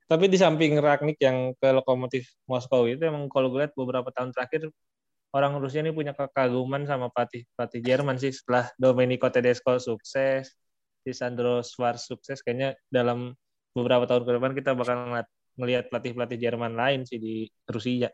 Tapi 0.09 0.25
di 0.25 0.41
samping 0.41 0.81
Ragnik 0.81 1.21
yang 1.21 1.53
ke 1.61 1.69
Lokomotif 1.69 2.33
Moskow 2.49 2.89
itu 2.89 3.05
emang 3.05 3.29
kalau 3.29 3.53
gue 3.53 3.61
lihat 3.61 3.77
beberapa 3.77 4.09
tahun 4.09 4.33
terakhir 4.33 4.73
orang 5.37 5.61
Rusia 5.61 5.85
ini 5.85 5.93
punya 5.93 6.17
kekaguman 6.17 6.89
sama 6.89 7.13
pelatih 7.13 7.45
pelatih 7.53 7.81
Jerman 7.85 8.17
sih. 8.17 8.33
Setelah 8.33 8.73
Domenico 8.81 9.29
Tedesco 9.29 9.77
sukses, 9.77 10.57
si 11.05 11.11
Sandro 11.13 11.61
Schwarz 11.61 12.09
sukses, 12.09 12.41
kayaknya 12.41 12.73
dalam 12.89 13.37
beberapa 13.77 14.09
tahun 14.09 14.25
ke 14.25 14.33
depan 14.41 14.53
kita 14.57 14.71
bakal 14.73 14.97
ngeliat, 15.59 15.91
pelatih-pelatih 15.91 16.39
Jerman 16.41 16.73
lain 16.73 17.05
sih 17.05 17.21
di 17.21 17.45
Rusia. 17.69 18.09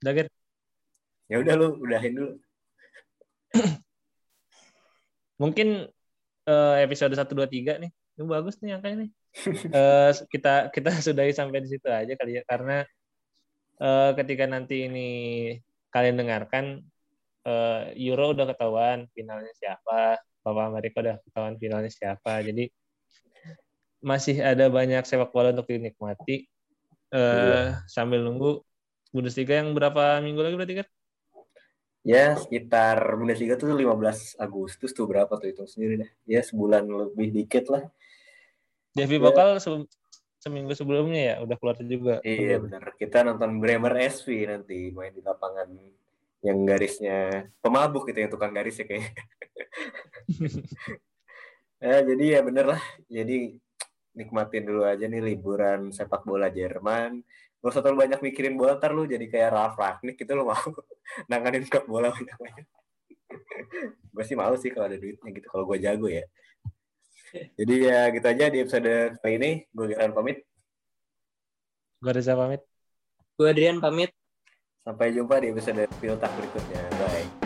Udah 0.00 0.12
gitu. 0.16 0.30
Ya 1.30 1.36
udah 1.38 1.54
lu 1.54 1.66
udahin 1.78 2.12
dulu. 2.16 2.32
Mungkin 5.40 5.88
uh, 6.48 6.74
episode 6.82 7.14
1 7.14 7.24
2 7.32 7.46
3 7.48 7.82
nih. 7.82 7.90
Ini 7.90 8.22
bagus 8.26 8.58
nih 8.60 8.76
angkanya 8.76 9.06
nih. 9.06 9.10
uh, 9.70 10.10
kita 10.26 10.74
kita 10.74 10.90
sudahi 11.06 11.30
sampai 11.30 11.62
di 11.62 11.70
situ 11.70 11.86
aja 11.86 12.18
kali 12.18 12.34
ya 12.34 12.42
karena 12.42 12.82
uh, 13.78 14.10
ketika 14.18 14.50
nanti 14.50 14.90
ini 14.90 15.08
kalian 15.94 16.18
dengarkan 16.18 16.82
uh, 17.46 17.94
Euro 17.94 18.34
udah 18.34 18.50
ketahuan 18.50 19.06
finalnya 19.14 19.54
siapa, 19.54 20.18
Copa 20.42 20.62
Amerika 20.66 20.98
udah 20.98 21.16
ketahuan 21.22 21.56
finalnya 21.62 21.92
siapa. 21.94 22.42
Jadi 22.42 22.66
masih 24.00 24.40
ada 24.40 24.66
banyak 24.72 25.04
sepak 25.04 25.30
bola 25.30 25.52
untuk 25.52 25.68
dinikmati 25.68 26.48
uh, 27.14 27.78
sambil 27.86 28.22
nunggu 28.22 28.62
Bundesliga 29.10 29.58
yang 29.58 29.74
berapa 29.74 30.22
minggu 30.22 30.38
lagi 30.38 30.54
berarti 30.54 30.74
kan? 30.82 30.88
Ya, 32.06 32.38
sekitar 32.38 32.96
Bundesliga 33.18 33.58
tuh 33.58 33.74
15 33.74 34.38
Agustus 34.40 34.94
tuh 34.94 35.04
berapa 35.04 35.30
tuh 35.36 35.50
hitung 35.50 35.68
sendiri 35.68 36.06
deh. 36.06 36.10
Ya, 36.24 36.40
sebulan 36.40 36.86
lebih 36.86 37.28
dikit 37.34 37.68
lah. 37.68 37.90
Devi 38.94 39.18
ya. 39.18 39.22
Bakal 39.28 39.60
se 39.60 39.70
seminggu 40.40 40.72
sebelumnya 40.72 41.20
ya 41.20 41.34
udah 41.44 41.56
keluar 41.60 41.76
juga. 41.84 42.24
Iya, 42.24 42.56
benar. 42.64 42.96
Kita 42.96 43.20
nonton 43.20 43.60
Bremer 43.60 43.92
SV 44.08 44.48
nanti 44.48 44.88
main 44.88 45.12
di 45.12 45.20
lapangan 45.20 45.68
yang 46.40 46.64
garisnya 46.64 47.52
pemabuk 47.60 48.08
gitu 48.08 48.24
yang 48.24 48.32
tukang 48.32 48.56
garis 48.56 48.80
ya 48.80 48.88
kayaknya. 48.88 49.12
ya, 51.84 51.96
jadi 52.00 52.24
ya 52.24 52.40
bener 52.40 52.66
lah. 52.72 52.82
Jadi 53.12 53.60
nikmatin 54.14 54.66
dulu 54.66 54.82
aja 54.86 55.06
nih 55.06 55.22
liburan 55.22 55.94
sepak 55.94 56.26
bola 56.26 56.50
Jerman. 56.50 57.22
Gak 57.60 57.70
usah 57.76 57.84
terlalu 57.84 58.08
banyak 58.08 58.20
mikirin 58.24 58.56
bola, 58.56 58.80
ntar 58.80 58.96
lu 58.96 59.04
jadi 59.04 59.26
kayak 59.28 59.50
Ralf 59.52 59.76
Ragnik 59.76 60.16
gitu 60.16 60.32
lo 60.32 60.48
mau 60.48 60.56
nanganin 61.30 61.68
klub 61.68 61.84
bola 61.86 62.08
banyak-banyak. 62.10 62.66
gue 64.14 64.24
sih 64.26 64.34
mau 64.34 64.54
sih 64.58 64.74
kalau 64.74 64.90
ada 64.90 64.98
duitnya 64.98 65.30
gitu, 65.30 65.46
kalau 65.46 65.64
gue 65.68 65.78
jago 65.78 66.08
ya. 66.08 66.24
Jadi 67.30 67.74
ya 67.86 68.10
gitu 68.10 68.26
aja 68.26 68.44
di 68.50 68.58
episode 68.58 68.92
kali 69.22 69.34
ini. 69.38 69.50
Gue 69.70 69.94
Geran 69.94 70.10
pamit. 70.10 70.42
Gue 72.00 72.12
Reza 72.16 72.34
pamit. 72.34 72.64
Gue 73.38 73.46
Adrian 73.52 73.78
pamit. 73.78 74.10
Sampai 74.82 75.14
jumpa 75.14 75.38
di 75.38 75.52
episode 75.52 75.86
Piltak 76.00 76.32
berikutnya. 76.34 76.82
Bye. 76.98 77.39